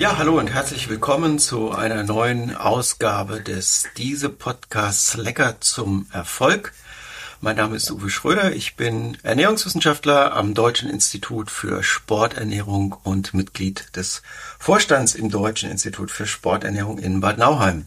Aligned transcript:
Ja, 0.00 0.16
hallo 0.16 0.38
und 0.38 0.48
herzlich 0.48 0.88
willkommen 0.88 1.38
zu 1.38 1.72
einer 1.72 2.02
neuen 2.04 2.56
Ausgabe 2.56 3.42
des 3.42 3.84
Diese 3.98 4.30
Podcasts 4.30 5.18
Lecker 5.18 5.60
zum 5.60 6.06
Erfolg. 6.10 6.72
Mein 7.42 7.56
Name 7.56 7.76
ist 7.76 7.90
Uwe 7.90 8.08
Schröder. 8.08 8.56
Ich 8.56 8.76
bin 8.76 9.18
Ernährungswissenschaftler 9.24 10.32
am 10.32 10.54
Deutschen 10.54 10.88
Institut 10.88 11.50
für 11.50 11.82
Sporternährung 11.82 12.96
und 13.02 13.34
Mitglied 13.34 13.94
des 13.94 14.22
Vorstands 14.58 15.14
im 15.14 15.28
Deutschen 15.28 15.70
Institut 15.70 16.10
für 16.10 16.26
Sporternährung 16.26 16.98
in 16.98 17.20
Bad 17.20 17.36
Nauheim. 17.36 17.86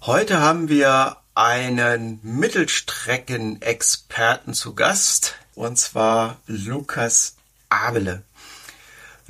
Heute 0.00 0.40
haben 0.40 0.68
wir 0.68 1.18
einen 1.36 2.18
Mittelstreckenexperten 2.24 4.54
zu 4.54 4.74
Gast, 4.74 5.36
und 5.54 5.78
zwar 5.78 6.38
Lukas 6.48 7.36
Abele. 7.68 8.24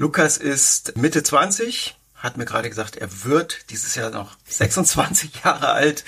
Lukas 0.03 0.37
ist 0.37 0.97
Mitte 0.97 1.23
20, 1.23 1.95
hat 2.17 2.37
mir 2.37 2.45
gerade 2.45 2.69
gesagt, 2.69 2.97
er 2.97 3.23
wird 3.23 3.71
dieses 3.71 3.95
Jahr 3.95 4.11
noch 4.11 4.37
26 4.49 5.45
Jahre 5.45 5.69
alt. 5.69 6.03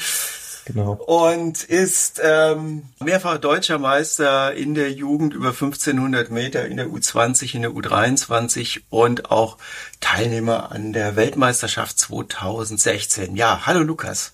Genau. 0.65 0.95
Und 0.95 1.63
ist 1.63 2.21
ähm, 2.21 2.87
mehrfacher 2.99 3.39
deutscher 3.39 3.79
Meister 3.79 4.53
in 4.53 4.75
der 4.75 4.91
Jugend 4.91 5.33
über 5.33 5.51
1500 5.51 6.33
Meter, 6.33 6.67
in 6.67 6.77
der 6.77 6.89
U20, 6.89 7.55
in 7.55 7.63
der 7.63 7.71
U23 7.71 8.81
und 8.91 9.31
auch 9.31 9.59
Teilnehmer 10.01 10.73
an 10.73 10.93
der 10.93 11.15
Weltmeisterschaft 11.15 11.97
2016. 11.97 13.37
Ja, 13.37 13.65
hallo 13.65 13.85
Lukas. 13.85 14.33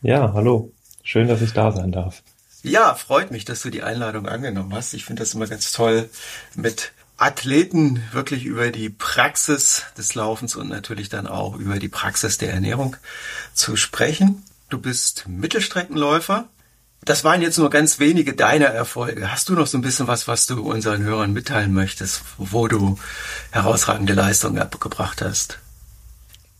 Ja, 0.00 0.32
hallo. 0.32 0.72
Schön, 1.02 1.28
dass 1.28 1.42
ich 1.42 1.52
da 1.52 1.72
sein 1.72 1.92
darf. 1.92 2.22
Ja, 2.62 2.94
freut 2.94 3.32
mich, 3.32 3.44
dass 3.44 3.60
du 3.60 3.68
die 3.68 3.82
Einladung 3.82 4.26
angenommen 4.26 4.74
hast. 4.74 4.94
Ich 4.94 5.04
finde 5.04 5.20
das 5.20 5.34
immer 5.34 5.46
ganz 5.46 5.72
toll, 5.72 6.08
mit 6.54 6.92
Athleten 7.18 8.00
wirklich 8.12 8.44
über 8.44 8.70
die 8.70 8.90
Praxis 8.90 9.82
des 9.98 10.14
Laufens 10.14 10.54
und 10.54 10.68
natürlich 10.68 11.08
dann 11.08 11.26
auch 11.26 11.56
über 11.56 11.80
die 11.80 11.88
Praxis 11.88 12.38
der 12.38 12.52
Ernährung 12.52 12.96
zu 13.54 13.74
sprechen. 13.74 14.44
Du 14.68 14.78
bist 14.78 15.26
Mittelstreckenläufer. 15.28 16.48
Das 17.04 17.24
waren 17.24 17.42
jetzt 17.42 17.58
nur 17.58 17.70
ganz 17.70 17.98
wenige 17.98 18.34
deiner 18.34 18.66
Erfolge. 18.66 19.32
Hast 19.32 19.48
du 19.48 19.54
noch 19.54 19.66
so 19.66 19.78
ein 19.78 19.82
bisschen 19.82 20.06
was, 20.06 20.28
was 20.28 20.46
du 20.46 20.62
unseren 20.62 21.02
Hörern 21.02 21.32
mitteilen 21.32 21.72
möchtest, 21.72 22.22
wo 22.38 22.68
du 22.68 22.98
herausragende 23.50 24.14
Leistungen 24.14 24.58
abgebracht 24.60 25.20
hast? 25.20 25.58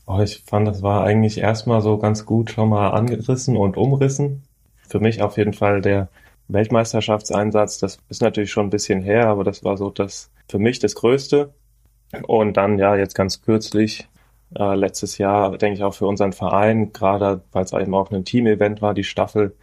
Oh, 0.06 0.20
ich 0.20 0.42
fand, 0.44 0.66
das 0.66 0.82
war 0.82 1.04
eigentlich 1.04 1.38
erstmal 1.38 1.82
so 1.82 1.98
ganz 1.98 2.24
gut 2.26 2.50
schon 2.50 2.70
mal 2.70 2.90
angerissen 2.90 3.56
und 3.56 3.76
umrissen. 3.76 4.42
Für 4.88 4.98
mich 4.98 5.22
auf 5.22 5.36
jeden 5.36 5.52
Fall 5.52 5.82
der 5.82 6.08
Weltmeisterschaftseinsatz, 6.48 7.78
das 7.78 7.98
ist 8.08 8.22
natürlich 8.22 8.50
schon 8.50 8.66
ein 8.66 8.70
bisschen 8.70 9.02
her, 9.02 9.26
aber 9.26 9.44
das 9.44 9.62
war 9.62 9.76
so 9.76 9.90
das 9.90 10.30
für 10.48 10.58
mich 10.58 10.78
das 10.78 10.94
Größte. 10.94 11.54
Und 12.26 12.56
dann 12.56 12.78
ja 12.78 12.96
jetzt 12.96 13.14
ganz 13.14 13.42
kürzlich, 13.42 14.08
äh, 14.58 14.74
letztes 14.74 15.18
Jahr, 15.18 15.56
denke 15.58 15.76
ich 15.78 15.84
auch 15.84 15.94
für 15.94 16.06
unseren 16.06 16.32
Verein, 16.32 16.92
gerade 16.92 17.42
weil 17.52 17.64
es 17.64 17.72
eben 17.72 17.94
auch 17.94 18.10
ein 18.10 18.24
Team-Event 18.24 18.80
war, 18.80 18.94
die 18.94 19.04
Staffel, 19.04 19.54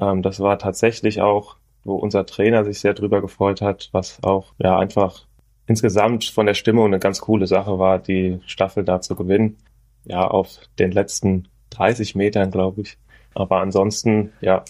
ähm, 0.00 0.22
das 0.22 0.40
war 0.40 0.58
tatsächlich 0.58 1.20
auch, 1.20 1.56
wo 1.84 1.96
unser 1.96 2.26
Trainer 2.26 2.64
sich 2.64 2.80
sehr 2.80 2.94
drüber 2.94 3.20
gefreut 3.20 3.60
hat, 3.60 3.90
was 3.92 4.18
auch 4.22 4.54
ja 4.58 4.78
einfach 4.78 5.26
insgesamt 5.66 6.24
von 6.24 6.46
der 6.46 6.54
Stimmung 6.54 6.86
eine 6.86 6.98
ganz 6.98 7.20
coole 7.20 7.46
Sache 7.46 7.78
war, 7.78 7.98
die 7.98 8.40
Staffel 8.46 8.84
da 8.84 9.00
zu 9.00 9.14
gewinnen. 9.16 9.58
Ja, 10.04 10.26
auf 10.26 10.48
den 10.78 10.92
letzten 10.92 11.48
30 11.70 12.14
Metern, 12.14 12.50
glaube 12.50 12.82
ich. 12.82 12.98
Aber 13.34 13.60
ansonsten, 13.60 14.32
ja, 14.40 14.64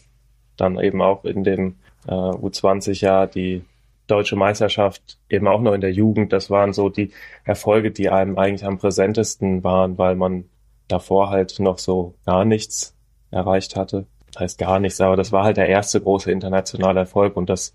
dann 0.56 0.78
eben 0.78 1.02
auch 1.02 1.24
in 1.24 1.42
dem 1.44 1.76
äh, 2.06 2.12
U20-Jahr 2.12 3.26
die 3.26 3.64
deutsche 4.06 4.36
Meisterschaft 4.36 5.18
eben 5.28 5.48
auch 5.48 5.60
noch 5.60 5.72
in 5.72 5.80
der 5.80 5.92
Jugend. 5.92 6.32
Das 6.32 6.50
waren 6.50 6.72
so 6.72 6.88
die 6.88 7.12
Erfolge, 7.44 7.90
die 7.90 8.10
einem 8.10 8.38
eigentlich 8.38 8.64
am 8.64 8.78
präsentesten 8.78 9.64
waren, 9.64 9.98
weil 9.98 10.14
man 10.16 10.44
davor 10.88 11.30
halt 11.30 11.58
noch 11.60 11.78
so 11.78 12.14
gar 12.26 12.44
nichts 12.44 12.94
erreicht 13.30 13.76
hatte. 13.76 14.06
Das 14.32 14.40
heißt 14.40 14.58
gar 14.58 14.80
nichts, 14.80 15.00
aber 15.00 15.16
das 15.16 15.32
war 15.32 15.44
halt 15.44 15.56
der 15.56 15.68
erste 15.68 16.00
große 16.00 16.30
internationale 16.30 17.00
Erfolg 17.00 17.36
und 17.36 17.48
das 17.48 17.72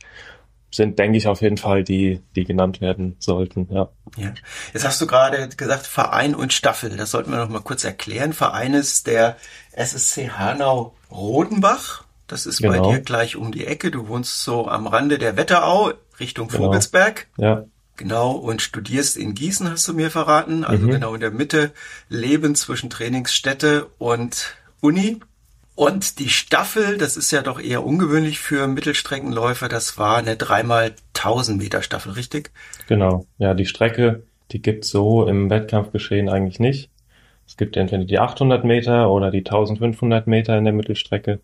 sind, 0.71 0.99
denke 0.99 1.17
ich, 1.17 1.27
auf 1.27 1.41
jeden 1.41 1.57
Fall 1.57 1.83
die, 1.83 2.21
die 2.35 2.43
genannt 2.43 2.79
werden 2.79 3.15
sollten. 3.19 3.67
Ja. 3.71 3.89
ja. 4.17 4.33
Jetzt 4.73 4.85
hast 4.85 5.01
du 5.01 5.07
gerade 5.07 5.49
gesagt 5.49 5.87
Verein 5.87 6.35
und 6.35 6.53
Staffel. 6.53 6.95
Das 6.95 7.11
sollten 7.11 7.31
wir 7.31 7.39
noch 7.39 7.49
mal 7.49 7.61
kurz 7.61 7.83
erklären. 7.83 8.33
Verein 8.33 8.75
ist 8.75 9.07
der 9.07 9.37
SSC 9.71 10.29
Hanau 10.29 10.93
Rodenbach. 11.09 12.05
Das 12.29 12.45
ist 12.45 12.61
genau. 12.61 12.81
bei 12.81 12.93
dir 12.93 13.01
gleich 13.01 13.35
um 13.35 13.51
die 13.51 13.65
Ecke. 13.65 13.91
Du 13.91 14.07
wohnst 14.07 14.43
so 14.43 14.67
am 14.67 14.87
Rande 14.87 15.17
der 15.17 15.35
Wetterau 15.35 15.91
Richtung 16.19 16.47
genau. 16.47 16.65
Vogelsberg. 16.65 17.27
Ja. 17.37 17.65
Genau, 17.97 18.31
und 18.31 18.61
studierst 18.61 19.17
in 19.17 19.33
Gießen, 19.33 19.69
hast 19.69 19.85
du 19.89 19.93
mir 19.93 20.09
verraten. 20.09 20.63
Also 20.63 20.85
mhm. 20.85 20.91
genau 20.91 21.15
in 21.15 21.19
der 21.19 21.31
Mitte, 21.31 21.71
Leben 22.07 22.55
zwischen 22.55 22.89
Trainingsstätte 22.89 23.87
und 23.97 24.55
Uni. 24.79 25.19
Und 25.75 26.19
die 26.19 26.29
Staffel, 26.29 26.97
das 26.97 27.17
ist 27.17 27.31
ja 27.31 27.41
doch 27.41 27.59
eher 27.59 27.85
ungewöhnlich 27.85 28.39
für 28.39 28.67
Mittelstreckenläufer, 28.67 29.69
das 29.69 29.97
war 29.97 30.17
eine 30.17 30.35
dreimal 30.35 30.93
1000 31.15 31.57
Meter 31.57 31.81
Staffel, 31.81 32.13
richtig? 32.13 32.51
Genau, 32.87 33.25
ja, 33.37 33.53
die 33.53 33.65
Strecke, 33.65 34.23
die 34.51 34.61
gibt's 34.61 34.89
so 34.89 35.25
im 35.25 35.49
Wettkampfgeschehen 35.49 36.29
eigentlich 36.29 36.59
nicht. 36.59 36.89
Es 37.47 37.57
gibt 37.57 37.77
entweder 37.77 38.03
die 38.03 38.19
800 38.19 38.63
Meter 38.63 39.09
oder 39.09 39.31
die 39.31 39.39
1500 39.39 40.27
Meter 40.27 40.57
in 40.57 40.65
der 40.65 40.73
Mittelstrecke. 40.73 41.39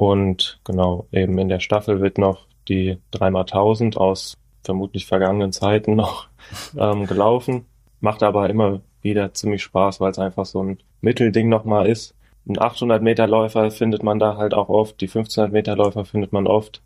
Und 0.00 0.58
genau, 0.64 1.08
eben 1.12 1.36
in 1.36 1.50
der 1.50 1.60
Staffel 1.60 2.00
wird 2.00 2.16
noch 2.16 2.46
die 2.68 2.96
3x1000 3.12 3.98
aus 3.98 4.38
vermutlich 4.64 5.04
vergangenen 5.04 5.52
Zeiten 5.52 5.94
noch 5.94 6.28
ähm, 6.78 7.06
gelaufen. 7.06 7.66
Macht 8.00 8.22
aber 8.22 8.48
immer 8.48 8.80
wieder 9.02 9.34
ziemlich 9.34 9.62
Spaß, 9.62 10.00
weil 10.00 10.10
es 10.10 10.18
einfach 10.18 10.46
so 10.46 10.62
ein 10.62 10.78
Mittelding 11.02 11.50
nochmal 11.50 11.86
ist. 11.86 12.14
Ein 12.48 12.58
800 12.58 13.02
Meter 13.02 13.26
Läufer 13.26 13.70
findet 13.70 14.02
man 14.02 14.18
da 14.18 14.38
halt 14.38 14.54
auch 14.54 14.70
oft, 14.70 14.98
die 15.02 15.06
1500 15.06 15.52
Meter 15.52 15.76
Läufer 15.76 16.06
findet 16.06 16.32
man 16.32 16.46
oft. 16.46 16.80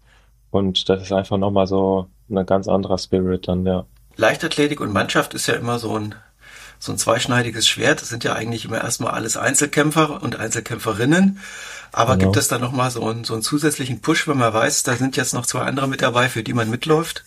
Und 0.51 0.89
das 0.89 1.01
ist 1.01 1.13
einfach 1.13 1.37
nochmal 1.37 1.69
so 1.69 2.09
ein 2.29 2.45
ganz 2.47 2.67
anderer 2.67 2.99
Spirit 2.99 3.47
dann, 3.47 3.65
ja. 3.65 3.87
Leichtathletik 4.17 4.81
und 4.81 4.93
Mannschaft 4.93 5.35
ist 5.35 5.47
ja 5.47 5.55
immer 5.55 5.79
so 5.79 5.97
ein 5.97 6.17
so 6.85 6.93
ein 6.93 6.99
zweischneidiges 6.99 7.67
Schwert. 7.67 8.03
Das 8.03 8.09
sind 8.09 8.25
ja 8.25 8.35
eigentlich 8.35 8.65
immer 8.65 8.83
erstmal 8.83 9.13
alles 9.13 9.37
Einzelkämpfer 9.37 10.23
und 10.23 10.37
Einzelkämpferinnen. 10.37 11.39
Aber 11.95 12.17
genau. 12.17 12.33
gibt 12.33 12.37
es 12.39 12.49
da 12.49 12.59
nochmal 12.59 12.91
so 12.91 13.05
einen, 13.07 13.23
so 13.23 13.35
einen 13.35 13.43
zusätzlichen 13.43 14.01
Push, 14.01 14.27
wenn 14.27 14.37
man 14.37 14.53
weiß, 14.53 14.83
da 14.83 14.95
sind 14.97 15.17
jetzt 15.17 15.33
noch 15.33 15.47
zwei 15.47 15.61
andere 15.61 15.87
mit 15.87 16.03
dabei, 16.03 16.29
für 16.29 16.43
die 16.43 16.53
man 16.53 16.69
mitläuft? 16.69 17.25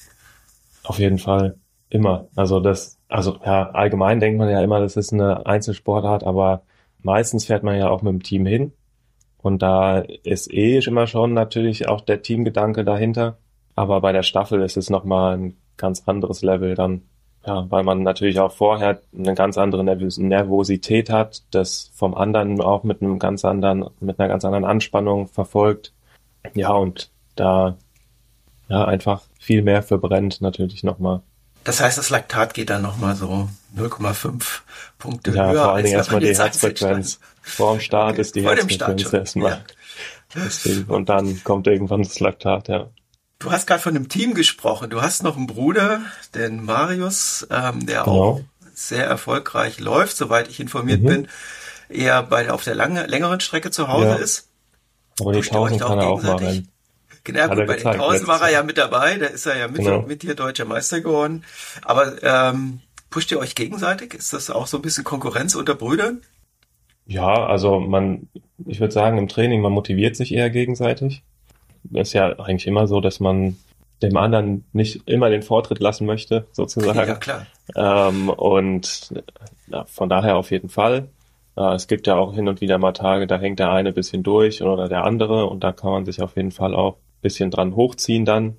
Auf 0.83 0.99
jeden 0.99 1.19
Fall. 1.19 1.55
Immer. 1.89 2.27
Also 2.35 2.59
das, 2.59 2.97
also 3.07 3.39
ja, 3.45 3.69
allgemein 3.69 4.19
denkt 4.19 4.37
man 4.37 4.49
ja 4.49 4.61
immer, 4.61 4.81
das 4.81 4.97
ist 4.97 5.13
eine 5.13 5.45
Einzelsportart, 5.45 6.25
aber 6.25 6.63
meistens 7.01 7.45
fährt 7.45 7.63
man 7.63 7.77
ja 7.77 7.89
auch 7.89 8.01
mit 8.01 8.11
dem 8.11 8.23
Team 8.23 8.45
hin. 8.45 8.73
Und 9.37 9.61
da 9.61 9.99
ist 9.99 10.51
eh 10.53 10.79
immer 10.79 11.07
schon 11.07 11.33
natürlich 11.33 11.87
auch 11.87 12.01
der 12.01 12.21
Teamgedanke 12.21 12.83
dahinter. 12.83 13.37
Aber 13.73 14.01
bei 14.01 14.11
der 14.11 14.23
Staffel 14.23 14.61
ist 14.63 14.75
es 14.75 14.89
nochmal 14.89 15.37
ein 15.37 15.57
ganz 15.77 16.03
anderes 16.07 16.41
Level 16.41 16.75
dann. 16.75 17.03
Ja, 17.47 17.65
weil 17.69 17.83
man 17.83 18.03
natürlich 18.03 18.41
auch 18.41 18.51
vorher 18.51 19.01
eine 19.17 19.33
ganz 19.33 19.57
andere 19.57 19.81
Nervosität 19.83 21.09
hat, 21.09 21.43
das 21.51 21.91
vom 21.95 22.13
anderen 22.13 22.59
auch 22.59 22.83
mit 22.83 23.01
einem 23.01 23.19
ganz 23.19 23.45
anderen, 23.45 23.89
mit 24.01 24.19
einer 24.19 24.27
ganz 24.27 24.43
anderen 24.43 24.65
Anspannung 24.65 25.29
verfolgt. 25.29 25.93
Ja, 26.53 26.73
und 26.73 27.09
da 27.35 27.77
ja 28.67 28.83
einfach 28.83 29.21
viel 29.39 29.61
mehr 29.61 29.81
verbrennt 29.81 30.41
natürlich 30.41 30.83
nochmal. 30.83 31.21
Das 31.63 31.79
heißt, 31.79 31.97
das 31.97 32.09
Laktat 32.09 32.53
geht 32.53 32.69
dann 32.69 32.81
nochmal 32.81 33.15
so 33.15 33.47
0,5 33.77 34.61
Punkte 34.97 35.31
ja, 35.31 35.45
höher. 35.45 35.53
Ja, 35.53 35.63
vor 35.63 35.73
allen 35.73 35.85
Dingen 35.85 35.97
erstmal 35.97 36.19
die 36.19 36.35
Herzfrequenz. 36.35 37.19
Vor 37.41 37.73
dem 37.73 37.79
Start 37.79 38.11
okay, 38.11 38.21
ist 38.21 38.35
die 38.35 38.43
Herzfrequenz 38.43 39.13
erstmal. 39.13 39.63
Ja. 40.35 40.43
Und 40.89 41.07
dann 41.07 41.41
kommt 41.45 41.67
irgendwann 41.67 42.03
das 42.03 42.19
Laktat, 42.19 42.67
ja. 42.67 42.87
Du 43.39 43.51
hast 43.51 43.67
gerade 43.67 43.81
von 43.81 43.95
einem 43.95 44.09
Team 44.09 44.33
gesprochen. 44.33 44.89
Du 44.89 45.01
hast 45.01 45.23
noch 45.23 45.37
einen 45.37 45.47
Bruder, 45.47 46.01
den 46.33 46.63
Marius, 46.65 47.47
ähm, 47.51 47.85
der 47.85 48.03
genau. 48.03 48.23
auch 48.23 48.41
sehr 48.73 49.05
erfolgreich 49.05 49.79
läuft, 49.79 50.17
soweit 50.17 50.49
ich 50.49 50.59
informiert 50.59 51.01
mhm. 51.01 51.07
bin, 51.07 51.27
eher 51.89 52.23
bei 52.23 52.51
auf 52.51 52.63
der 52.63 52.75
lange, 52.75 53.05
längeren 53.05 53.39
Strecke 53.39 53.71
zu 53.71 53.87
Hause 53.87 54.09
ja. 54.09 54.15
ist. 54.15 54.49
Aber 55.19 55.33
die 55.33 55.39
1000 55.39 55.81
kann 55.81 55.99
er 55.99 56.07
auch 56.07 56.21
mal 56.21 56.35
rennen. 56.35 56.67
Genau, 57.23 57.47
gut, 57.49 57.67
bei 57.67 57.75
den 57.75 57.87
1000 57.87 58.27
war 58.27 58.41
er 58.41 58.51
ja 58.51 58.63
mit 58.63 58.77
dabei, 58.77 59.17
da 59.17 59.25
ist 59.25 59.45
er 59.45 59.57
ja 59.57 59.67
mit, 59.67 59.77
genau. 59.77 60.03
mit 60.03 60.23
dir 60.23 60.33
deutscher 60.33 60.65
Meister 60.65 61.01
geworden. 61.01 61.43
Aber 61.81 62.23
ähm, 62.23 62.81
pusht 63.09 63.31
ihr 63.31 63.39
euch 63.39 63.53
gegenseitig? 63.53 64.13
Ist 64.13 64.33
das 64.33 64.49
auch 64.49 64.67
so 64.67 64.77
ein 64.77 64.81
bisschen 64.81 65.03
Konkurrenz 65.03 65.55
unter 65.55 65.75
Brüdern? 65.75 66.21
Ja, 67.05 67.45
also 67.45 67.79
man, 67.79 68.29
ich 68.65 68.79
würde 68.79 68.93
sagen, 68.93 69.17
im 69.17 69.27
Training, 69.27 69.61
man 69.61 69.73
motiviert 69.73 70.15
sich 70.15 70.33
eher 70.33 70.49
gegenseitig 70.49 71.23
ist 71.93 72.13
ja 72.13 72.37
eigentlich 72.39 72.67
immer 72.67 72.87
so, 72.87 73.01
dass 73.01 73.19
man 73.19 73.57
dem 74.01 74.17
anderen 74.17 74.65
nicht 74.73 75.07
immer 75.07 75.29
den 75.29 75.41
Vortritt 75.41 75.79
lassen 75.79 76.05
möchte, 76.05 76.45
sozusagen. 76.51 76.97
Ja, 76.97 77.15
klar. 77.15 77.47
Ähm, 77.75 78.29
und 78.29 79.13
ja, 79.67 79.85
von 79.85 80.09
daher 80.09 80.37
auf 80.37 80.51
jeden 80.51 80.69
Fall. 80.69 81.09
Äh, 81.55 81.73
es 81.73 81.87
gibt 81.87 82.07
ja 82.07 82.15
auch 82.15 82.33
hin 82.33 82.47
und 82.47 82.61
wieder 82.61 82.77
mal 82.77 82.93
Tage, 82.93 83.27
da 83.27 83.39
hängt 83.39 83.59
der 83.59 83.71
eine 83.71 83.91
bisschen 83.91 84.23
durch 84.23 84.61
oder 84.61 84.87
der 84.87 85.03
andere 85.03 85.47
und 85.47 85.63
da 85.63 85.71
kann 85.71 85.91
man 85.91 86.05
sich 86.05 86.21
auf 86.21 86.35
jeden 86.35 86.51
Fall 86.51 86.75
auch 86.75 86.93
ein 86.93 87.21
bisschen 87.21 87.51
dran 87.51 87.75
hochziehen 87.75 88.25
dann. 88.25 88.57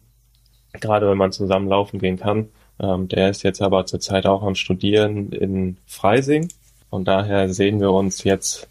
Gerade 0.72 1.08
wenn 1.08 1.18
man 1.18 1.32
zusammen 1.32 1.68
laufen 1.68 1.98
gehen 1.98 2.18
kann. 2.18 2.48
Ähm, 2.80 3.08
der 3.08 3.30
ist 3.30 3.42
jetzt 3.42 3.62
aber 3.62 3.86
zurzeit 3.86 4.26
auch 4.26 4.42
am 4.42 4.54
Studieren 4.54 5.32
in 5.32 5.78
Freising 5.86 6.48
Von 6.90 7.04
daher 7.04 7.48
sehen 7.48 7.80
wir 7.80 7.90
uns 7.90 8.22
jetzt 8.24 8.68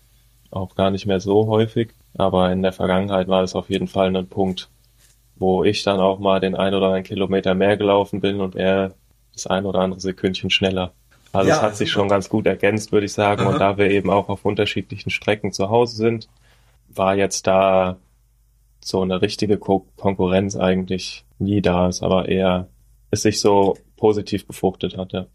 auch 0.51 0.75
gar 0.75 0.91
nicht 0.91 1.05
mehr 1.05 1.19
so 1.19 1.47
häufig. 1.47 1.89
Aber 2.17 2.51
in 2.51 2.63
der 2.63 2.73
Vergangenheit 2.73 3.27
war 3.27 3.43
es 3.43 3.55
auf 3.55 3.69
jeden 3.69 3.87
Fall 3.87 4.15
ein 4.15 4.27
Punkt, 4.27 4.69
wo 5.35 5.63
ich 5.63 5.83
dann 5.83 5.99
auch 5.99 6.19
mal 6.19 6.39
den 6.39 6.55
ein 6.55 6.73
oder 6.73 6.87
anderen 6.87 7.03
Kilometer 7.03 7.53
mehr 7.53 7.77
gelaufen 7.77 8.21
bin 8.21 8.41
und 8.41 8.55
er 8.55 8.93
das 9.33 9.47
ein 9.47 9.65
oder 9.65 9.79
andere 9.79 9.99
Sekündchen 9.99 10.49
schneller. 10.49 10.93
Also 11.31 11.49
ja, 11.49 11.57
es 11.57 11.61
hat 11.61 11.77
sich 11.77 11.91
schon 11.91 12.09
ganz 12.09 12.29
gut 12.29 12.47
ergänzt, 12.47 12.91
würde 12.91 13.05
ich 13.05 13.13
sagen. 13.13 13.41
Aha. 13.41 13.49
Und 13.49 13.59
da 13.59 13.77
wir 13.77 13.91
eben 13.91 14.09
auch 14.09 14.29
auf 14.29 14.45
unterschiedlichen 14.45 15.11
Strecken 15.11 15.51
zu 15.51 15.69
Hause 15.69 15.95
sind, 15.95 16.27
war 16.87 17.15
jetzt 17.15 17.45
da 17.45 17.97
so 18.83 19.01
eine 19.01 19.21
richtige 19.21 19.57
Ko 19.57 19.85
Konkurrenz 19.97 20.55
eigentlich 20.55 21.25
nie 21.37 21.61
da 21.61 21.87
ist, 21.87 22.01
aber 22.01 22.27
eher 22.27 22.67
es 23.11 23.21
sich 23.21 23.39
so 23.39 23.77
positiv 23.97 24.47
befruchtet 24.47 24.97
hat, 24.97 25.13
ja. 25.13 25.27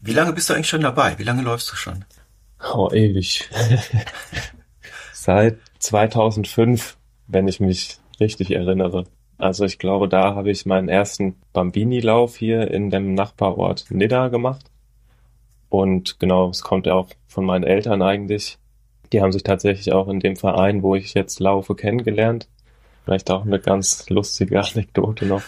Wie 0.00 0.12
lange 0.12 0.32
bist 0.32 0.48
du 0.48 0.54
eigentlich 0.54 0.68
schon 0.68 0.80
dabei? 0.80 1.18
Wie 1.18 1.24
lange 1.24 1.42
läufst 1.42 1.70
du 1.70 1.76
schon? 1.76 2.04
Oh, 2.72 2.90
ewig. 2.92 3.48
Seit 5.24 5.58
2005, 5.78 6.98
wenn 7.28 7.46
ich 7.46 7.60
mich 7.60 7.98
richtig 8.18 8.50
erinnere. 8.50 9.04
Also 9.38 9.64
ich 9.64 9.78
glaube, 9.78 10.08
da 10.08 10.34
habe 10.34 10.50
ich 10.50 10.66
meinen 10.66 10.88
ersten 10.88 11.36
Bambini-Lauf 11.52 12.34
hier 12.34 12.68
in 12.72 12.90
dem 12.90 13.14
Nachbarort 13.14 13.86
Nidda 13.90 14.26
gemacht. 14.30 14.68
Und 15.68 16.18
genau, 16.18 16.48
es 16.48 16.62
kommt 16.62 16.86
ja 16.86 16.94
auch 16.94 17.08
von 17.28 17.44
meinen 17.44 17.62
Eltern 17.62 18.02
eigentlich. 18.02 18.58
Die 19.12 19.22
haben 19.22 19.30
sich 19.30 19.44
tatsächlich 19.44 19.92
auch 19.92 20.08
in 20.08 20.18
dem 20.18 20.34
Verein, 20.34 20.82
wo 20.82 20.96
ich 20.96 21.14
jetzt 21.14 21.38
laufe, 21.38 21.76
kennengelernt. 21.76 22.48
Vielleicht 23.04 23.30
auch 23.30 23.44
eine 23.44 23.60
ganz 23.60 24.10
lustige 24.10 24.60
Anekdote 24.72 25.26
noch. 25.26 25.44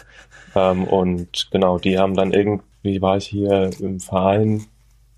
Ähm, 0.54 0.84
und 0.84 1.48
genau, 1.50 1.80
die 1.80 1.98
haben 1.98 2.14
dann 2.14 2.32
irgendwie, 2.32 3.02
war 3.02 3.16
ich 3.16 3.26
hier 3.26 3.70
im 3.80 3.98
Verein, 3.98 4.66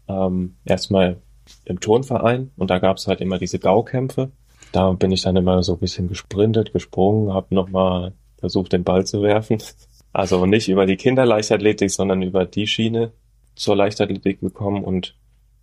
ähm, 0.09 0.57
erstmal 0.65 1.19
im 1.67 1.79
Turnverein 1.79 2.53
und 2.57 2.71
da 2.71 2.79
gab 2.79 2.97
es 2.97 3.07
halt 3.07 3.21
immer 3.21 3.39
diese 3.39 3.59
Gaukämpfe. 3.59 4.31
Da 4.77 4.93
bin 4.93 5.11
ich 5.11 5.23
dann 5.23 5.37
immer 5.37 5.63
so 5.63 5.73
ein 5.73 5.79
bisschen 5.79 6.07
gesprintet, 6.07 6.75
gesprungen, 6.75 7.33
habe 7.33 7.55
nochmal 7.55 8.13
versucht, 8.37 8.75
den 8.75 8.85
Ball 8.85 9.07
zu 9.07 9.23
werfen. 9.23 9.57
Also 10.13 10.47
nicht 10.47 10.69
über 10.69 10.87
die 10.87 10.97
Kinderleichtathletik, 10.97 11.91
sondern 11.91 12.23
über 12.23 12.47
die 12.47 12.67
Schiene 12.67 13.13
zur 13.55 13.77
Leichtathletik 13.77 14.41
gekommen 14.41 14.83
und 14.83 15.15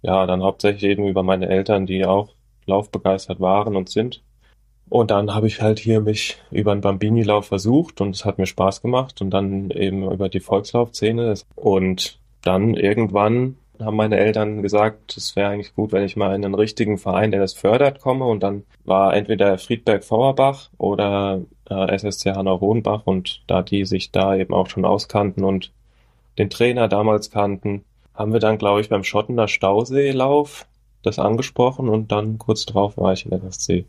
ja, 0.03 0.27
dann 0.27 0.43
hauptsächlich 0.43 0.83
eben 0.83 1.07
über 1.07 1.23
meine 1.23 1.49
Eltern, 1.49 1.87
die 1.87 2.05
auch 2.05 2.35
laufbegeistert 2.67 3.39
waren 3.39 3.75
und 3.75 3.89
sind. 3.89 4.21
Und 4.89 5.09
dann 5.09 5.33
habe 5.33 5.47
ich 5.47 5.59
halt 5.59 5.79
hier 5.79 6.01
mich 6.01 6.37
über 6.51 6.71
einen 6.71 6.81
Bambini-Lauf 6.81 7.47
versucht 7.47 7.99
und 7.99 8.15
es 8.15 8.25
hat 8.25 8.37
mir 8.37 8.45
Spaß 8.45 8.83
gemacht 8.83 9.21
und 9.21 9.31
dann 9.31 9.71
eben 9.71 10.11
über 10.11 10.29
die 10.29 10.39
Volkslaufszene. 10.39 11.33
Und 11.55 12.19
dann 12.43 12.75
irgendwann 12.75 13.57
haben 13.83 13.97
meine 13.97 14.17
Eltern 14.17 14.61
gesagt, 14.61 15.17
es 15.17 15.35
wäre 15.35 15.49
eigentlich 15.49 15.75
gut, 15.75 15.91
wenn 15.91 16.03
ich 16.03 16.15
mal 16.15 16.35
in 16.35 16.43
einen 16.43 16.55
richtigen 16.55 16.97
Verein, 16.97 17.31
der 17.31 17.39
das 17.39 17.53
fördert, 17.53 17.99
komme. 17.99 18.25
Und 18.25 18.43
dann 18.43 18.63
war 18.85 19.13
entweder 19.13 19.57
Friedberg 19.57 20.03
Fauerbach 20.03 20.69
oder 20.77 21.41
äh, 21.69 21.95
SSC 21.95 22.31
Hanau-Hohenbach 22.31 23.03
und 23.05 23.43
da 23.47 23.61
die 23.61 23.85
sich 23.85 24.11
da 24.11 24.35
eben 24.35 24.53
auch 24.53 24.69
schon 24.69 24.85
auskannten 24.85 25.43
und 25.43 25.71
den 26.37 26.49
Trainer 26.49 26.87
damals 26.87 27.29
kannten, 27.29 27.83
haben 28.13 28.33
wir 28.33 28.39
dann, 28.39 28.57
glaube 28.57 28.81
ich, 28.81 28.89
beim 28.89 29.03
Schottener 29.03 29.47
Stauseelauf 29.47 30.65
das 31.01 31.19
angesprochen 31.19 31.89
und 31.89 32.11
dann 32.11 32.37
kurz 32.37 32.65
drauf 32.65 32.97
war 32.97 33.13
ich 33.13 33.25
in 33.25 33.31
der 33.31 33.43
SSC. 33.43 33.85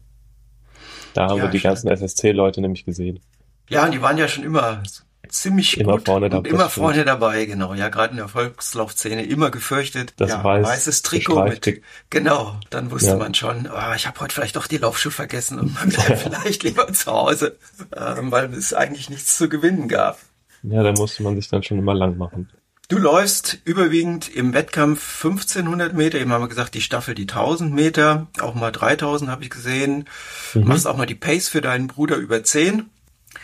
Da 1.15 1.29
haben 1.29 1.39
ja, 1.39 1.45
wir 1.45 1.51
die 1.51 1.61
ganzen 1.61 1.89
SSC-Leute 1.89 2.61
nämlich 2.61 2.85
gesehen. 2.85 3.21
Ja, 3.69 3.85
und 3.85 3.95
die 3.95 4.03
waren 4.03 4.19
ja 4.19 4.29
schon 4.29 4.45
immer 4.45 4.83
ziemlich 5.29 5.79
immer 5.79 5.93
gut 5.93 6.07
vorne 6.07 6.31
und 6.31 6.47
immer 6.47 6.69
vorne 6.69 7.05
dabei, 7.05 7.45
genau. 7.45 7.75
Ja, 7.75 7.89
gerade 7.89 8.13
in 8.13 8.17
der 8.19 8.29
Volkslaufszene 8.29 9.25
immer 9.25 9.51
gefürchtet. 9.51 10.15
Das 10.17 10.31
ja, 10.31 10.45
weiß, 10.45 10.67
weißes 10.67 11.03
Trikot 11.03 11.45
mit. 11.45 11.83
Genau, 12.11 12.59
dann 12.71 12.91
wusste 12.91 13.11
ja. 13.11 13.17
man 13.17 13.35
schon, 13.35 13.69
oh, 13.73 13.95
ich 13.95 14.07
habe 14.07 14.21
heute 14.21 14.35
vielleicht 14.35 14.57
doch 14.57 14.67
die 14.67 14.79
Laufschuhe 14.79 15.13
vergessen 15.13 15.59
und 15.59 15.75
man 15.75 15.89
bleibt 15.89 16.19
vielleicht 16.23 16.63
lieber 16.63 16.93
zu 16.93 17.13
Hause, 17.13 17.59
ähm, 17.97 18.31
weil 18.31 18.53
es 18.55 18.75
eigentlich 18.75 19.11
nichts 19.11 19.37
zu 19.37 19.49
gewinnen 19.49 19.89
gab. 19.89 20.19
Ja, 20.63 20.83
da 20.83 20.93
musste 20.93 21.23
man 21.23 21.37
sich 21.37 21.49
dann 21.49 21.63
schon 21.63 21.79
immer 21.79 21.95
lang 21.95 22.17
machen. 22.17 22.49
Du 22.89 22.99
läufst 22.99 23.59
überwiegend 23.65 24.29
im 24.29 24.53
Wettkampf 24.53 25.25
1500 25.25 25.95
Meter, 25.95 26.19
eben 26.21 26.33
haben 26.33 26.43
wir 26.43 26.49
gesagt, 26.49 26.75
die 26.75 26.83
Staffel 26.83 27.15
die 27.15 27.23
1000 27.23 27.73
Meter, 27.73 28.27
auch 28.41 28.55
mal 28.55 28.73
3000 28.73 29.31
habe 29.31 29.43
ich 29.43 29.49
gesehen. 29.49 30.05
Mhm. 30.53 30.69
Machst 30.69 30.87
auch 30.87 30.97
mal 30.97 31.07
die 31.07 31.15
Pace 31.15 31.49
für 31.49 31.63
deinen 31.63 31.87
Bruder 31.87 32.17
über 32.17 32.45
10. 32.45 32.91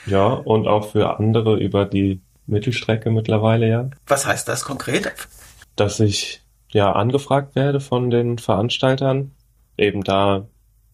Ja, 0.07 0.29
und 0.29 0.69
auch 0.69 0.91
für 0.91 1.19
andere 1.19 1.59
über 1.59 1.85
die 1.85 2.21
Mittelstrecke 2.47 3.11
mittlerweile, 3.11 3.69
ja. 3.69 3.91
Was 4.07 4.27
heißt 4.27 4.49
das 4.49 4.65
konkret? 4.65 5.13
Dass 5.77 6.01
ich 6.01 6.43
ja 6.71 6.93
angefragt 6.93 7.55
werde 7.55 7.81
von 7.81 8.11
den 8.11 8.39
Veranstaltern, 8.39 9.33
eben 9.77 10.03
da 10.03 10.47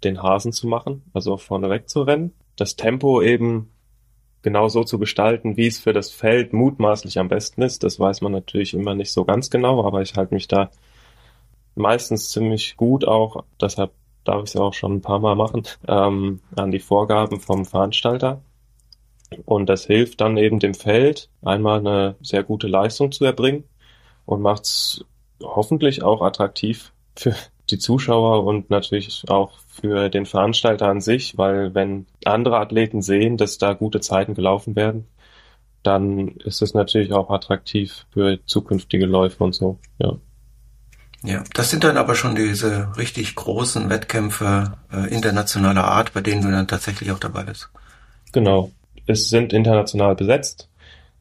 den 0.04 0.22
Hasen 0.22 0.52
zu 0.52 0.66
machen, 0.66 1.02
also 1.12 1.36
vorneweg 1.36 1.88
zu 1.88 2.02
rennen. 2.02 2.32
Das 2.56 2.76
Tempo 2.76 3.22
eben 3.22 3.72
genau 4.42 4.68
so 4.68 4.84
zu 4.84 4.98
gestalten, 4.98 5.56
wie 5.56 5.66
es 5.66 5.80
für 5.80 5.92
das 5.92 6.10
Feld 6.10 6.52
mutmaßlich 6.52 7.18
am 7.18 7.28
besten 7.28 7.62
ist. 7.62 7.82
Das 7.82 7.98
weiß 7.98 8.20
man 8.20 8.32
natürlich 8.32 8.74
immer 8.74 8.94
nicht 8.94 9.12
so 9.12 9.24
ganz 9.24 9.50
genau, 9.50 9.84
aber 9.84 10.02
ich 10.02 10.14
halte 10.14 10.34
mich 10.34 10.46
da 10.46 10.70
meistens 11.74 12.30
ziemlich 12.30 12.76
gut 12.76 13.04
auch, 13.06 13.44
deshalb 13.60 13.92
darf 14.24 14.42
ich 14.44 14.50
es 14.50 14.56
auch 14.56 14.74
schon 14.74 14.94
ein 14.94 15.00
paar 15.02 15.20
Mal 15.20 15.36
machen, 15.36 15.62
ähm, 15.86 16.40
an 16.56 16.70
die 16.70 16.80
Vorgaben 16.80 17.40
vom 17.40 17.64
Veranstalter. 17.64 18.42
Und 19.44 19.68
das 19.68 19.86
hilft 19.86 20.20
dann 20.20 20.36
eben 20.36 20.60
dem 20.60 20.74
Feld, 20.74 21.28
einmal 21.42 21.80
eine 21.80 22.16
sehr 22.22 22.42
gute 22.42 22.68
Leistung 22.68 23.12
zu 23.12 23.24
erbringen 23.24 23.64
und 24.24 24.40
macht 24.40 24.64
es 24.64 25.04
hoffentlich 25.42 26.02
auch 26.02 26.22
attraktiv 26.22 26.92
für 27.16 27.34
die 27.70 27.78
Zuschauer 27.78 28.44
und 28.44 28.70
natürlich 28.70 29.24
auch 29.28 29.58
für 29.68 30.08
den 30.08 30.26
Veranstalter 30.26 30.88
an 30.88 31.00
sich, 31.00 31.36
weil 31.36 31.74
wenn 31.74 32.06
andere 32.24 32.58
Athleten 32.58 33.02
sehen, 33.02 33.36
dass 33.36 33.58
da 33.58 33.72
gute 33.72 34.00
Zeiten 34.00 34.34
gelaufen 34.34 34.76
werden, 34.76 35.06
dann 35.82 36.28
ist 36.28 36.62
es 36.62 36.74
natürlich 36.74 37.12
auch 37.12 37.30
attraktiv 37.30 38.06
für 38.10 38.38
zukünftige 38.46 39.06
Läufe 39.06 39.42
und 39.42 39.54
so, 39.54 39.78
ja. 39.98 40.16
Ja, 41.22 41.42
das 41.54 41.70
sind 41.70 41.82
dann 41.82 41.96
aber 41.96 42.14
schon 42.14 42.36
diese 42.36 42.96
richtig 42.96 43.34
großen 43.34 43.90
Wettkämpfe 43.90 44.74
äh, 44.92 45.12
internationaler 45.12 45.84
Art, 45.84 46.12
bei 46.12 46.20
denen 46.20 46.42
du 46.42 46.50
dann 46.50 46.68
tatsächlich 46.68 47.10
auch 47.10 47.18
dabei 47.18 47.42
bist. 47.42 47.70
Genau. 48.32 48.70
Es 49.06 49.28
sind 49.28 49.52
international 49.52 50.16
besetzt. 50.16 50.68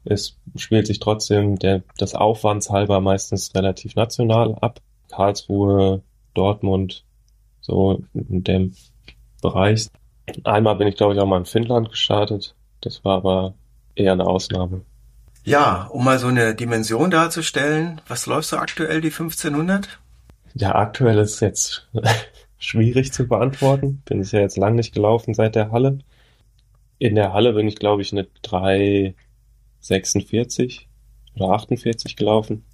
Es 0.03 0.37
spielt 0.55 0.87
sich 0.87 0.99
trotzdem 0.99 1.57
der, 1.57 1.83
das 1.97 2.13
Aufwandshalber 2.15 3.01
meistens 3.01 3.53
relativ 3.55 3.95
national 3.95 4.55
ab. 4.61 4.79
Karlsruhe, 5.09 6.01
Dortmund, 6.33 7.03
so 7.61 8.03
in 8.13 8.43
dem 8.43 8.73
Bereich. 9.41 9.87
Einmal 10.43 10.75
bin 10.75 10.87
ich, 10.87 10.95
glaube 10.95 11.13
ich, 11.13 11.19
auch 11.19 11.27
mal 11.27 11.37
in 11.37 11.45
Finnland 11.45 11.89
gestartet. 11.89 12.55
Das 12.81 13.03
war 13.05 13.17
aber 13.17 13.53
eher 13.95 14.13
eine 14.13 14.25
Ausnahme. 14.25 14.81
Ja, 15.43 15.87
um 15.91 16.03
mal 16.03 16.17
so 16.17 16.27
eine 16.27 16.55
Dimension 16.55 17.11
darzustellen, 17.11 18.01
was 18.07 18.25
läufst 18.25 18.51
du 18.51 18.57
aktuell, 18.57 19.01
die 19.01 19.11
1500? 19.11 19.99
Ja, 20.55 20.73
aktuell 20.73 21.19
ist 21.19 21.39
jetzt 21.39 21.87
schwierig 22.57 23.13
zu 23.13 23.27
beantworten. 23.27 24.01
Bin 24.05 24.21
ich 24.21 24.31
ja 24.31 24.39
jetzt 24.39 24.57
lang 24.57 24.75
nicht 24.75 24.93
gelaufen 24.93 25.33
seit 25.33 25.55
der 25.55 25.71
Halle. 25.71 25.99
In 27.05 27.13
der 27.13 27.33
Halle 27.33 27.53
bin 27.53 27.67
ich, 27.67 27.75
glaube 27.75 28.01
ich, 28.01 28.11
eine 28.11 28.25
346 28.41 30.89
oder 31.35 31.51
48 31.51 32.15
gelaufen. 32.15 32.65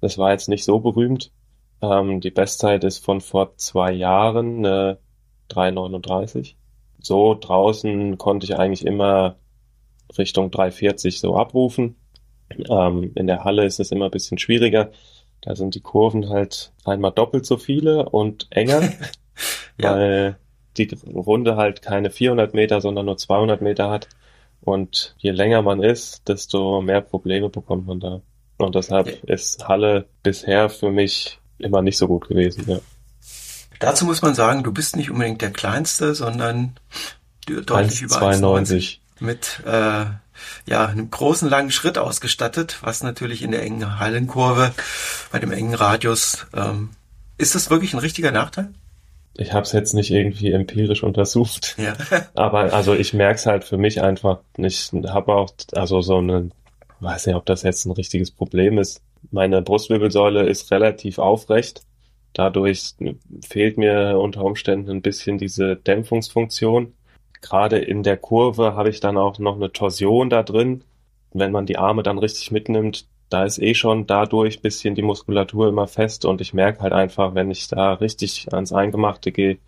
Das 0.00 0.16
war 0.16 0.32
jetzt 0.32 0.48
nicht 0.48 0.64
so 0.64 0.80
berühmt. 0.80 1.30
Ähm, 1.82 2.22
die 2.22 2.30
Bestzeit 2.30 2.84
ist 2.84 3.04
von 3.04 3.20
vor 3.20 3.54
zwei 3.58 3.92
Jahren 3.92 4.64
äh, 4.64 4.96
3,39. 5.50 6.54
So 7.00 7.34
draußen 7.34 8.16
konnte 8.16 8.46
ich 8.46 8.56
eigentlich 8.56 8.86
immer 8.86 9.36
Richtung 10.16 10.48
3,40 10.48 11.20
so 11.20 11.36
abrufen. 11.36 11.96
Ähm, 12.70 13.12
in 13.14 13.26
der 13.26 13.44
Halle 13.44 13.66
ist 13.66 13.78
es 13.78 13.92
immer 13.92 14.06
ein 14.06 14.10
bisschen 14.10 14.38
schwieriger. 14.38 14.90
Da 15.42 15.54
sind 15.54 15.74
die 15.74 15.82
Kurven 15.82 16.30
halt 16.30 16.72
einmal 16.86 17.12
doppelt 17.12 17.44
so 17.44 17.58
viele 17.58 18.08
und 18.08 18.46
enger, 18.48 18.80
ja. 19.78 19.94
weil 19.94 20.38
die 20.78 20.90
Runde 21.14 21.56
halt 21.56 21.82
keine 21.82 22.10
400 22.10 22.54
Meter, 22.54 22.80
sondern 22.80 23.06
nur 23.06 23.16
200 23.16 23.60
Meter 23.62 23.90
hat. 23.90 24.08
Und 24.60 25.14
je 25.18 25.30
länger 25.30 25.62
man 25.62 25.82
ist, 25.82 26.28
desto 26.28 26.80
mehr 26.80 27.00
Probleme 27.00 27.48
bekommt 27.48 27.86
man 27.86 28.00
da. 28.00 28.20
Und 28.58 28.74
deshalb 28.74 29.06
ja. 29.06 29.34
ist 29.34 29.68
Halle 29.68 30.06
bisher 30.22 30.70
für 30.70 30.90
mich 30.90 31.38
immer 31.58 31.82
nicht 31.82 31.98
so 31.98 32.06
gut 32.08 32.28
gewesen, 32.28 32.64
ja. 32.66 32.78
Dazu 33.78 34.06
muss 34.06 34.22
man 34.22 34.34
sagen, 34.34 34.62
du 34.62 34.72
bist 34.72 34.96
nicht 34.96 35.10
unbedingt 35.10 35.42
der 35.42 35.50
Kleinste, 35.50 36.14
sondern 36.14 36.76
deutlich 37.46 38.02
1, 38.02 38.12
über 38.12 38.16
92 38.16 39.02
mit 39.20 39.62
äh, 39.66 40.06
ja 40.66 40.86
einem 40.86 41.10
großen 41.10 41.48
langen 41.48 41.70
Schritt 41.70 41.98
ausgestattet, 41.98 42.78
was 42.80 43.02
natürlich 43.02 43.42
in 43.42 43.50
der 43.50 43.62
engen 43.62 43.98
Hallenkurve 43.98 44.72
bei 45.30 45.38
dem 45.38 45.52
engen 45.52 45.74
Radius 45.74 46.46
ähm, 46.54 46.90
ist 47.38 47.54
das 47.54 47.70
wirklich 47.70 47.92
ein 47.92 48.00
richtiger 48.00 48.30
Nachteil? 48.30 48.72
Ich 49.38 49.52
habe 49.52 49.62
es 49.62 49.72
jetzt 49.72 49.92
nicht 49.92 50.10
irgendwie 50.10 50.52
empirisch 50.52 51.02
untersucht, 51.02 51.76
ja. 51.78 51.94
aber 52.34 52.72
also 52.72 52.94
ich 52.94 53.12
merke 53.12 53.36
es 53.36 53.46
halt 53.46 53.64
für 53.64 53.76
mich 53.76 54.00
einfach 54.00 54.40
nicht. 54.56 54.92
Habe 54.92 55.34
auch 55.34 55.50
also 55.72 56.00
so 56.00 56.18
eine, 56.18 56.50
weiß 57.00 57.26
nicht, 57.26 57.36
ob 57.36 57.46
das 57.46 57.62
jetzt 57.62 57.84
ein 57.84 57.92
richtiges 57.92 58.30
Problem 58.30 58.78
ist. 58.78 59.02
Meine 59.30 59.62
Brustwirbelsäule 59.62 60.46
ist 60.46 60.70
relativ 60.70 61.18
aufrecht. 61.18 61.82
Dadurch 62.32 62.94
fehlt 63.46 63.78
mir 63.78 64.18
unter 64.18 64.44
Umständen 64.44 64.90
ein 64.90 65.02
bisschen 65.02 65.38
diese 65.38 65.76
Dämpfungsfunktion. 65.76 66.92
Gerade 67.40 67.78
in 67.78 68.02
der 68.02 68.16
Kurve 68.16 68.74
habe 68.74 68.90
ich 68.90 69.00
dann 69.00 69.16
auch 69.16 69.38
noch 69.38 69.56
eine 69.56 69.72
Torsion 69.72 70.30
da 70.30 70.42
drin. 70.42 70.84
Wenn 71.32 71.52
man 71.52 71.66
die 71.66 71.78
Arme 71.78 72.02
dann 72.02 72.18
richtig 72.18 72.50
mitnimmt, 72.50 73.06
da 73.28 73.44
ist 73.44 73.58
eh 73.58 73.74
schon 73.74 74.06
dadurch 74.06 74.62
bisschen 74.62 74.94
die 74.94 75.02
Muskulatur 75.02 75.68
immer 75.68 75.86
fest 75.86 76.24
und 76.24 76.40
ich 76.40 76.54
merke 76.54 76.80
halt 76.80 76.92
einfach, 76.92 77.34
wenn 77.34 77.50
ich 77.50 77.68
da 77.68 77.94
richtig 77.94 78.52
ans 78.52 78.72
Eingemachte 78.72 79.32
gehe, 79.32 79.58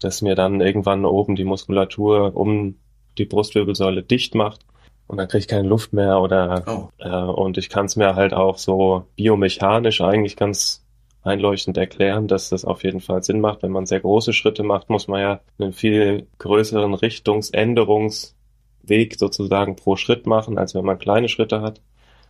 dass 0.00 0.22
mir 0.22 0.34
dann 0.34 0.60
irgendwann 0.60 1.04
oben 1.04 1.36
die 1.36 1.44
Muskulatur 1.44 2.36
um 2.36 2.76
die 3.16 3.24
Brustwirbelsäule 3.24 4.02
dicht 4.02 4.34
macht 4.34 4.64
und 5.08 5.16
dann 5.16 5.26
kriege 5.26 5.40
ich 5.40 5.48
keine 5.48 5.66
Luft 5.66 5.92
mehr 5.92 6.20
oder 6.20 6.62
oh. 6.66 6.88
äh, 6.98 7.08
und 7.08 7.58
ich 7.58 7.70
kann 7.70 7.86
es 7.86 7.96
mir 7.96 8.14
halt 8.14 8.34
auch 8.34 8.58
so 8.58 9.06
biomechanisch 9.16 10.02
eigentlich 10.02 10.36
ganz 10.36 10.84
einleuchtend 11.22 11.76
erklären, 11.76 12.28
dass 12.28 12.50
das 12.50 12.64
auf 12.64 12.84
jeden 12.84 13.00
Fall 13.00 13.22
Sinn 13.22 13.40
macht. 13.40 13.62
Wenn 13.62 13.72
man 13.72 13.86
sehr 13.86 14.00
große 14.00 14.32
Schritte 14.32 14.62
macht, 14.62 14.90
muss 14.90 15.08
man 15.08 15.20
ja 15.20 15.40
einen 15.58 15.72
viel 15.72 16.26
größeren 16.38 16.94
Richtungsänderungsweg 16.94 19.16
sozusagen 19.16 19.76
pro 19.76 19.96
Schritt 19.96 20.26
machen, 20.26 20.58
als 20.58 20.74
wenn 20.74 20.84
man 20.84 20.98
kleine 20.98 21.28
Schritte 21.28 21.60
hat. 21.60 21.80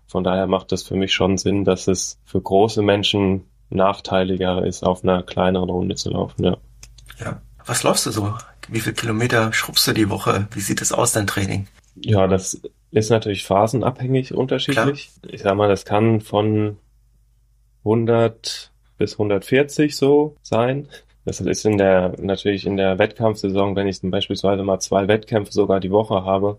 Von 0.08 0.24
daher 0.24 0.46
macht 0.46 0.72
es 0.72 0.82
für 0.82 0.96
mich 0.96 1.12
schon 1.12 1.36
Sinn, 1.36 1.64
dass 1.64 1.86
es 1.86 2.18
für 2.24 2.40
große 2.40 2.82
Menschen 2.82 3.44
nachteiliger 3.70 4.64
ist, 4.64 4.82
auf 4.82 5.04
einer 5.04 5.22
kleineren 5.22 5.68
Runde 5.68 5.94
zu 5.94 6.10
laufen, 6.10 6.44
ja. 6.44 6.56
Ja. 7.20 7.42
Was 7.66 7.82
läufst 7.82 8.06
du 8.06 8.10
so? 8.10 8.34
Wie 8.68 8.80
viele 8.80 8.94
Kilometer 8.94 9.52
schrubbst 9.52 9.86
du 9.86 9.92
die 9.92 10.08
Woche? 10.08 10.48
Wie 10.52 10.60
sieht 10.60 10.80
es 10.80 10.92
aus, 10.92 11.12
dein 11.12 11.26
Training? 11.26 11.68
Ja, 11.96 12.26
das 12.26 12.62
ist 12.90 13.10
natürlich 13.10 13.44
phasenabhängig 13.44 14.32
unterschiedlich. 14.32 15.10
Klar. 15.20 15.34
Ich 15.34 15.42
sag 15.42 15.54
mal, 15.56 15.68
das 15.68 15.84
kann 15.84 16.22
von 16.22 16.78
100 17.84 18.72
bis 18.96 19.12
140 19.14 19.94
so 19.94 20.36
sein. 20.42 20.88
Das 21.26 21.40
ist 21.40 21.66
in 21.66 21.76
der, 21.76 22.14
natürlich 22.18 22.64
in 22.64 22.78
der 22.78 22.98
Wettkampfsaison, 22.98 23.76
wenn 23.76 23.86
ich 23.86 24.00
beispielsweise 24.02 24.62
mal 24.62 24.80
zwei 24.80 25.08
Wettkämpfe 25.08 25.52
sogar 25.52 25.80
die 25.80 25.90
Woche 25.90 26.24
habe, 26.24 26.58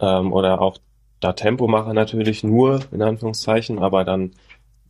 ähm, 0.00 0.32
oder 0.32 0.60
auch 0.60 0.78
da 1.20 1.32
Tempo 1.32 1.66
mache 1.66 1.94
natürlich 1.94 2.44
nur, 2.44 2.80
in 2.92 3.02
Anführungszeichen, 3.02 3.78
aber 3.78 4.04
dann 4.04 4.32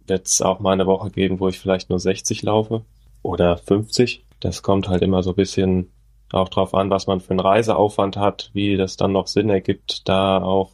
wird 0.07 0.27
es 0.27 0.43
auch 0.43 0.61
mal 0.61 0.73
eine 0.73 0.87
Woche 0.87 1.11
geben, 1.11 1.41
wo 1.41 1.49
ich 1.49 1.59
vielleicht 1.59 1.91
nur 1.91 2.01
60 2.01 2.43
laufe 2.43 2.85
oder 3.23 3.57
50. 3.57 4.25
Das 4.41 4.63
kommt 4.63 4.89
halt 4.89 5.03
immer 5.03 5.23
so 5.23 5.31
ein 5.31 5.37
bisschen 5.37 5.91
auch 6.31 6.49
drauf 6.49 6.75
an, 6.75 6.91
was 6.91 7.07
man 7.07 7.21
für 7.21 7.31
einen 7.31 7.41
Reiseaufwand 7.41 8.17
hat, 8.17 8.51
wie 8.53 8.77
das 8.77 8.97
dann 8.97 9.13
noch 9.13 9.27
Sinn 9.27 9.49
ergibt, 9.49 10.09
da 10.09 10.43
auch 10.43 10.73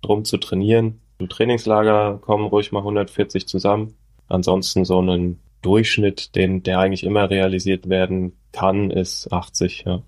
drum 0.00 0.24
zu 0.24 0.38
trainieren. 0.38 1.00
Im 1.18 1.28
Trainingslager 1.28 2.18
kommen 2.18 2.46
ruhig 2.46 2.72
mal 2.72 2.80
140 2.80 3.46
zusammen. 3.46 3.94
Ansonsten 4.28 4.84
so 4.84 4.98
einen 4.98 5.40
Durchschnitt, 5.62 6.34
den, 6.36 6.62
der 6.62 6.78
eigentlich 6.78 7.04
immer 7.04 7.28
realisiert 7.28 7.88
werden 7.88 8.36
kann, 8.52 8.90
ist 8.90 9.32
80, 9.32 9.84
ja. 9.86 10.02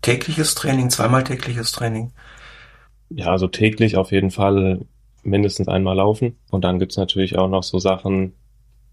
Tägliches 0.00 0.54
Training, 0.54 0.90
zweimal 0.90 1.24
tägliches 1.24 1.72
Training? 1.72 2.12
Ja, 3.16 3.26
also 3.26 3.46
täglich 3.46 3.96
auf 3.96 4.12
jeden 4.12 4.30
Fall 4.30 4.86
mindestens 5.22 5.68
einmal 5.68 5.96
laufen. 5.96 6.36
Und 6.50 6.64
dann 6.64 6.78
gibt's 6.78 6.96
natürlich 6.96 7.38
auch 7.38 7.48
noch 7.48 7.62
so 7.62 7.78
Sachen 7.78 8.34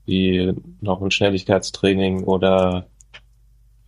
wie 0.06 0.54
noch 0.82 1.02
ein 1.02 1.12
Schnelligkeitstraining 1.12 2.24
oder 2.24 2.88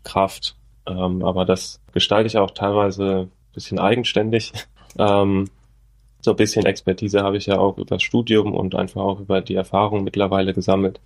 Kraft. 0.03 0.55
Ähm, 0.87 1.23
aber 1.23 1.45
das 1.45 1.81
gestalte 1.93 2.27
ich 2.27 2.37
auch 2.37 2.51
teilweise 2.51 3.27
ein 3.29 3.53
bisschen 3.53 3.79
eigenständig. 3.79 4.53
Ähm, 4.99 5.49
so 6.19 6.31
ein 6.31 6.35
bisschen 6.35 6.65
Expertise 6.65 7.23
habe 7.23 7.37
ich 7.37 7.45
ja 7.45 7.57
auch 7.57 7.77
über 7.77 7.85
das 7.85 8.03
Studium 8.03 8.53
und 8.53 8.75
einfach 8.75 8.99
auch 9.01 9.21
über 9.21 9.39
die 9.39 9.55
Erfahrung 9.55 10.03
mittlerweile 10.03 10.53
gesammelt. 10.53 10.99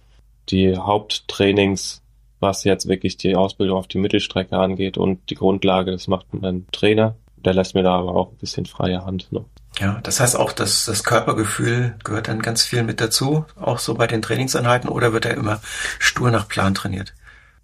Die 0.50 0.76
Haupttrainings, 0.76 2.02
was 2.40 2.64
jetzt 2.64 2.88
wirklich 2.88 3.18
die 3.18 3.36
Ausbildung 3.36 3.78
auf 3.78 3.88
die 3.88 4.00
Mittelstrecke 4.00 4.58
angeht 4.58 4.98
und 4.98 5.30
die 5.30 5.36
Grundlage, 5.36 5.92
das 5.92 6.08
macht 6.08 6.34
mein 6.34 6.66
Trainer 6.72 7.16
der 7.46 7.54
lässt 7.54 7.76
mir 7.76 7.84
da 7.84 7.96
aber 7.96 8.16
auch 8.16 8.32
ein 8.32 8.38
bisschen 8.38 8.66
freie 8.66 9.06
Hand. 9.06 9.32
Ne? 9.32 9.46
Ja, 9.80 10.00
das 10.04 10.20
heißt 10.20 10.38
auch, 10.38 10.52
dass 10.52 10.86
das 10.86 11.04
Körpergefühl 11.04 11.96
gehört 12.04 12.28
dann 12.28 12.42
ganz 12.42 12.64
viel 12.64 12.84
mit 12.84 13.02
dazu, 13.02 13.46
auch 13.56 13.80
so 13.80 13.96
bei 13.96 14.08
den 14.08 14.22
Trainingseinheiten, 14.22 14.90
oder 14.90 15.14
wird 15.14 15.26
er 15.26 15.36
immer 15.36 15.60
stur 16.00 16.32
nach 16.32 16.48
Plan 16.48 16.74
trainiert? 16.74 17.14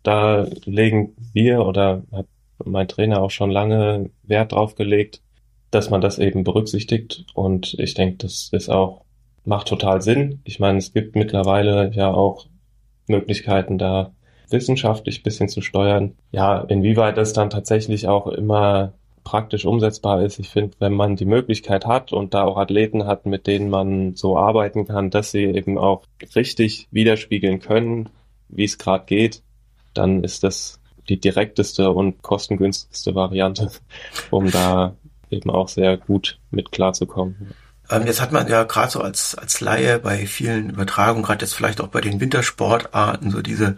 Da 0.04 0.46
legen 0.66 1.16
wir 1.34 1.66
oder 1.66 2.04
hat 2.12 2.26
mein 2.64 2.88
Trainer 2.88 3.22
auch 3.22 3.32
schon 3.32 3.52
lange 3.52 4.10
Wert 4.24 4.52
drauf 4.52 4.76
gelegt, 4.76 5.22
dass 5.72 5.90
man 5.90 6.02
das 6.02 6.20
eben 6.20 6.44
berücksichtigt. 6.44 7.26
Und 7.34 7.76
ich 7.80 7.94
denke, 7.94 8.18
das 8.18 8.50
ist 8.52 8.70
auch, 8.70 9.06
macht 9.46 9.68
total 9.68 10.02
Sinn. 10.02 10.42
Ich 10.44 10.60
meine, 10.60 10.78
es 10.78 10.94
gibt 10.94 11.16
mittlerweile 11.16 11.92
ja 11.94 12.12
auch 12.12 12.48
Möglichkeiten, 13.08 13.78
da 13.78 14.12
wissenschaftlich 14.50 15.24
bisschen 15.24 15.50
zu 15.50 15.62
steuern. 15.62 16.18
Ja, 16.32 16.62
inwieweit 16.62 17.18
das 17.18 17.34
dann 17.34 17.50
tatsächlich 17.50 18.08
auch 18.08 18.28
immer 18.28 18.94
praktisch 19.24 19.66
umsetzbar 19.66 20.24
ist. 20.24 20.40
Ich 20.40 20.50
finde, 20.50 20.76
wenn 20.80 20.94
man 20.94 21.16
die 21.16 21.26
Möglichkeit 21.26 21.86
hat 21.86 22.14
und 22.14 22.34
da 22.34 22.44
auch 22.44 22.58
Athleten 22.58 23.06
hat, 23.06 23.26
mit 23.26 23.48
denen 23.48 23.70
man 23.70 24.16
so 24.16 24.38
arbeiten 24.38 24.86
kann, 24.86 25.10
dass 25.10 25.32
sie 25.32 25.44
eben 25.44 25.78
auch 25.78 26.04
richtig 26.36 26.88
widerspiegeln 26.92 27.60
können, 27.60 28.10
wie 28.50 28.66
es 28.66 28.78
gerade 28.78 29.06
geht, 29.06 29.44
dann 29.94 30.24
ist 30.24 30.44
das 30.44 30.80
die 31.10 31.20
direkteste 31.20 31.92
und 31.92 32.22
kostengünstigste 32.22 33.16
Variante, 33.16 33.72
um 34.30 34.50
da 34.52 34.96
eben 35.30 35.50
auch 35.50 35.68
sehr 35.68 35.98
gut 35.98 36.40
mit 36.52 36.72
klarzukommen. 36.72 37.54
Ähm, 37.92 38.06
jetzt 38.06 38.22
hat 38.22 38.32
man 38.32 38.48
ja 38.48 38.64
gerade 38.64 38.92
so 38.92 39.02
als, 39.02 39.36
als 39.36 39.60
Laie 39.60 40.00
bei 40.00 40.26
vielen 40.26 40.72
Übertragungen, 40.72 41.24
gerade 41.24 41.46
jetzt 41.46 41.54
vielleicht 41.54 41.82
auch 41.82 41.88
bei 41.88 42.02
den 42.02 42.20
Wintersportarten, 42.20 43.32
so 43.32 43.42
diese 43.42 43.76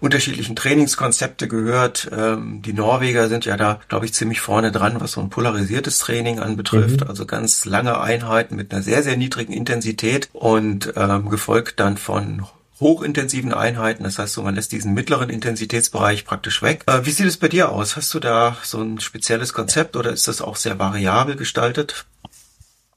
unterschiedlichen 0.00 0.56
Trainingskonzepte 0.56 1.48
gehört. 1.48 2.08
Ähm, 2.16 2.62
die 2.62 2.72
Norweger 2.72 3.28
sind 3.28 3.44
ja 3.44 3.56
da, 3.56 3.80
glaube 3.88 4.06
ich, 4.06 4.14
ziemlich 4.14 4.40
vorne 4.40 4.72
dran, 4.72 5.00
was 5.00 5.12
so 5.12 5.20
ein 5.20 5.30
polarisiertes 5.30 5.98
Training 5.98 6.40
anbetrifft. 6.40 7.02
Mhm. 7.02 7.08
Also 7.08 7.26
ganz 7.26 7.64
lange 7.64 8.00
Einheiten 8.00 8.56
mit 8.56 8.72
einer 8.72 8.82
sehr, 8.82 9.02
sehr 9.02 9.16
niedrigen 9.16 9.52
Intensität 9.52 10.28
und 10.32 10.92
ähm, 10.96 11.28
gefolgt 11.28 11.80
dann 11.80 11.96
von 11.96 12.46
hochintensiven 12.80 13.54
Einheiten. 13.54 14.04
Das 14.04 14.18
heißt, 14.18 14.34
so 14.34 14.42
man 14.42 14.54
lässt 14.54 14.72
diesen 14.72 14.94
mittleren 14.94 15.30
Intensitätsbereich 15.30 16.24
praktisch 16.24 16.62
weg. 16.62 16.82
Äh, 16.86 17.04
wie 17.04 17.10
sieht 17.10 17.26
es 17.26 17.36
bei 17.36 17.48
dir 17.48 17.70
aus? 17.70 17.96
Hast 17.96 18.12
du 18.14 18.20
da 18.20 18.56
so 18.62 18.80
ein 18.80 19.00
spezielles 19.00 19.52
Konzept 19.52 19.96
oder 19.96 20.12
ist 20.12 20.28
das 20.28 20.42
auch 20.42 20.56
sehr 20.56 20.78
variabel 20.78 21.36
gestaltet? 21.36 22.06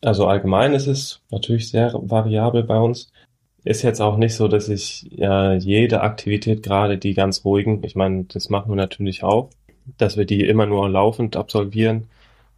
Also 0.02 0.28
allgemein 0.28 0.74
ist 0.74 0.88
es 0.88 1.22
natürlich 1.30 1.70
sehr 1.70 1.94
variabel 1.94 2.64
bei 2.64 2.78
uns. 2.78 3.12
Ist 3.66 3.82
jetzt 3.82 4.02
auch 4.02 4.18
nicht 4.18 4.36
so, 4.36 4.48
dass 4.48 4.70
ich 4.70 5.10
ja 5.12 5.54
jede 5.54 6.02
Aktivität, 6.02 6.64
gerade 6.64 6.98
die 6.98 7.14
ganz 7.14 7.44
ruhigen, 7.44 7.84
ich 7.84 7.96
meine, 7.96 8.24
das 8.26 8.50
machen 8.50 8.72
wir 8.72 8.78
natürlich 8.78 9.24
auch, 9.24 9.50
dass 9.98 10.16
wir 10.18 10.26
die 10.26 10.46
immer 10.46 10.66
nur 10.66 10.90
laufend 10.90 11.36
absolvieren. 11.36 12.10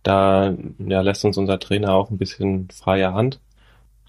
Da 0.03 0.55
ja, 0.79 1.01
lässt 1.01 1.25
uns 1.25 1.37
unser 1.37 1.59
Trainer 1.59 1.93
auch 1.93 2.11
ein 2.11 2.17
bisschen 2.17 2.69
freie 2.69 3.13
Hand. 3.13 3.39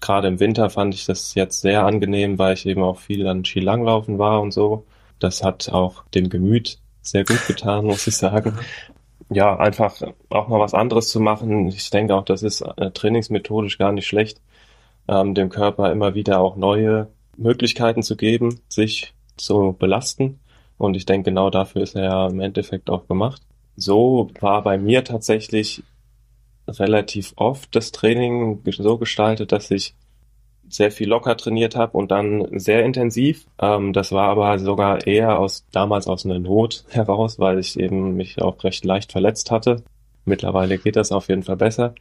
Gerade 0.01 0.27
im 0.27 0.39
Winter 0.39 0.69
fand 0.69 0.93
ich 0.93 1.05
das 1.05 1.33
jetzt 1.35 1.61
sehr 1.61 1.85
angenehm, 1.85 2.37
weil 2.37 2.53
ich 2.55 2.65
eben 2.65 2.83
auch 2.83 2.99
viel 2.99 3.25
an 3.27 3.45
Skilanglaufen 3.45 4.19
war 4.19 4.41
und 4.41 4.51
so. 4.53 4.85
Das 5.19 5.43
hat 5.43 5.69
auch 5.69 6.03
dem 6.09 6.29
Gemüt 6.29 6.79
sehr 7.01 7.23
gut 7.25 7.47
getan, 7.47 7.85
muss 7.85 8.07
ich 8.07 8.17
sagen 8.17 8.57
ja, 9.29 9.57
einfach 9.57 10.01
auch 10.29 10.47
mal 10.47 10.59
was 10.59 10.73
anderes 10.73 11.09
zu 11.09 11.19
machen. 11.19 11.67
Ich 11.67 11.89
denke 11.89 12.15
auch, 12.15 12.25
das 12.25 12.43
ist 12.43 12.61
äh, 12.61 12.91
trainingsmethodisch 12.91 13.77
gar 13.77 13.91
nicht 13.91 14.07
schlecht, 14.07 14.41
ähm, 15.07 15.33
dem 15.33 15.49
Körper 15.49 15.91
immer 15.91 16.15
wieder 16.15 16.39
auch 16.39 16.55
neue 16.55 17.07
Möglichkeiten 17.37 18.03
zu 18.03 18.15
geben, 18.15 18.61
sich 18.69 19.13
zu 19.37 19.75
belasten. 19.77 20.39
Und 20.77 20.95
ich 20.95 21.05
denke, 21.05 21.31
genau 21.31 21.49
dafür 21.49 21.81
ist 21.83 21.95
er 21.95 22.03
ja 22.03 22.27
im 22.27 22.39
Endeffekt 22.39 22.89
auch 22.89 23.07
gemacht. 23.07 23.41
So 23.75 24.29
war 24.39 24.61
bei 24.63 24.77
mir 24.77 25.03
tatsächlich 25.03 25.83
relativ 26.67 27.33
oft 27.35 27.75
das 27.75 27.91
Training 27.91 28.61
so 28.65 28.97
gestaltet, 28.97 29.51
dass 29.51 29.71
ich 29.71 29.95
sehr 30.73 30.91
viel 30.91 31.09
locker 31.09 31.37
trainiert 31.37 31.75
habe 31.75 31.97
und 31.97 32.11
dann 32.11 32.47
sehr 32.59 32.83
intensiv. 32.83 33.45
Ähm, 33.59 33.93
das 33.93 34.11
war 34.11 34.29
aber 34.29 34.59
sogar 34.59 35.05
eher 35.05 35.39
aus 35.39 35.65
damals 35.71 36.07
aus 36.07 36.25
einer 36.25 36.39
Not 36.39 36.85
heraus, 36.89 37.39
weil 37.39 37.59
ich 37.59 37.79
eben 37.79 38.15
mich 38.15 38.41
auch 38.41 38.63
recht 38.63 38.85
leicht 38.85 39.11
verletzt 39.11 39.51
hatte. 39.51 39.83
Mittlerweile 40.25 40.77
geht 40.77 40.95
das 40.95 41.11
auf 41.11 41.29
jeden 41.29 41.43
Fall 41.43 41.57
besser. 41.57 41.95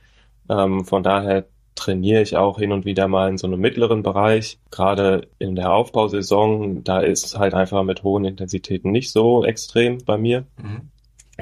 Ähm, 0.48 0.84
von 0.84 1.02
daher 1.02 1.46
trainiere 1.74 2.22
ich 2.22 2.36
auch 2.36 2.58
hin 2.58 2.72
und 2.72 2.84
wieder 2.84 3.08
mal 3.08 3.28
in 3.28 3.38
so 3.38 3.46
einem 3.46 3.60
mittleren 3.60 4.02
Bereich. 4.02 4.58
Gerade 4.70 5.28
in 5.38 5.56
der 5.56 5.72
Aufbausaison, 5.72 6.84
da 6.84 7.00
ist 7.00 7.24
es 7.24 7.38
halt 7.38 7.54
einfach 7.54 7.82
mit 7.82 8.02
hohen 8.02 8.24
Intensitäten 8.24 8.92
nicht 8.92 9.10
so 9.10 9.44
extrem 9.44 9.98
bei 10.04 10.18
mir. 10.18 10.44
Mhm. 10.56 10.90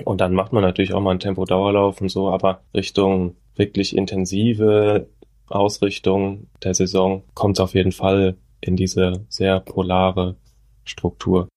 Und 0.04 0.20
dann 0.20 0.34
macht 0.34 0.52
man 0.52 0.62
natürlich 0.62 0.94
auch 0.94 1.00
mal 1.00 1.10
einen 1.10 1.20
Tempo-Dauerlauf 1.20 2.00
und 2.00 2.08
so, 2.10 2.30
aber 2.30 2.60
Richtung 2.74 3.34
wirklich 3.56 3.96
intensive 3.96 5.08
Ausrichtung 5.50 6.46
der 6.62 6.74
Saison 6.74 7.24
kommt 7.34 7.58
es 7.58 7.60
auf 7.60 7.74
jeden 7.74 7.92
Fall 7.92 8.36
in 8.60 8.76
diese 8.76 9.24
sehr 9.28 9.60
polare 9.60 10.36
Struktur. 10.84 11.48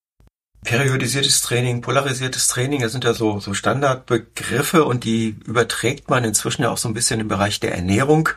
Periodisiertes 0.63 1.41
Training, 1.41 1.81
polarisiertes 1.81 2.47
Training, 2.47 2.81
das 2.81 2.93
sind 2.93 3.03
ja 3.03 3.13
so, 3.13 3.41
so 3.41 3.53
Standardbegriffe 3.53 4.85
und 4.85 5.03
die 5.03 5.35
überträgt 5.45 6.09
man 6.09 6.23
inzwischen 6.23 6.61
ja 6.61 6.69
auch 6.69 6.77
so 6.77 6.87
ein 6.87 6.93
bisschen 6.93 7.19
im 7.19 7.27
Bereich 7.27 7.59
der 7.59 7.75
Ernährung. 7.75 8.29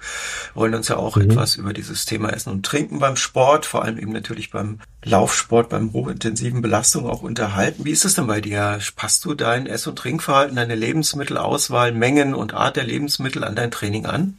Wir 0.53 0.63
wollen 0.63 0.75
uns 0.75 0.89
ja 0.89 0.97
auch 0.97 1.15
mhm. 1.15 1.31
etwas 1.31 1.55
über 1.55 1.73
dieses 1.73 2.05
Thema 2.05 2.31
Essen 2.31 2.51
und 2.51 2.67
Trinken 2.67 2.99
beim 2.99 3.15
Sport, 3.15 3.65
vor 3.65 3.85
allem 3.85 3.99
eben 3.99 4.11
natürlich 4.11 4.51
beim 4.51 4.81
Laufsport, 5.05 5.69
beim 5.69 5.93
hochintensiven 5.93 6.63
Belastung 6.63 7.07
auch 7.09 7.23
unterhalten. 7.23 7.85
Wie 7.85 7.93
ist 7.93 8.05
es 8.05 8.15
denn 8.15 8.27
bei 8.27 8.41
dir? 8.41 8.81
Passt 8.97 9.25
du 9.25 9.35
dein 9.35 9.69
Ess- 9.69 9.87
und 9.87 9.97
Trinkverhalten, 9.97 10.57
deine 10.57 10.75
Lebensmittelauswahl, 10.75 11.93
Mengen 11.93 12.35
und 12.35 12.55
Art 12.55 12.75
der 12.75 12.85
Lebensmittel 12.85 13.45
an 13.45 13.55
dein 13.55 13.71
Training 13.71 14.07
an? 14.07 14.37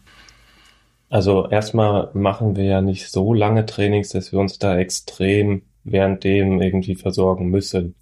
Also 1.10 1.48
erstmal 1.48 2.10
machen 2.14 2.56
wir 2.56 2.66
ja 2.66 2.82
nicht 2.82 3.10
so 3.10 3.34
lange 3.34 3.66
Trainings, 3.66 4.10
dass 4.10 4.32
wir 4.32 4.40
uns 4.40 4.60
da 4.60 4.78
extrem 4.78 5.62
währenddem 5.84 6.62
irgendwie 6.62 6.96
versorgen 6.96 7.50
müssen. 7.50 7.96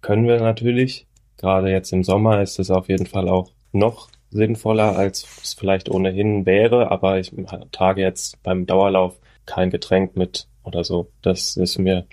Können 0.00 0.26
wir 0.26 0.40
natürlich. 0.40 1.06
Gerade 1.38 1.70
jetzt 1.70 1.92
im 1.92 2.04
Sommer 2.04 2.42
ist 2.42 2.58
es 2.58 2.70
auf 2.70 2.88
jeden 2.88 3.06
Fall 3.06 3.28
auch 3.28 3.52
noch 3.72 4.10
sinnvoller, 4.30 4.96
als 4.96 5.26
es 5.42 5.54
vielleicht 5.54 5.90
ohnehin 5.90 6.44
wäre, 6.44 6.90
aber 6.90 7.18
ich 7.18 7.32
trage 7.72 8.02
jetzt 8.02 8.42
beim 8.42 8.66
Dauerlauf 8.66 9.18
kein 9.46 9.70
Getränk 9.70 10.16
mit 10.16 10.48
oder 10.64 10.84
so. 10.84 11.10
Das 11.22 11.56
ist 11.56 11.78
mir, 11.78 12.06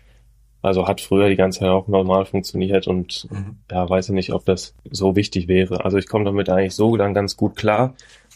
also 0.62 0.88
hat 0.88 1.02
früher 1.02 1.28
die 1.28 1.36
ganze 1.36 1.60
Zeit 1.60 1.70
auch 1.70 1.88
normal 1.88 2.26
funktioniert 2.26 2.88
und 2.88 3.28
mhm. 3.30 3.58
ja, 3.70 3.90
weiß 3.90 4.10
ich 4.10 4.16
nicht, 4.16 4.34
ob 4.34 4.46
das 4.46 4.76
so 4.90 5.16
wichtig 5.16 5.48
wäre. 5.48 5.84
Also 5.84 5.98
ich 5.98 6.08
komme 6.08 6.26
damit 6.26 6.50
eigentlich 6.50 6.76
so 6.76 6.96
dann 6.96 7.14
ganz 7.14 7.36
gut 7.36 7.56
klar. 7.56 7.96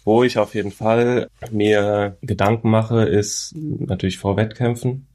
Wo 0.10 0.24
ich 0.24 0.39
auf 0.39 0.56
jeden 0.56 0.72
Fall 0.72 1.30
mir 1.51 2.18
Gedanken 2.24 2.72
mache, 2.72 3.04
ist 3.04 3.54
natürlich 3.56 4.18
vor 4.18 4.38
Wettkämpfen 4.38 5.06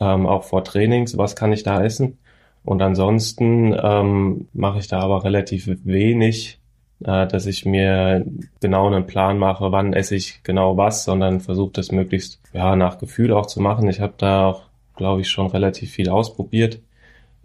ähm, 0.00 0.26
auch 0.26 0.44
vor 0.44 0.64
Trainings, 0.64 1.18
was 1.18 1.36
kann 1.36 1.52
ich 1.52 1.64
da 1.64 1.84
essen? 1.84 2.16
Und 2.64 2.80
ansonsten 2.80 3.76
ähm, 3.78 4.48
mache 4.54 4.78
ich 4.78 4.88
da 4.88 5.00
aber 5.00 5.22
relativ 5.22 5.68
wenig, 5.84 6.58
äh, 7.04 7.26
dass 7.26 7.44
ich 7.44 7.66
mir 7.66 8.24
genau 8.58 8.86
einen 8.86 9.06
Plan 9.06 9.36
mache, 9.36 9.70
wann 9.70 9.92
esse 9.92 10.14
ich 10.14 10.42
genau 10.44 10.78
was, 10.78 11.04
sondern 11.04 11.40
versuche 11.40 11.72
das 11.74 11.92
möglichst 11.92 12.40
ja 12.54 12.74
nach 12.74 12.96
Gefühl 12.96 13.34
auch 13.34 13.44
zu 13.44 13.60
machen. 13.60 13.86
Ich 13.90 14.00
habe 14.00 14.14
da 14.16 14.46
auch, 14.46 14.62
glaube 14.96 15.20
ich, 15.20 15.28
schon 15.28 15.48
relativ 15.48 15.90
viel 15.90 16.08
ausprobiert. 16.08 16.80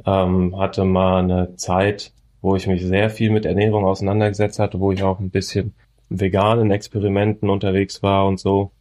Ähm, 0.05 0.57
hatte 0.57 0.85
mal 0.85 1.19
eine 1.19 1.53
Zeit, 1.57 2.13
wo 2.41 2.55
ich 2.55 2.65
mich 2.65 2.81
sehr 2.81 3.09
viel 3.09 3.29
mit 3.29 3.45
Ernährung 3.45 3.83
auseinandergesetzt 3.83 4.57
hatte, 4.57 4.79
wo 4.79 4.93
ich 4.93 5.03
auch 5.03 5.19
ein 5.19 5.31
bisschen 5.31 5.73
veganen 6.11 6.71
Experimenten 6.71 7.49
unterwegs 7.49 8.03
war 8.03 8.27
und 8.27 8.39
so 8.39 8.71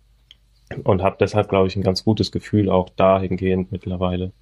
und 0.85 1.03
habe 1.03 1.17
deshalb, 1.19 1.49
glaube 1.49 1.69
ich, 1.69 1.77
ein 1.77 1.83
ganz 1.83 2.05
gutes 2.05 2.33
Gefühl 2.33 2.69
auch 2.69 2.89
dahingehend 2.91 3.73
mittlerweile. 3.73 4.33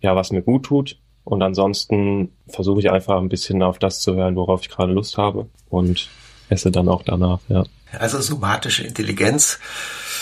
Ja, 0.00 0.14
was 0.14 0.30
mir 0.30 0.42
gut 0.42 0.64
tut. 0.64 0.98
Und 1.24 1.42
ansonsten 1.42 2.32
versuche 2.48 2.80
ich 2.80 2.90
einfach 2.90 3.18
ein 3.18 3.28
bisschen 3.28 3.62
auf 3.62 3.78
das 3.78 4.00
zu 4.00 4.14
hören, 4.14 4.36
worauf 4.36 4.60
ich 4.62 4.68
gerade 4.68 4.92
Lust 4.92 5.18
habe 5.18 5.48
und 5.68 6.08
esse 6.48 6.70
dann 6.70 6.88
auch 6.88 7.02
danach, 7.02 7.40
ja. 7.48 7.64
Also 7.98 8.20
somatische 8.20 8.84
Intelligenz. 8.84 9.58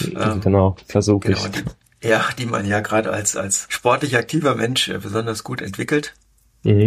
Ähm, 0.01 0.41
genau, 0.41 0.77
versuche 0.87 1.29
genau, 1.29 1.39
ich. 1.39 1.51
Die, 1.51 2.09
ja, 2.09 2.25
die 2.39 2.47
man 2.47 2.67
ja 2.67 2.81
gerade 2.81 3.11
als, 3.13 3.37
als 3.37 3.67
sportlich 3.69 4.17
aktiver 4.17 4.55
Mensch 4.55 4.89
äh, 4.89 4.99
besonders 4.99 5.45
gut 5.45 5.61
entwickelt. 5.61 6.15
Mhm. 6.63 6.87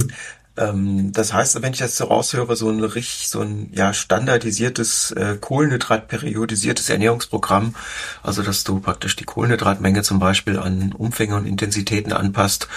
Ähm, 0.58 1.12
das 1.14 1.34
heißt, 1.34 1.62
wenn 1.62 1.74
ich 1.74 1.80
das 1.80 1.96
so 1.96 2.06
raushöre, 2.06 2.56
so 2.56 2.70
ein 2.70 2.84
richtig, 2.84 3.30
so 3.30 3.42
ein 3.42 3.72
ja 3.74 3.94
standardisiertes 3.94 5.12
äh, 5.12 5.38
Kohlenhydrat-periodisiertes 5.40 6.90
Ernährungsprogramm, 6.90 7.76
also 8.24 8.42
dass 8.44 8.64
du 8.64 8.80
praktisch 8.80 9.16
die 9.16 9.26
Kohlenhydratmenge 9.26 10.04
zum 10.04 10.20
Beispiel 10.20 10.58
an 10.58 10.94
Umfänge 10.98 11.36
und 11.36 11.46
Intensitäten 11.46 12.14
anpasst, 12.14 12.68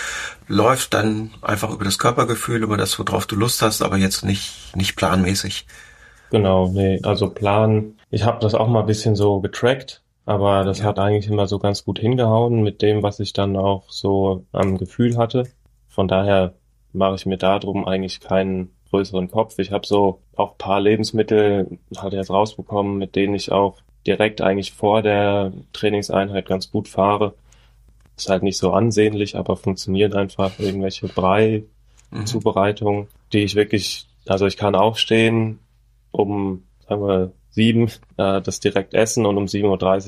läuft 0.46 0.94
dann 0.94 1.30
einfach 1.42 1.70
über 1.70 1.84
das 1.84 1.99
Körpergefühl, 1.99 2.62
über 2.62 2.76
das, 2.76 2.99
worauf 2.99 3.26
du 3.26 3.37
Lust 3.37 3.62
hast, 3.62 3.82
aber 3.82 3.96
jetzt 3.96 4.25
nicht 4.25 4.76
nicht 4.76 4.96
planmäßig. 4.96 5.66
Genau, 6.30 6.68
nee, 6.68 7.00
also 7.02 7.30
Plan. 7.30 7.94
Ich 8.10 8.25
habe 8.25 8.40
das 8.40 8.54
auch 8.54 8.68
mal 8.68 8.80
ein 8.80 8.87
bisschen 8.87 9.16
so 9.16 9.40
getrackt, 9.40 10.02
aber 10.26 10.64
das 10.64 10.78
ja. 10.78 10.84
hat 10.84 10.99
eigentlich 10.99 11.28
immer 11.28 11.46
so 11.46 11.58
ganz 11.58 11.84
gut 11.84 11.99
hingehauen 11.99 12.62
mit 12.62 12.82
dem, 12.82 13.02
was 13.02 13.20
ich 13.20 13.32
dann 13.32 13.56
auch 13.56 13.90
so 13.90 14.44
am 14.52 14.78
Gefühl 14.78 15.16
hatte. 15.16 15.45
Von 15.88 16.06
daher 16.06 16.54
mache 16.93 17.15
ich 17.17 17.26
mir 17.26 17.37
darum 17.37 17.87
eigentlich 17.87 18.21
keinen 18.21 18.71
größeren 18.91 19.31
Kopf. 19.31 19.59
Ich 19.59 19.73
habe 19.73 19.87
so 19.87 20.21
auch 20.37 20.59
paar 20.59 20.81
Lebensmittel 20.81 21.79
halt 21.97 22.13
jetzt 22.13 22.31
rausbekommen, 22.31 22.99
mit 22.99 23.17
denen 23.17 23.35
ich 23.35 23.53
auch 23.53 23.76
direkt 24.07 24.41
eigentlich 24.41 24.73
vor 24.73 25.03
der 25.03 25.53
Trainingseinheit 25.73 26.47
ganz 26.47 26.71
gut 26.71 26.89
fahre. 26.89 27.35
Ist 28.17 28.31
halt 28.31 28.43
nicht 28.43 28.59
so 28.59 28.73
ansehnlich, 28.73 29.37
aber 29.37 29.57
funktioniert 29.57 30.15
einfach. 30.15 30.59
Irgendwelche 30.59 31.07
Brei-Zubereitungen, 31.09 33.03
mhm. 33.03 33.09
die 33.33 33.45
ich 33.45 33.55
wirklich, 33.55 34.07
also 34.26 34.47
ich 34.47 34.57
kann 34.57 34.75
aufstehen, 34.75 35.61
um, 36.11 36.65
sagen 36.89 37.07
wir, 37.07 37.33
sieben, 37.50 37.91
äh, 38.17 38.41
das 38.41 38.61
direkt 38.61 38.95
essen 38.95 39.26
und 39.26 39.37
um 39.37 39.45
7.30 39.45 39.65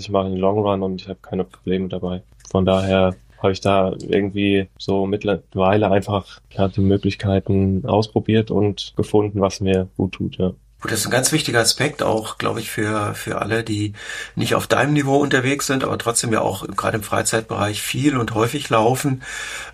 Uhr 0.07 0.13
mache 0.13 0.27
ich 0.27 0.33
einen 0.33 0.37
Long 0.37 0.59
Run 0.59 0.83
und 0.83 1.01
ich 1.01 1.09
habe 1.09 1.19
keine 1.21 1.45
Probleme 1.45 1.89
dabei. 1.89 2.23
Von 2.51 2.65
daher 2.65 3.15
habe 3.43 3.53
ich 3.53 3.61
da 3.61 3.93
irgendwie 4.09 4.69
so 4.79 5.07
mittlerweile 5.07 5.91
einfach 5.91 6.41
die 6.77 6.81
Möglichkeiten 6.81 7.85
ausprobiert 7.87 8.51
und 8.51 8.95
gefunden, 8.97 9.41
was 9.41 9.61
mir 9.61 9.89
gut 9.97 10.13
tut, 10.13 10.39
ja. 10.39 10.53
Gut, 10.83 10.91
das 10.91 10.99
ist 10.99 11.07
ein 11.07 11.13
ganz 11.13 11.31
wichtiger 11.31 11.61
Aspekt 11.61 12.03
auch, 12.03 12.39
glaube 12.39 12.59
ich, 12.59 12.69
für, 12.69 13.15
für 13.15 13.41
alle, 13.41 13.63
die 13.63 13.93
nicht 14.35 14.57
auf 14.57 14.67
deinem 14.67 14.95
Niveau 14.95 15.17
unterwegs 15.19 15.69
sind, 15.69 15.85
aber 15.85 15.97
trotzdem 15.97 16.33
ja 16.33 16.41
auch 16.41 16.67
gerade 16.77 16.97
im 16.97 17.05
Freizeitbereich 17.05 17.81
viel 17.81 18.17
und 18.17 18.35
häufig 18.35 18.69
laufen, 18.69 19.23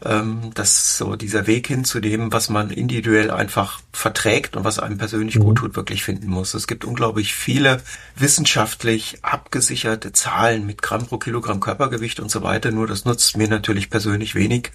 ähm, 0.05 0.51
dass 0.53 0.99
so 0.99 1.17
dieser 1.17 1.47
Weg 1.47 1.67
hin 1.67 1.87
zu 1.87 2.01
dem, 2.01 2.31
was 2.31 2.51
man 2.51 2.69
individuell 2.69 3.31
einfach 3.31 3.81
verträgt 3.91 4.55
und 4.55 4.65
was 4.65 4.79
einem 4.79 4.99
persönlich 4.99 5.37
mhm. 5.37 5.45
gut 5.45 5.59
tut, 5.59 5.77
wirklich 5.77 6.05
finden 6.05 6.29
muss. 6.29 6.53
Es 6.53 6.67
gibt 6.67 6.85
unglaublich 6.85 7.33
viele 7.35 7.81
wissenschaftlich 8.15 9.17
abgesicherte 9.23 10.13
Zahlen 10.13 10.67
mit 10.67 10.83
Gramm 10.83 11.07
pro 11.07 11.17
Kilogramm 11.17 11.61
Körpergewicht 11.61 12.21
und 12.21 12.31
so 12.31 12.43
weiter, 12.43 12.71
nur 12.71 12.87
das 12.87 13.07
nutzt 13.07 13.35
mir 13.39 13.49
natürlich 13.49 13.89
persönlich 13.89 14.35
wenig 14.35 14.73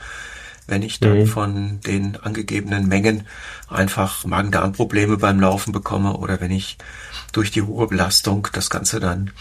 wenn 0.67 0.81
ich 0.81 0.99
dann 0.99 1.19
mhm. 1.19 1.27
von 1.27 1.79
den 1.81 2.15
angegebenen 2.15 2.87
Mengen 2.87 3.25
einfach 3.69 4.25
Magen-Darm-Probleme 4.25 5.17
beim 5.17 5.39
Laufen 5.39 5.71
bekomme 5.71 6.17
oder 6.17 6.39
wenn 6.41 6.51
ich 6.51 6.77
durch 7.31 7.51
die 7.51 7.63
hohe 7.63 7.87
Belastung 7.87 8.47
das 8.53 8.69
Ganze 8.69 8.99
dann 8.99 9.31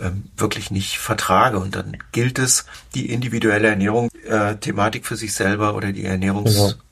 ähm, 0.00 0.24
wirklich 0.36 0.70
nicht 0.70 0.98
vertrage. 0.98 1.58
Und 1.58 1.76
dann 1.76 1.96
gilt 2.12 2.38
es, 2.38 2.64
die 2.94 3.10
individuelle 3.10 3.68
Ernährung, 3.68 4.08
äh, 4.26 4.56
Thematik 4.56 5.06
für 5.06 5.16
sich 5.16 5.34
selber 5.34 5.74
oder 5.74 5.92
die 5.92 6.04
Ernährungslösungen 6.04 6.72
genau. 6.72 6.83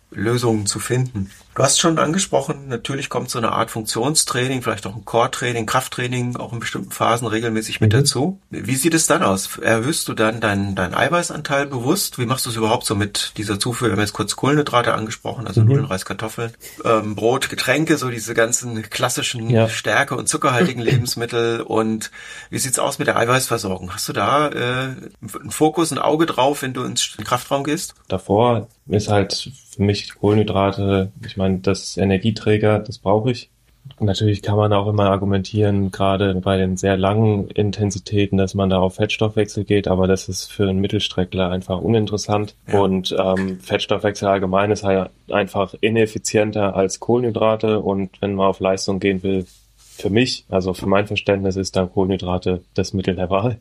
Zu 0.66 0.78
finden. 0.78 1.30
Du 1.54 1.62
hast 1.62 1.80
schon 1.80 1.98
angesprochen, 1.98 2.68
natürlich 2.68 3.10
kommt 3.10 3.28
so 3.28 3.36
eine 3.36 3.52
Art 3.52 3.70
Funktionstraining, 3.70 4.62
vielleicht 4.62 4.86
auch 4.86 4.96
ein 4.96 5.04
Core-Training, 5.04 5.66
Krafttraining 5.66 6.36
auch 6.36 6.54
in 6.54 6.60
bestimmten 6.60 6.90
Phasen 6.90 7.26
regelmäßig 7.26 7.82
mit 7.82 7.92
mhm. 7.92 7.98
dazu. 7.98 8.40
Wie 8.48 8.74
sieht 8.74 8.94
es 8.94 9.06
dann 9.06 9.22
aus? 9.22 9.58
Erhöhst 9.58 10.08
du 10.08 10.14
dann 10.14 10.40
deinen 10.40 10.74
dein 10.74 10.94
Eiweißanteil 10.94 11.66
bewusst? 11.66 12.18
Wie 12.18 12.24
machst 12.24 12.46
du 12.46 12.50
es 12.50 12.56
überhaupt 12.56 12.86
so 12.86 12.94
mit 12.94 13.34
dieser 13.36 13.60
Zufuhr? 13.60 13.88
Wir 13.88 13.92
haben 13.92 14.00
jetzt 14.00 14.14
kurz 14.14 14.34
Kohlenhydrate 14.34 14.94
angesprochen, 14.94 15.46
also 15.46 15.60
mhm. 15.60 15.66
Nudeln, 15.66 15.84
Reis, 15.84 16.06
Kartoffeln, 16.06 16.52
ähm, 16.86 17.16
Brot, 17.16 17.50
Getränke, 17.50 17.98
so 17.98 18.08
diese 18.08 18.32
ganzen 18.32 18.80
klassischen 18.88 19.50
ja. 19.50 19.68
Stärke- 19.68 20.16
und 20.16 20.30
zuckerhaltigen 20.30 20.80
Lebensmittel. 20.82 21.60
Und 21.60 22.10
wie 22.48 22.58
sieht's 22.58 22.78
aus 22.78 22.98
mit 22.98 23.08
der 23.08 23.18
Eiweißversorgung? 23.18 23.92
Hast 23.92 24.08
du 24.08 24.14
da 24.14 24.48
äh, 24.48 24.62
einen 24.62 25.50
Fokus, 25.50 25.92
ein 25.92 25.98
Auge 25.98 26.24
drauf, 26.24 26.62
wenn 26.62 26.72
du 26.72 26.82
ins 26.82 27.14
Kraftraum 27.22 27.62
gehst? 27.62 27.94
Davor 28.08 28.68
ist 28.88 29.08
halt 29.08 29.52
für 29.74 29.82
mich 29.82 30.14
Kohlenhydrate, 30.14 31.12
ich 31.26 31.36
meine, 31.36 31.58
das 31.58 31.96
Energieträger, 31.96 32.78
das 32.78 32.98
brauche 32.98 33.30
ich. 33.30 33.48
Natürlich 33.98 34.42
kann 34.42 34.56
man 34.56 34.72
auch 34.72 34.86
immer 34.86 35.10
argumentieren, 35.10 35.90
gerade 35.90 36.34
bei 36.36 36.56
den 36.56 36.76
sehr 36.76 36.96
langen 36.96 37.48
Intensitäten, 37.48 38.36
dass 38.36 38.54
man 38.54 38.70
da 38.70 38.78
auf 38.78 38.96
Fettstoffwechsel 38.96 39.64
geht, 39.64 39.88
aber 39.88 40.06
das 40.06 40.28
ist 40.28 40.52
für 40.52 40.68
einen 40.68 40.80
Mittelstreckler 40.80 41.50
einfach 41.50 41.80
uninteressant. 41.80 42.54
Ja. 42.70 42.80
Und 42.80 43.14
ähm, 43.18 43.58
Fettstoffwechsel 43.60 44.28
allgemein 44.28 44.70
ist 44.70 44.84
halt 44.84 45.10
einfach 45.30 45.74
ineffizienter 45.80 46.76
als 46.76 47.00
Kohlenhydrate 47.00 47.80
und 47.80 48.10
wenn 48.20 48.34
man 48.34 48.46
auf 48.46 48.60
Leistung 48.60 49.00
gehen 49.00 49.22
will, 49.22 49.46
für 49.76 50.10
mich, 50.10 50.46
also 50.48 50.74
für 50.74 50.86
mein 50.86 51.06
Verständnis, 51.06 51.56
ist 51.56 51.76
dann 51.76 51.92
Kohlenhydrate 51.92 52.62
das 52.74 52.92
Mittel 52.92 53.14
der 53.14 53.30
Wahl. 53.30 53.58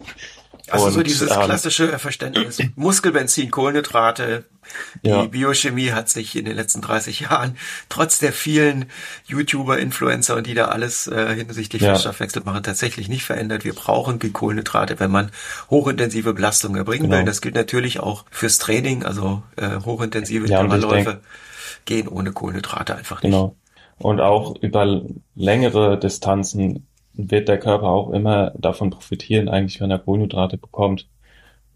Also 0.69 0.87
und, 0.87 0.93
so 0.93 1.03
dieses 1.03 1.31
ähm, 1.31 1.41
klassische 1.41 1.99
Verständnis. 1.99 2.59
Muskelbenzin, 2.75 3.51
Kohlenhydrate. 3.51 4.45
Die 5.03 5.09
ja. 5.09 5.25
Biochemie 5.25 5.91
hat 5.91 6.07
sich 6.07 6.35
in 6.35 6.45
den 6.45 6.55
letzten 6.55 6.81
30 6.81 7.21
Jahren, 7.21 7.57
trotz 7.89 8.19
der 8.19 8.31
vielen 8.31 8.85
YouTuber, 9.25 9.79
Influencer 9.79 10.37
und 10.37 10.47
die 10.47 10.53
da 10.53 10.65
alles 10.65 11.07
äh, 11.07 11.35
hinsichtlich 11.35 11.81
ja. 11.81 11.93
Fettstoffwechsel 11.93 12.43
machen, 12.45 12.63
tatsächlich 12.63 13.09
nicht 13.09 13.25
verändert. 13.25 13.65
Wir 13.65 13.73
brauchen 13.73 14.19
die 14.19 14.31
Kohlenhydrate, 14.31 14.99
wenn 14.99 15.11
man 15.11 15.31
hochintensive 15.69 16.33
Belastung 16.33 16.75
erbringen 16.75 17.09
genau. 17.09 17.17
will. 17.17 17.25
Das 17.25 17.41
gilt 17.41 17.55
natürlich 17.55 17.99
auch 17.99 18.25
fürs 18.31 18.59
Training, 18.59 19.03
also 19.03 19.43
äh, 19.57 19.79
hochintensive 19.83 20.47
ja, 20.47 20.61
Intervallläufe 20.61 21.21
gehen 21.85 22.07
ohne 22.07 22.31
Kohlenhydrate 22.31 22.95
einfach 22.95 23.21
nicht. 23.23 23.31
Genau. 23.31 23.55
Und 23.97 24.19
auch 24.19 24.55
über 24.61 25.01
längere 25.35 25.99
Distanzen 25.99 26.87
wird 27.29 27.47
der 27.47 27.59
Körper 27.59 27.87
auch 27.87 28.11
immer 28.11 28.51
davon 28.57 28.89
profitieren, 28.89 29.49
eigentlich, 29.49 29.81
wenn 29.81 29.91
er 29.91 29.99
Kohlenhydrate 29.99 30.57
bekommt. 30.57 31.07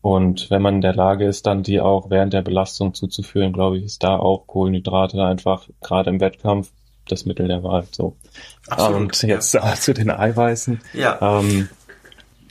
Und 0.01 0.49
wenn 0.49 0.62
man 0.62 0.75
in 0.75 0.81
der 0.81 0.95
Lage 0.95 1.25
ist, 1.25 1.45
dann 1.45 1.63
die 1.63 1.81
auch 1.81 2.10
während 2.10 2.34
der 2.34 2.41
Belastung 2.41 2.93
zuzuführen, 2.93 3.53
glaube 3.53 3.77
ich, 3.77 3.84
ist 3.84 4.03
da 4.03 4.17
auch 4.17 4.47
Kohlenhydrate 4.47 5.23
einfach 5.23 5.67
gerade 5.81 6.10
im 6.10 6.19
Wettkampf 6.19 6.71
das 7.08 7.25
Mittel 7.25 7.47
der 7.47 7.63
Wahl. 7.63 7.86
So. 7.91 8.15
Absolut, 8.67 9.01
und 9.01 9.23
jetzt 9.23 9.53
ja. 9.53 9.73
zu 9.75 9.93
den 9.93 10.12
Eiweißen. 10.12 10.81
Ja. 10.93 11.39
Ähm, 11.39 11.69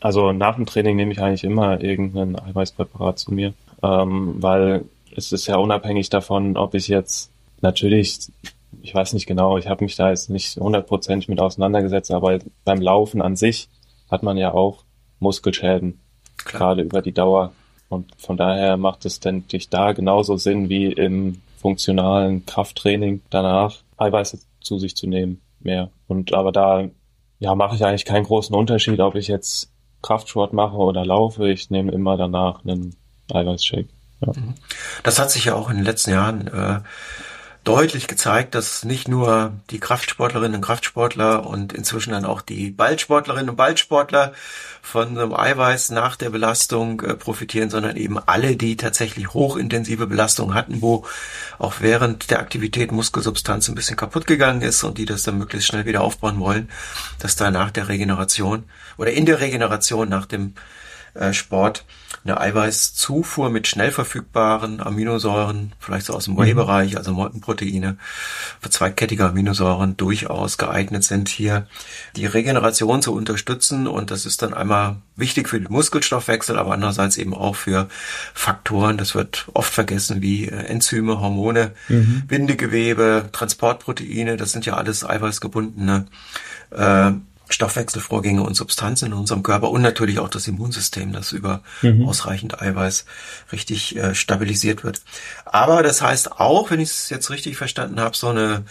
also 0.01 0.33
nach 0.33 0.57
dem 0.57 0.67
Training 0.67 0.97
nehme 0.97 1.13
ich 1.13 1.21
eigentlich 1.21 1.45
immer 1.45 1.81
irgendein 1.81 2.39
Eiweißpräparat 2.39 3.19
zu 3.19 3.33
mir, 3.33 3.55
ähm, 3.83 4.35
weil 4.39 4.85
es 5.17 5.33
ist 5.33 5.47
ja 5.47 5.57
unabhängig 5.57 6.11
davon, 6.11 6.57
ob 6.57 6.75
ich 6.75 6.89
jetzt 6.89 7.31
natürlich, 7.61 8.19
ich 8.85 8.95
weiß 8.95 9.15
nicht 9.15 9.25
genau, 9.25 9.57
ich 9.57 9.67
habe 9.67 9.83
mich 9.83 9.97
da 9.97 10.11
jetzt 10.11 10.29
nicht 10.29 10.57
hundertprozentig 10.57 11.29
mit 11.29 11.41
auseinandergesetzt, 11.41 12.11
aber 12.11 12.39
beim 12.67 12.83
Laufen 12.83 13.23
an 13.23 13.35
sich 13.35 13.71
hat 14.11 14.23
man 14.23 14.37
ja 14.37 14.53
auch 14.53 14.85
Muskelschäden, 15.21 16.01
Klar. 16.37 16.59
gerade 16.59 16.83
über 16.83 17.01
die 17.01 17.13
Dauer. 17.13 17.53
Und 17.89 18.13
von 18.19 18.37
daher 18.37 18.77
macht 18.77 19.07
es, 19.07 19.21
denke 19.21 19.57
ich, 19.57 19.71
da 19.71 19.93
genauso 19.93 20.37
Sinn 20.37 20.69
wie 20.69 20.93
im 20.93 21.41
funktionalen 21.57 22.45
Krafttraining 22.45 23.23
danach 23.31 23.77
Eiweiße 23.97 24.41
zu 24.61 24.79
sich 24.79 24.95
zu 24.95 25.07
nehmen, 25.07 25.41
mehr. 25.61 25.89
Und 26.07 26.35
aber 26.35 26.53
da 26.53 26.85
ja 27.39 27.55
mache 27.55 27.77
ich 27.77 27.87
eigentlich 27.87 28.05
keinen 28.05 28.25
großen 28.25 28.55
Unterschied, 28.55 29.01
ob 29.01 29.15
ich 29.15 29.29
jetzt 29.29 29.71
Kraftsport 30.03 30.53
mache 30.53 30.77
oder 30.77 31.07
laufe. 31.07 31.49
Ich 31.49 31.71
nehme 31.71 31.91
immer 31.91 32.19
danach 32.19 32.63
einen 32.67 32.95
Eiweißshake. 33.33 33.89
Ja. 34.21 34.33
Mhm. 34.37 34.55
Das 35.03 35.19
hat 35.19 35.31
sich 35.31 35.47
ja 35.47 35.55
auch 35.55 35.71
in 35.71 35.77
den 35.77 35.87
letzten 35.87 36.11
Jahren 36.11 36.49
äh, 36.49 36.81
deutlich 37.65 38.07
gezeigt, 38.07 38.55
dass 38.55 38.85
nicht 38.85 39.09
nur 39.09 39.53
die 39.71 39.81
Kraftsportlerinnen 39.81 40.57
und 40.57 40.61
Kraftsportler 40.61 41.47
und 41.47 41.73
inzwischen 41.73 42.13
dann 42.13 42.25
auch 42.27 42.43
die 42.43 42.71
Ballsportlerinnen 42.71 43.51
und 43.51 43.57
Ballsportler 43.57 44.33
von 44.83 45.19
einem 45.19 45.35
Eiweiß 45.35 45.91
nach 45.91 46.17
der 46.17 46.31
Belastung 46.31 47.01
äh, 47.01 47.15
profitieren, 47.15 47.71
sondern 47.71 47.97
eben 47.97 48.19
alle, 48.19 48.57
die 48.57 48.77
tatsächlich 48.77 49.33
hochintensive 49.33 50.07
Belastung 50.07 50.53
hatten, 50.53 50.83
wo 50.83 51.07
auch 51.59 51.77
während 51.81 52.31
der 52.31 52.41
Aktivität 52.41 52.93
Muskelsubstanz 52.93 53.69
ein 53.69 53.75
bisschen 53.75 53.97
kaputt 53.97 54.27
gegangen 54.27 54.61
ist 54.61 54.85
und 54.85 54.99
die 54.99 55.07
das 55.07 55.23
dann 55.23 55.39
möglichst 55.39 55.69
schnell 55.69 55.87
wieder 55.87 56.03
aufbauen 56.03 56.39
wollen, 56.39 56.69
dass 57.19 57.35
da 57.35 57.51
nach 57.51 57.71
der 57.71 57.89
Regeneration 57.89 58.65
oder 58.99 59.13
in 59.13 59.25
der 59.25 59.41
Regeneration 59.41 60.09
nach 60.09 60.27
dem 60.27 60.55
äh, 61.15 61.33
Sport 61.33 61.85
eine 62.25 62.41
Eiweißzufuhr 62.41 63.51
mit 63.51 63.67
schnell 63.67 63.93
verfügbaren 63.93 64.81
Aminosäuren, 64.81 65.73
vielleicht 65.79 66.07
so 66.07 66.15
aus 66.15 66.25
dem 66.25 66.39
Whey-Bereich, 66.39 66.93
mhm. 66.93 66.97
also 66.99 67.13
Molkenproteine, 67.13 67.99
verzweigkettige 68.61 69.27
Aminosäuren 69.27 69.97
durchaus 69.97 70.57
geeignet 70.57 71.05
sind, 71.05 71.29
hier 71.29 71.67
die 72.17 72.25
Regeneration 72.25 73.03
zu 73.03 73.13
unterstützen. 73.13 73.87
Und 73.87 74.11
das 74.11 74.25
ist 74.25 74.41
dann 74.41 74.55
einmal 74.55 74.97
wichtig 75.17 75.51
für 75.51 75.61
den 75.61 75.71
Muskelstoffwechsel, 75.71 76.59
aber 76.59 76.73
andererseits 76.73 77.19
eben 77.19 77.35
auch 77.35 77.57
für 77.57 77.89
Faktoren, 78.33 78.97
das 78.97 79.15
wird 79.15 79.47
oft 79.53 79.73
vergessen, 79.73 80.23
wie 80.23 80.47
äh, 80.47 80.65
Enzyme, 80.65 81.21
Hormone, 81.21 81.73
mhm. 81.89 82.23
Bindegewebe, 82.27 83.29
Transportproteine, 83.33 84.39
das 84.39 84.53
sind 84.53 84.65
ja 84.65 84.75
alles 84.75 85.05
eiweißgebundene 85.05 86.07
äh, 86.71 87.13
Stoffwechselvorgänge 87.55 88.43
und 88.43 88.55
Substanzen 88.55 89.07
in 89.07 89.13
unserem 89.13 89.43
Körper 89.43 89.71
und 89.71 89.83
natürlich 89.83 90.19
auch 90.19 90.29
das 90.29 90.47
Immunsystem, 90.47 91.13
das 91.13 91.33
über 91.33 91.63
mhm. 91.83 92.07
ausreichend 92.07 92.61
Eiweiß 92.61 93.07
richtig 93.53 93.97
äh, 93.97 94.15
stabilisiert 94.15 94.85
wird. 94.85 95.01
Aber 95.47 95.83
das 95.83 96.03
heißt 96.03 96.33
auch, 96.41 96.71
wenn 96.71 96.81
ich 96.81 96.91
es 96.91 97.11
jetzt 97.11 97.31
richtig 97.31 97.57
verstanden 97.57 98.01
habe, 98.01 98.17
so 98.17 98.29
eine 98.29 98.65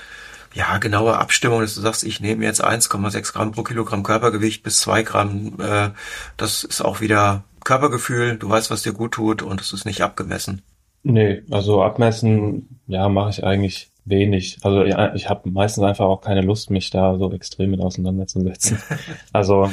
ja, 0.54 0.78
genaue 0.78 1.17
Abstimmung, 1.17 1.62
dass 1.62 1.76
du 1.76 1.82
sagst, 1.82 2.04
ich 2.04 2.19
nehme 2.19 2.46
jetzt 2.46 2.63
1,6 2.63 3.34
Gramm 3.34 3.52
pro 3.54 3.63
Kilogramm 3.63 4.04
Körpergewicht 4.04 4.62
bis 4.62 4.82
2 4.82 5.04
Gramm, 5.04 5.60
äh, 5.60 5.89
das 6.38 6.63
ist 6.63 6.82
auch 6.82 7.02
wieder 7.02 7.43
Körpergefühl, 7.63 8.38
du 8.38 8.50
weißt, 8.50 8.69
was 8.69 8.84
dir 8.84 8.93
gut 8.93 9.13
tut 9.13 9.41
und 9.41 9.62
es 9.62 9.74
ist 9.74 9.86
nicht 9.86 10.02
abgemessen. 10.02 10.62
Nee, 11.04 11.43
also 11.50 11.84
abmessen, 11.84 12.80
ja, 12.88 13.10
mache 13.10 13.32
ich 13.32 13.43
eigentlich 13.43 13.93
wenig. 14.06 14.60
Also 14.63 14.84
ja, 14.84 15.13
ich 15.16 15.30
habe 15.30 15.50
meistens 15.50 15.84
einfach 15.84 16.06
auch 16.06 16.22
keine 16.22 16.42
Lust, 16.42 16.70
mich 16.70 16.89
da 16.89 17.18
so 17.18 17.32
extrem 17.32 17.72
mit 17.72 17.82
auseinanderzusetzen. 17.82 18.80
also 19.34 19.70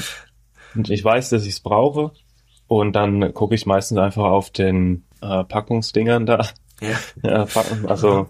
ich 0.88 1.04
weiß, 1.04 1.30
dass 1.30 1.44
ich 1.44 1.54
es 1.54 1.60
brauche 1.60 2.12
und 2.68 2.94
dann 2.94 3.34
gucke 3.34 3.54
ich 3.54 3.66
meistens 3.66 3.98
einfach 3.98 4.24
auf 4.24 4.50
den 4.50 5.04
äh, 5.20 5.44
Packungsdingern 5.44 6.26
da. 6.26 6.46
Ja. 6.80 6.98
ja 7.22 7.46
also 7.86 8.28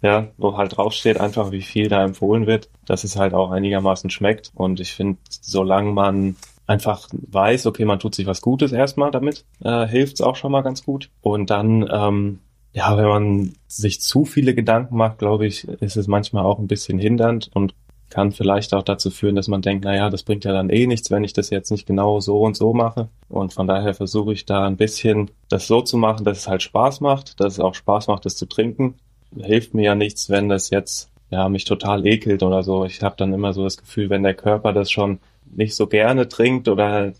ja, 0.00 0.28
wo 0.36 0.56
halt 0.56 0.76
draufsteht 0.76 1.18
einfach, 1.18 1.50
wie 1.50 1.62
viel 1.62 1.88
da 1.88 2.04
empfohlen 2.04 2.46
wird, 2.46 2.70
dass 2.86 3.04
es 3.04 3.16
halt 3.16 3.34
auch 3.34 3.50
einigermaßen 3.50 4.10
schmeckt. 4.10 4.52
Und 4.54 4.80
ich 4.80 4.94
finde, 4.94 5.18
solange 5.28 5.90
man 5.90 6.36
einfach 6.66 7.08
weiß, 7.12 7.66
okay, 7.66 7.84
man 7.84 7.98
tut 7.98 8.14
sich 8.14 8.26
was 8.26 8.40
Gutes 8.40 8.72
erstmal 8.72 9.10
damit, 9.10 9.44
äh, 9.64 9.86
hilft 9.86 10.14
es 10.14 10.20
auch 10.20 10.36
schon 10.36 10.52
mal 10.52 10.62
ganz 10.62 10.84
gut. 10.84 11.10
Und 11.20 11.50
dann 11.50 11.88
ähm, 11.90 12.40
ja, 12.72 12.96
wenn 12.96 13.06
man 13.06 13.52
sich 13.66 14.00
zu 14.00 14.24
viele 14.24 14.54
Gedanken 14.54 14.96
macht, 14.96 15.18
glaube 15.18 15.46
ich, 15.46 15.66
ist 15.66 15.96
es 15.96 16.06
manchmal 16.06 16.44
auch 16.44 16.58
ein 16.58 16.68
bisschen 16.68 16.98
hindernd 16.98 17.50
und 17.54 17.74
kann 18.10 18.32
vielleicht 18.32 18.72
auch 18.72 18.82
dazu 18.82 19.10
führen, 19.10 19.36
dass 19.36 19.48
man 19.48 19.62
denkt, 19.62 19.84
naja, 19.84 20.08
das 20.08 20.22
bringt 20.22 20.44
ja 20.44 20.52
dann 20.52 20.70
eh 20.70 20.86
nichts, 20.86 21.10
wenn 21.10 21.24
ich 21.24 21.34
das 21.34 21.50
jetzt 21.50 21.70
nicht 21.70 21.86
genau 21.86 22.20
so 22.20 22.40
und 22.40 22.56
so 22.56 22.72
mache. 22.72 23.08
Und 23.28 23.52
von 23.52 23.66
daher 23.66 23.94
versuche 23.94 24.32
ich 24.32 24.46
da 24.46 24.66
ein 24.66 24.76
bisschen 24.76 25.30
das 25.48 25.66
so 25.66 25.82
zu 25.82 25.98
machen, 25.98 26.24
dass 26.24 26.38
es 26.38 26.48
halt 26.48 26.62
Spaß 26.62 27.00
macht, 27.00 27.38
dass 27.40 27.54
es 27.54 27.60
auch 27.60 27.74
Spaß 27.74 28.08
macht, 28.08 28.24
das 28.24 28.36
zu 28.36 28.46
trinken. 28.46 28.94
Hilft 29.36 29.74
mir 29.74 29.84
ja 29.84 29.94
nichts, 29.94 30.30
wenn 30.30 30.48
das 30.48 30.70
jetzt 30.70 31.10
ja 31.30 31.48
mich 31.50 31.66
total 31.66 32.06
ekelt 32.06 32.42
oder 32.42 32.62
so. 32.62 32.86
Ich 32.86 33.02
habe 33.02 33.16
dann 33.18 33.34
immer 33.34 33.52
so 33.52 33.64
das 33.64 33.76
Gefühl, 33.76 34.08
wenn 34.08 34.22
der 34.22 34.34
Körper 34.34 34.72
das 34.72 34.90
schon 34.90 35.18
nicht 35.44 35.74
so 35.74 35.86
gerne 35.86 36.28
trinkt 36.28 36.68
oder 36.68 37.12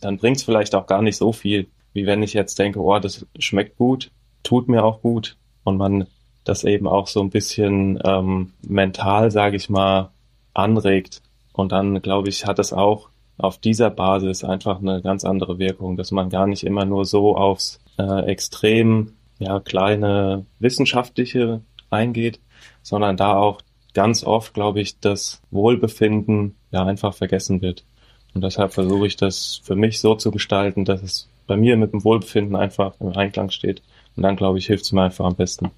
dann 0.00 0.16
bringt 0.16 0.38
es 0.38 0.44
vielleicht 0.44 0.74
auch 0.74 0.86
gar 0.86 1.02
nicht 1.02 1.16
so 1.16 1.32
viel, 1.32 1.68
wie 1.92 2.06
wenn 2.06 2.22
ich 2.22 2.32
jetzt 2.32 2.58
denke, 2.58 2.80
oh, 2.80 2.98
das 2.98 3.26
schmeckt 3.38 3.76
gut, 3.76 4.10
tut 4.42 4.68
mir 4.68 4.84
auch 4.84 5.00
gut 5.02 5.36
und 5.64 5.76
man 5.76 6.06
das 6.44 6.64
eben 6.64 6.86
auch 6.86 7.06
so 7.06 7.20
ein 7.20 7.30
bisschen 7.30 8.00
ähm, 8.04 8.52
mental, 8.66 9.30
sage 9.30 9.56
ich 9.56 9.70
mal, 9.70 10.10
anregt. 10.54 11.22
Und 11.52 11.72
dann, 11.72 12.02
glaube 12.02 12.28
ich, 12.28 12.46
hat 12.46 12.58
es 12.58 12.72
auch 12.72 13.08
auf 13.38 13.58
dieser 13.58 13.90
Basis 13.90 14.44
einfach 14.44 14.80
eine 14.80 15.02
ganz 15.02 15.24
andere 15.24 15.58
Wirkung, 15.58 15.96
dass 15.96 16.10
man 16.10 16.30
gar 16.30 16.46
nicht 16.46 16.64
immer 16.64 16.84
nur 16.84 17.04
so 17.04 17.36
aufs 17.36 17.80
äh, 17.98 18.24
extrem 18.26 19.12
ja, 19.38 19.60
kleine 19.60 20.46
wissenschaftliche 20.58 21.60
eingeht, 21.90 22.40
sondern 22.82 23.16
da 23.16 23.36
auch 23.36 23.60
ganz 23.94 24.24
oft, 24.24 24.54
glaube 24.54 24.80
ich, 24.80 24.98
das 25.00 25.42
Wohlbefinden 25.50 26.56
ja 26.70 26.84
einfach 26.84 27.14
vergessen 27.14 27.60
wird. 27.60 27.84
Und 28.34 28.42
deshalb 28.42 28.72
versuche 28.72 29.06
ich 29.06 29.16
das 29.16 29.60
für 29.62 29.76
mich 29.76 30.00
so 30.00 30.14
zu 30.14 30.30
gestalten, 30.30 30.84
dass 30.84 31.02
es 31.02 31.28
bei 31.46 31.56
mir 31.56 31.76
mit 31.76 31.92
dem 31.92 32.04
Wohlbefinden 32.04 32.56
einfach 32.56 32.94
im 33.00 33.16
Einklang 33.16 33.50
steht. 33.50 33.82
Und 34.16 34.22
dann, 34.22 34.36
glaube 34.36 34.58
ich, 34.58 34.66
hilft 34.66 34.84
es 34.84 34.92
mir 34.92 35.02
einfach 35.02 35.24
am 35.24 35.36
besten. 35.36 35.70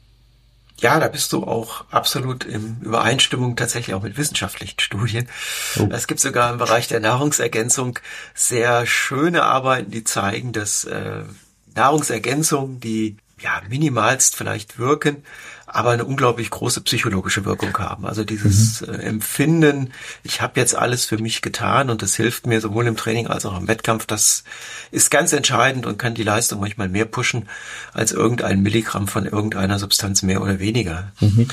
Ja, 0.81 0.99
da 0.99 1.07
bist 1.09 1.33
du 1.33 1.45
auch 1.45 1.85
absolut 1.91 2.45
in 2.45 2.79
Übereinstimmung 2.83 3.55
tatsächlich 3.55 3.95
auch 3.95 4.03
mit 4.03 4.19
wissenschaftlichen 4.19 4.81
Studien. 4.81 5.29
Oh. 5.79 5.89
Es 5.91 6.09
gibt 6.09 6.21
sogar 6.21 6.53
im 6.53 6.59
Bereich 6.59 6.89
der 6.89 7.01
Nahrungsergänzung 7.01 7.99
sehr 8.35 8.85
schöne 8.85 9.45
Arbeiten, 9.45 9.93
die 9.93 10.03
zeigen, 10.03 10.53
dass 10.53 10.85
äh, 10.85 11.23
Nahrungsergänzungen, 11.75 12.81
die 12.81 13.17
ja 13.41 13.63
minimalst 13.69 14.35
vielleicht 14.35 14.79
wirken, 14.79 15.25
aber 15.75 15.91
eine 15.91 16.05
unglaublich 16.05 16.51
große 16.51 16.81
psychologische 16.83 17.45
Wirkung 17.45 17.77
haben. 17.79 18.07
Also 18.07 18.23
dieses 18.23 18.81
mhm. 18.81 18.95
äh, 18.95 18.99
Empfinden, 18.99 19.93
ich 20.23 20.41
habe 20.41 20.61
jetzt 20.61 20.77
alles 20.77 21.05
für 21.05 21.19
mich 21.19 21.43
getan 21.43 21.91
und 21.91 22.01
das 22.01 22.15
hilft 22.15 22.47
mir 22.47 22.61
sowohl 22.61 22.87
im 22.87 22.97
Training 22.97 23.27
als 23.27 23.45
auch 23.45 23.59
im 23.59 23.67
Wettkampf, 23.67 24.07
das 24.07 24.45
ist 24.93 25.11
ganz 25.11 25.33
entscheidend 25.33 25.85
und 25.85 25.99
kann 25.99 26.15
die 26.15 26.23
Leistung 26.23 26.61
manchmal 26.61 26.89
mehr 26.89 27.07
pushen 27.07 27.49
als 27.93 28.13
irgendein 28.13 28.63
Milligramm 28.63 29.09
von 29.09 29.27
irgendeiner 29.27 29.81
Substanz 29.81 30.23
mehr 30.23 30.43
oder 30.43 30.61
weniger. 30.61 31.13
Mhm. 31.19 31.49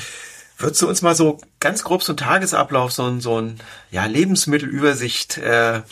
Würdest 0.56 0.82
du 0.82 0.88
uns 0.88 1.02
mal 1.02 1.16
so 1.16 1.40
ganz 1.58 1.82
grob 1.82 2.04
so 2.04 2.12
ein 2.12 2.16
Tagesablauf, 2.16 2.92
so 2.92 3.04
ein, 3.04 3.20
so 3.20 3.40
ein 3.40 3.58
ja, 3.90 4.06
Lebensmittelübersicht 4.06 5.38
äh, 5.38 5.82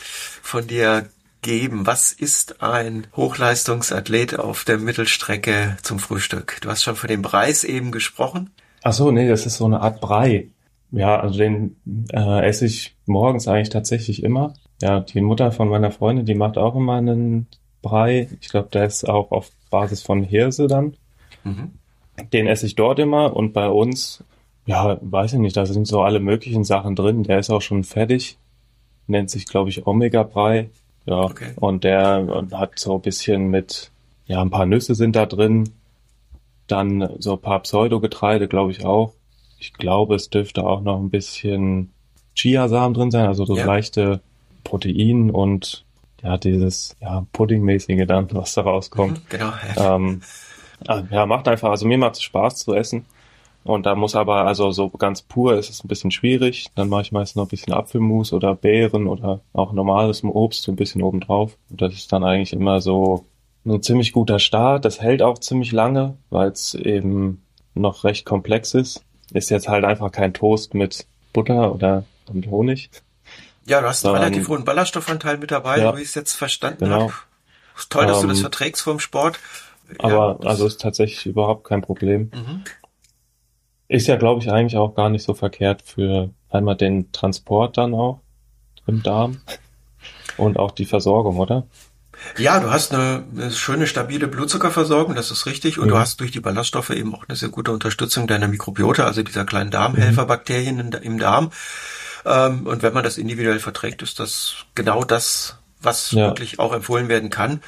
von 0.41 0.67
dir 0.67 1.09
geben. 1.41 1.85
Was 1.87 2.11
ist 2.11 2.61
ein 2.61 3.07
Hochleistungsathlet 3.15 4.39
auf 4.39 4.63
der 4.63 4.77
Mittelstrecke 4.77 5.77
zum 5.81 5.99
Frühstück? 5.99 6.57
Du 6.61 6.69
hast 6.69 6.83
schon 6.83 6.95
von 6.95 7.07
dem 7.07 7.21
Preis 7.21 7.63
eben 7.63 7.91
gesprochen. 7.91 8.51
Ach 8.83 8.93
so, 8.93 9.11
nee, 9.11 9.27
das 9.27 9.45
ist 9.45 9.57
so 9.57 9.65
eine 9.65 9.81
Art 9.81 10.01
Brei. 10.01 10.47
Ja, 10.91 11.19
also 11.19 11.37
den 11.37 11.77
äh, 12.11 12.45
esse 12.47 12.65
ich 12.65 12.95
morgens 13.05 13.47
eigentlich 13.47 13.69
tatsächlich 13.69 14.23
immer. 14.23 14.53
Ja, 14.81 14.99
die 14.99 15.21
Mutter 15.21 15.51
von 15.51 15.69
meiner 15.69 15.91
Freundin, 15.91 16.25
die 16.25 16.35
macht 16.35 16.57
auch 16.57 16.75
immer 16.75 16.95
einen 16.95 17.47
Brei. 17.81 18.27
Ich 18.41 18.49
glaube, 18.49 18.69
der 18.71 18.85
ist 18.85 19.07
auch 19.07 19.31
auf 19.31 19.51
Basis 19.69 20.01
von 20.01 20.23
Hirse 20.23 20.67
dann. 20.67 20.95
Mhm. 21.43 21.71
Den 22.33 22.47
esse 22.47 22.65
ich 22.65 22.75
dort 22.75 22.99
immer 22.99 23.35
und 23.35 23.53
bei 23.53 23.69
uns, 23.69 24.23
ja, 24.65 24.97
weiß 25.01 25.33
ich 25.33 25.39
nicht, 25.39 25.57
da 25.57 25.65
sind 25.65 25.87
so 25.87 26.01
alle 26.01 26.19
möglichen 26.19 26.63
Sachen 26.63 26.95
drin. 26.95 27.23
Der 27.23 27.39
ist 27.39 27.49
auch 27.49 27.61
schon 27.61 27.83
fertig. 27.83 28.37
Nennt 29.07 29.29
sich, 29.29 29.47
glaube 29.47 29.69
ich, 29.69 29.87
Omega-Brei. 29.87 30.69
Ja, 31.11 31.23
okay. 31.25 31.51
und 31.57 31.83
der 31.83 32.45
hat 32.53 32.79
so 32.79 32.95
ein 32.95 33.01
bisschen 33.01 33.49
mit, 33.49 33.91
ja, 34.27 34.41
ein 34.41 34.49
paar 34.49 34.65
Nüsse 34.65 34.95
sind 34.95 35.15
da 35.17 35.25
drin, 35.25 35.69
dann 36.67 37.09
so 37.19 37.33
ein 37.33 37.41
paar 37.41 37.59
Pseudogetreide, 37.59 38.47
glaube 38.47 38.71
ich 38.71 38.85
auch. 38.85 39.13
Ich 39.59 39.73
glaube, 39.73 40.15
es 40.15 40.29
dürfte 40.29 40.63
auch 40.63 40.81
noch 40.81 40.97
ein 40.97 41.09
bisschen 41.09 41.91
Chiasamen 42.33 42.93
drin 42.93 43.11
sein, 43.11 43.27
also 43.27 43.43
so 43.43 43.57
ja. 43.57 43.65
leichte 43.65 44.21
Protein 44.63 45.31
und 45.31 45.83
ja, 46.23 46.37
dieses 46.37 46.95
ja, 47.01 47.25
Puddingmäßige 47.33 48.05
dann, 48.07 48.29
was 48.31 48.53
da 48.53 48.61
rauskommt. 48.61 49.17
Mhm, 49.17 49.23
genau. 49.29 49.51
Ähm, 49.75 50.21
ja, 51.11 51.25
macht 51.25 51.49
einfach, 51.49 51.71
also 51.71 51.85
mir 51.85 51.97
macht 51.97 52.15
es 52.15 52.21
Spaß 52.21 52.55
zu 52.55 52.73
essen. 52.73 53.05
Und 53.63 53.85
da 53.85 53.95
muss 53.95 54.15
aber, 54.15 54.45
also 54.45 54.71
so 54.71 54.89
ganz 54.89 55.21
pur 55.21 55.55
ist 55.57 55.69
es 55.69 55.83
ein 55.83 55.87
bisschen 55.87 56.11
schwierig. 56.11 56.67
Dann 56.75 56.89
mache 56.89 57.03
ich 57.03 57.11
meist 57.11 57.35
noch 57.35 57.45
ein 57.45 57.49
bisschen 57.49 57.73
Apfelmus 57.73 58.33
oder 58.33 58.55
Beeren 58.55 59.07
oder 59.07 59.41
auch 59.53 59.71
normales 59.71 60.23
Obst 60.23 60.63
so 60.63 60.71
ein 60.71 60.75
bisschen 60.75 61.03
obendrauf. 61.03 61.57
Und 61.69 61.81
das 61.81 61.93
ist 61.93 62.11
dann 62.11 62.23
eigentlich 62.23 62.53
immer 62.53 62.81
so 62.81 63.25
ein 63.65 63.83
ziemlich 63.83 64.13
guter 64.13 64.39
Start. 64.39 64.85
Das 64.85 64.99
hält 64.99 65.21
auch 65.21 65.37
ziemlich 65.37 65.71
lange, 65.71 66.17
weil 66.29 66.49
es 66.49 66.73
eben 66.73 67.43
noch 67.75 68.03
recht 68.03 68.25
komplex 68.25 68.73
ist. 68.73 69.03
Ist 69.31 69.49
jetzt 69.49 69.67
halt 69.67 69.85
einfach 69.85 70.11
kein 70.11 70.33
Toast 70.33 70.73
mit 70.73 71.05
Butter 71.31 71.73
oder 71.73 72.03
mit 72.31 72.47
Honig. 72.47 72.89
Ja, 73.65 73.79
du 73.79 73.87
hast 73.87 74.05
einen 74.05 74.15
relativ 74.15 74.47
hohen 74.47 74.65
Ballaststoffanteil 74.65 75.37
mit 75.37 75.51
dabei, 75.51 75.79
ja, 75.79 75.95
wie 75.95 76.01
ich 76.01 76.09
es 76.09 76.15
jetzt 76.15 76.33
verstanden 76.33 76.85
genau. 76.85 77.01
habe. 77.01 77.13
Toll, 77.89 78.07
dass 78.07 78.17
ähm, 78.17 78.23
du 78.23 78.27
das 78.29 78.37
ähm, 78.39 78.41
verträgst 78.41 78.81
vom 78.81 78.99
Sport. 78.99 79.39
Aber 79.99 80.39
ja. 80.41 80.49
also 80.49 80.65
ist 80.65 80.81
tatsächlich 80.81 81.25
überhaupt 81.25 81.65
kein 81.65 81.81
Problem. 81.81 82.31
Mhm. 82.33 82.63
Ist 83.91 84.07
ja, 84.07 84.15
glaube 84.15 84.41
ich, 84.41 84.49
eigentlich 84.49 84.77
auch 84.77 84.95
gar 84.95 85.09
nicht 85.09 85.23
so 85.23 85.33
verkehrt 85.33 85.81
für 85.81 86.29
einmal 86.49 86.77
den 86.77 87.11
Transport 87.11 87.77
dann 87.77 87.93
auch 87.93 88.21
im 88.87 89.03
Darm 89.03 89.41
und 90.37 90.57
auch 90.57 90.71
die 90.71 90.85
Versorgung, 90.85 91.37
oder? 91.37 91.67
Ja, 92.37 92.61
du 92.61 92.71
hast 92.71 92.93
eine, 92.93 93.25
eine 93.35 93.51
schöne, 93.51 93.87
stabile 93.87 94.29
Blutzuckerversorgung, 94.29 95.13
das 95.13 95.29
ist 95.29 95.45
richtig. 95.45 95.77
Und 95.77 95.87
mhm. 95.87 95.89
du 95.89 95.97
hast 95.97 96.21
durch 96.21 96.31
die 96.31 96.39
Ballaststoffe 96.39 96.91
eben 96.91 97.13
auch 97.13 97.25
eine 97.27 97.35
sehr 97.35 97.49
gute 97.49 97.73
Unterstützung 97.73 98.27
deiner 98.27 98.47
Mikrobiota, 98.47 99.03
also 99.03 99.23
dieser 99.23 99.43
kleinen 99.43 99.71
Darmhelferbakterien 99.71 100.93
im 100.93 101.19
Darm. 101.19 101.51
Ähm, 102.25 102.67
und 102.67 102.83
wenn 102.83 102.93
man 102.93 103.03
das 103.03 103.17
individuell 103.17 103.59
verträgt, 103.59 104.03
ist 104.03 104.21
das 104.21 104.55
genau 104.73 105.03
das, 105.03 105.57
was 105.81 106.11
ja. 106.11 106.27
wirklich 106.27 106.59
auch 106.59 106.73
empfohlen 106.73 107.07
werden 107.07 107.29
kann. 107.29 107.61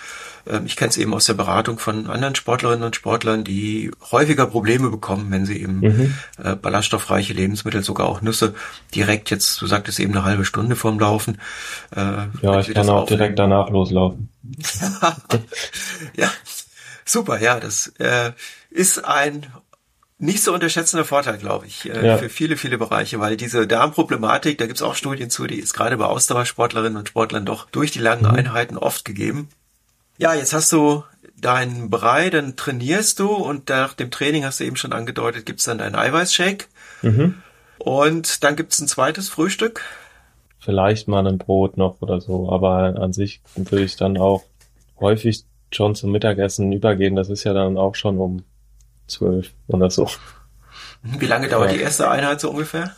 Ähm, 0.47 0.65
ich 0.65 0.75
kenne 0.75 0.89
es 0.89 0.97
eben 0.97 1.13
aus 1.13 1.25
der 1.25 1.33
Beratung 1.33 1.79
von 1.79 2.09
anderen 2.09 2.35
Sportlerinnen 2.35 2.83
und 2.83 2.95
Sportlern, 2.95 3.43
die 3.43 3.91
häufiger 4.11 4.47
Probleme 4.47 4.89
bekommen, 4.89 5.27
wenn 5.31 5.45
sie 5.45 5.61
eben 5.61 5.79
mhm. 5.79 6.13
äh, 6.43 6.55
ballaststoffreiche 6.55 7.33
Lebensmittel, 7.33 7.83
sogar 7.83 8.07
auch 8.07 8.21
Nüsse, 8.21 8.53
direkt 8.93 9.29
jetzt, 9.29 9.61
du 9.61 9.67
sagtest 9.67 9.99
eben 9.99 10.13
eine 10.13 10.25
halbe 10.25 10.45
Stunde 10.45 10.75
vorm 10.75 10.99
Laufen. 10.99 11.39
Äh, 11.95 12.27
ja, 12.41 12.59
ich 12.59 12.73
kann 12.73 12.89
auch 12.89 13.05
direkt 13.05 13.39
danach 13.39 13.69
loslaufen. 13.69 14.29
ja, 16.15 16.29
super, 17.05 17.39
ja, 17.39 17.59
das 17.59 17.87
äh, 17.99 18.31
ist 18.69 19.05
ein 19.05 19.45
nicht 20.23 20.41
so 20.41 20.53
unterschätzender 20.53 21.03
Vorteil, 21.03 21.37
glaube 21.37 21.67
ich, 21.67 21.89
äh, 21.89 22.07
ja. 22.07 22.17
für 22.17 22.29
viele, 22.29 22.55
viele 22.55 22.77
Bereiche, 22.77 23.19
weil 23.19 23.35
diese 23.35 23.67
Darmproblematik, 23.67 24.57
da 24.57 24.65
gibt's 24.65 24.81
auch 24.81 24.95
Studien 24.95 25.29
zu, 25.29 25.47
die 25.47 25.59
ist 25.59 25.73
gerade 25.73 25.97
bei 25.97 26.05
Ausdauersportlerinnen 26.05 26.97
und 26.97 27.09
Sportlern 27.09 27.45
doch 27.45 27.69
durch 27.69 27.91
die 27.91 27.99
langen 27.99 28.23
mhm. 28.23 28.37
Einheiten 28.37 28.77
oft 28.77 29.03
gegeben. 29.03 29.49
Ja, 30.17 30.33
jetzt 30.33 30.53
hast 30.53 30.71
du 30.71 31.03
deinen 31.39 31.89
Brei, 31.89 32.29
dann 32.29 32.55
trainierst 32.55 33.19
du 33.19 33.33
und 33.33 33.67
nach 33.67 33.93
dem 33.93 34.11
Training 34.11 34.45
hast 34.45 34.61
du 34.61 34.63
eben 34.63 34.77
schon 34.77 34.93
angedeutet, 34.93 35.45
gibt's 35.45 35.65
dann 35.65 35.79
deinen 35.79 35.95
Eiweißshake. 35.95 36.67
Mhm. 37.01 37.35
Und 37.77 38.43
dann 38.45 38.55
gibt's 38.55 38.79
ein 38.79 38.87
zweites 38.87 39.27
Frühstück. 39.27 39.81
Vielleicht 40.59 41.09
mal 41.09 41.27
ein 41.27 41.37
Brot 41.37 41.75
noch 41.75 42.01
oder 42.01 42.21
so, 42.21 42.49
aber 42.49 42.95
an 42.97 43.11
sich 43.11 43.41
würde 43.55 43.83
ich 43.83 43.97
dann 43.97 44.17
auch 44.17 44.43
häufig 45.01 45.43
schon 45.73 45.95
zum 45.95 46.13
Mittagessen 46.13 46.71
übergehen. 46.71 47.17
Das 47.17 47.29
ist 47.29 47.43
ja 47.43 47.53
dann 47.53 47.77
auch 47.77 47.95
schon 47.95 48.17
um 48.17 48.43
zwölf 49.07 49.53
oder 49.67 49.89
so. 49.89 50.07
Wie 51.03 51.25
lange 51.25 51.47
dauert 51.49 51.71
ja. 51.71 51.77
die 51.77 51.83
erste 51.83 52.09
Einheit 52.09 52.39
so 52.39 52.51
ungefähr? 52.51 52.91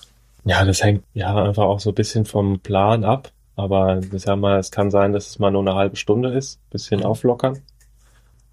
Ja, 0.43 0.63
das 0.63 0.83
hängt 0.83 1.03
ja 1.13 1.35
einfach 1.35 1.63
auch 1.63 1.79
so 1.79 1.89
ein 1.89 1.95
bisschen 1.95 2.25
vom 2.25 2.59
Plan 2.59 3.03
ab. 3.03 3.31
Aber 3.55 3.99
ich 3.99 4.21
sag 4.21 4.37
mal, 4.37 4.59
es 4.59 4.69
kann 4.69 4.91
sein, 4.91 5.13
dass 5.13 5.27
es 5.27 5.39
mal 5.39 5.51
nur 5.51 5.61
eine 5.61 5.75
halbe 5.75 5.95
Stunde 5.95 6.29
ist, 6.29 6.59
bisschen 6.69 6.99
mhm. 6.99 7.05
auflockern. 7.05 7.61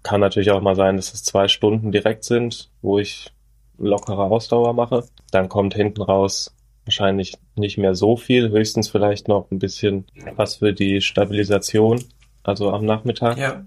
Kann 0.01 0.21
natürlich 0.21 0.51
auch 0.51 0.61
mal 0.61 0.75
sein, 0.75 0.95
dass 0.95 1.13
es 1.13 1.23
zwei 1.23 1.47
Stunden 1.47 1.91
direkt 1.91 2.23
sind, 2.23 2.69
wo 2.81 2.99
ich 2.99 3.31
lockere 3.77 4.23
Ausdauer 4.23 4.73
mache. 4.73 5.03
Dann 5.31 5.49
kommt 5.49 5.75
hinten 5.75 6.01
raus 6.01 6.53
wahrscheinlich 6.85 7.37
nicht 7.55 7.77
mehr 7.77 7.95
so 7.95 8.17
viel, 8.17 8.49
höchstens 8.49 8.89
vielleicht 8.89 9.27
noch 9.27 9.49
ein 9.51 9.59
bisschen 9.59 10.05
was 10.35 10.55
für 10.55 10.73
die 10.73 11.01
Stabilisation, 11.01 12.03
also 12.43 12.71
am 12.71 12.85
Nachmittag. 12.85 13.37
Ja. 13.37 13.63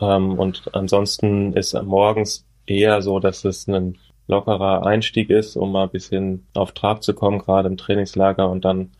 Ähm, 0.00 0.38
und 0.38 0.74
ansonsten 0.74 1.52
ist 1.54 1.74
morgens 1.82 2.44
eher 2.66 3.02
so, 3.02 3.18
dass 3.20 3.44
es 3.44 3.66
ein 3.68 3.98
lockerer 4.26 4.86
Einstieg 4.86 5.30
ist, 5.30 5.56
um 5.56 5.72
mal 5.72 5.84
ein 5.84 5.90
bisschen 5.90 6.46
auf 6.54 6.72
Trab 6.72 7.02
zu 7.02 7.14
kommen, 7.14 7.38
gerade 7.38 7.68
im 7.68 7.76
Trainingslager 7.76 8.48
und 8.48 8.64
dann 8.64 8.92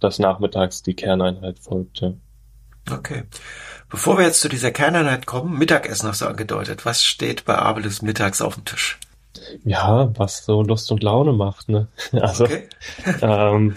das 0.00 0.18
nachmittags 0.18 0.82
die 0.82 0.94
Kerneinheit 0.94 1.58
folgt. 1.58 2.00
Ja. 2.00 2.12
Okay. 2.90 3.22
Bevor 3.88 4.18
wir 4.18 4.24
jetzt 4.24 4.40
zu 4.40 4.48
dieser 4.48 4.70
Kerneinheit 4.70 5.26
kommen, 5.26 5.58
Mittagessen 5.58 6.08
hast 6.08 6.20
du 6.20 6.26
angedeutet. 6.26 6.84
Was 6.84 7.02
steht 7.02 7.44
bei 7.44 7.56
Abeles 7.56 8.02
mittags 8.02 8.42
auf 8.42 8.54
dem 8.54 8.64
Tisch? 8.64 8.98
Ja, 9.64 10.10
was 10.18 10.44
so 10.44 10.62
Lust 10.62 10.90
und 10.90 11.02
Laune 11.02 11.32
macht, 11.32 11.68
ne? 11.68 11.88
Also, 12.12 12.44
okay. 12.44 12.68
ähm, 13.22 13.74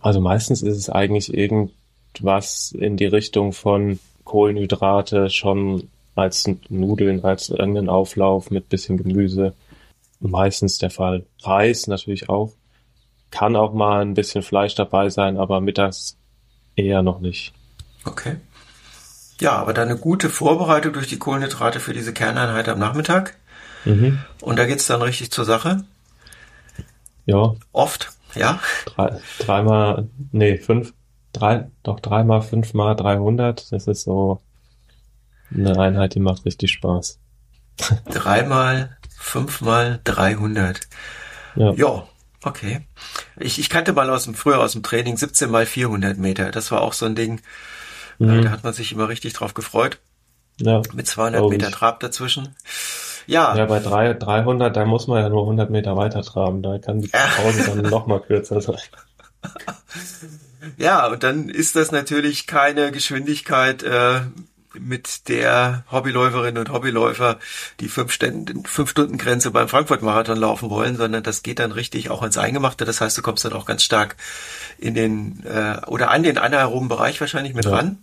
also 0.00 0.20
meistens 0.20 0.62
ist 0.62 0.76
es 0.76 0.90
eigentlich 0.90 1.32
irgendwas 1.34 2.72
in 2.72 2.96
die 2.96 3.06
Richtung 3.06 3.52
von 3.52 3.98
Kohlenhydrate, 4.24 5.30
schon 5.30 5.88
als 6.20 6.48
Nudeln, 6.68 7.24
als 7.24 7.48
irgendeinen 7.48 7.88
Auflauf 7.88 8.50
mit 8.50 8.68
bisschen 8.68 8.96
Gemüse. 8.96 9.54
Meistens 10.20 10.78
der 10.78 10.90
Fall. 10.90 11.24
Reis 11.42 11.86
natürlich 11.86 12.28
auch. 12.28 12.52
Kann 13.30 13.56
auch 13.56 13.72
mal 13.72 14.02
ein 14.02 14.14
bisschen 14.14 14.42
Fleisch 14.42 14.74
dabei 14.74 15.08
sein, 15.08 15.38
aber 15.38 15.60
mittags 15.60 16.16
eher 16.76 17.02
noch 17.02 17.20
nicht. 17.20 17.52
Okay. 18.04 18.36
Ja, 19.40 19.52
aber 19.52 19.72
dann 19.72 19.88
eine 19.88 19.98
gute 19.98 20.28
Vorbereitung 20.28 20.92
durch 20.92 21.06
die 21.06 21.18
Kohlenhydrate 21.18 21.80
für 21.80 21.94
diese 21.94 22.12
Kerneinheit 22.12 22.68
am 22.68 22.78
Nachmittag. 22.78 23.36
Mhm. 23.84 24.18
Und 24.42 24.58
da 24.58 24.66
geht's 24.66 24.86
dann 24.86 25.00
richtig 25.00 25.30
zur 25.30 25.44
Sache. 25.44 25.84
Ja. 27.24 27.54
Oft, 27.72 28.10
ja. 28.34 28.60
Drei, 28.86 29.18
dreimal, 29.38 30.08
nee, 30.32 30.58
fünf, 30.58 30.92
drei, 31.32 31.68
doch 31.82 32.00
dreimal, 32.00 32.42
fünfmal 32.42 32.96
300. 32.96 33.72
Das 33.72 33.86
ist 33.86 34.02
so 34.02 34.40
eine 35.54 35.78
Einheit, 35.78 36.14
die 36.14 36.20
macht 36.20 36.44
richtig 36.44 36.72
Spaß. 36.72 37.18
Dreimal, 38.10 38.96
fünfmal 39.16 40.00
300. 40.04 40.80
Ja. 41.56 41.72
ja, 41.72 42.06
okay. 42.44 42.86
Ich, 43.38 43.58
ich 43.58 43.68
kannte 43.68 43.92
mal 43.92 44.10
aus 44.10 44.24
dem, 44.24 44.34
früher 44.34 44.60
aus 44.60 44.72
dem 44.72 44.82
Training 44.82 45.16
17 45.16 45.50
mal 45.50 45.66
400 45.66 46.18
Meter. 46.18 46.50
Das 46.50 46.70
war 46.70 46.82
auch 46.82 46.92
so 46.92 47.06
ein 47.06 47.14
Ding. 47.14 47.40
Äh, 48.20 48.24
mhm. 48.24 48.42
Da 48.42 48.50
hat 48.50 48.64
man 48.64 48.72
sich 48.72 48.92
immer 48.92 49.08
richtig 49.08 49.32
drauf 49.32 49.54
gefreut. 49.54 49.98
Ja. 50.58 50.82
Mit 50.92 51.06
200 51.06 51.48
Meter 51.48 51.68
ich. 51.68 51.74
Trab 51.74 52.00
dazwischen. 52.00 52.54
Ja. 53.26 53.56
Ja, 53.56 53.66
bei 53.66 53.80
drei, 53.80 54.12
300, 54.14 54.76
da 54.76 54.84
muss 54.84 55.06
man 55.06 55.22
ja 55.22 55.28
nur 55.28 55.42
100 55.42 55.70
Meter 55.70 55.96
weiter 55.96 56.22
traben. 56.22 56.62
Da 56.62 56.78
kann 56.78 57.00
die 57.00 57.08
Pause 57.36 57.64
dann 57.64 57.90
noch 57.90 58.06
mal 58.06 58.20
kürzer 58.20 58.60
sein. 58.60 58.76
Ja, 60.76 61.06
und 61.06 61.22
dann 61.22 61.48
ist 61.48 61.76
das 61.76 61.90
natürlich 61.90 62.46
keine 62.46 62.92
Geschwindigkeit, 62.92 63.82
äh, 63.82 64.20
mit 64.78 65.28
der 65.28 65.84
Hobbyläuferinnen 65.90 66.58
und 66.58 66.72
Hobbyläufer 66.72 67.38
die 67.80 67.88
fünf, 67.88 68.12
Stunden, 68.12 68.64
fünf 68.64 68.94
beim 68.94 69.68
Frankfurt-Marathon 69.68 70.38
laufen 70.38 70.70
wollen, 70.70 70.96
sondern 70.96 71.22
das 71.22 71.42
geht 71.42 71.58
dann 71.58 71.72
richtig 71.72 72.10
auch 72.10 72.22
ins 72.22 72.38
Eingemachte. 72.38 72.84
Das 72.84 73.00
heißt, 73.00 73.16
du 73.18 73.22
kommst 73.22 73.44
dann 73.44 73.52
auch 73.52 73.66
ganz 73.66 73.82
stark 73.82 74.16
in 74.78 74.94
den 74.94 75.44
äh, 75.44 75.78
oder 75.86 76.10
an 76.10 76.22
den 76.22 76.38
anaeroben 76.38 76.88
Bereich 76.88 77.20
wahrscheinlich 77.20 77.54
mit 77.54 77.64
ja. 77.64 77.72
ran. 77.72 77.98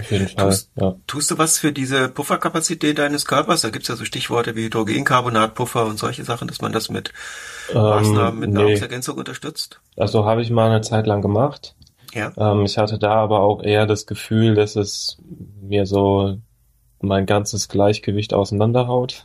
Auf 0.00 0.10
jeden 0.10 0.28
Fall. 0.28 0.48
Tust, 0.48 0.70
ja. 0.76 0.94
tust 1.06 1.30
du 1.30 1.38
was 1.38 1.58
für 1.58 1.72
diese 1.72 2.08
Pufferkapazität 2.08 2.98
deines 2.98 3.26
Körpers? 3.26 3.60
Da 3.60 3.70
gibt's 3.70 3.88
ja 3.88 3.96
so 3.96 4.04
Stichworte 4.04 4.56
wie 4.56 4.64
Hydrogencarbonat, 4.64 5.54
Puffer 5.54 5.84
und 5.84 5.98
solche 5.98 6.24
Sachen, 6.24 6.48
dass 6.48 6.62
man 6.62 6.72
das 6.72 6.88
mit 6.88 7.12
ähm, 7.70 7.82
Maßnahmen 7.82 8.40
mit 8.40 8.50
nee. 8.50 8.58
Nahrungsergänzung 8.58 9.18
unterstützt. 9.18 9.80
Also 9.96 10.24
habe 10.24 10.42
ich 10.42 10.50
mal 10.50 10.70
eine 10.70 10.80
Zeit 10.80 11.06
lang 11.06 11.20
gemacht. 11.20 11.74
Ja. 12.14 12.32
Ähm, 12.36 12.64
ich 12.64 12.78
hatte 12.78 12.98
da 12.98 13.14
aber 13.14 13.40
auch 13.40 13.62
eher 13.62 13.86
das 13.86 14.06
Gefühl, 14.06 14.54
dass 14.54 14.76
es 14.76 15.18
mir 15.60 15.86
so 15.86 16.38
mein 17.00 17.26
ganzes 17.26 17.68
Gleichgewicht 17.68 18.34
auseinanderhaut. 18.34 19.24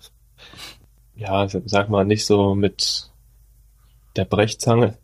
Ja, 1.15 1.47
sag 1.47 1.89
mal, 1.89 2.05
nicht 2.05 2.25
so 2.25 2.55
mit 2.55 3.09
der 4.15 4.25
Brechzange 4.25 4.97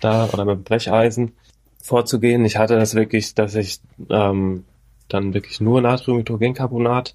da 0.00 0.28
oder 0.32 0.44
mit 0.44 0.56
dem 0.58 0.64
Brecheisen 0.64 1.32
vorzugehen. 1.80 2.44
Ich 2.44 2.56
hatte 2.56 2.76
das 2.76 2.94
wirklich, 2.94 3.34
dass 3.34 3.54
ich 3.54 3.80
ähm, 4.10 4.64
dann 5.08 5.34
wirklich 5.34 5.60
nur 5.60 5.80
Natriumhydrogencarbonat 5.80 7.14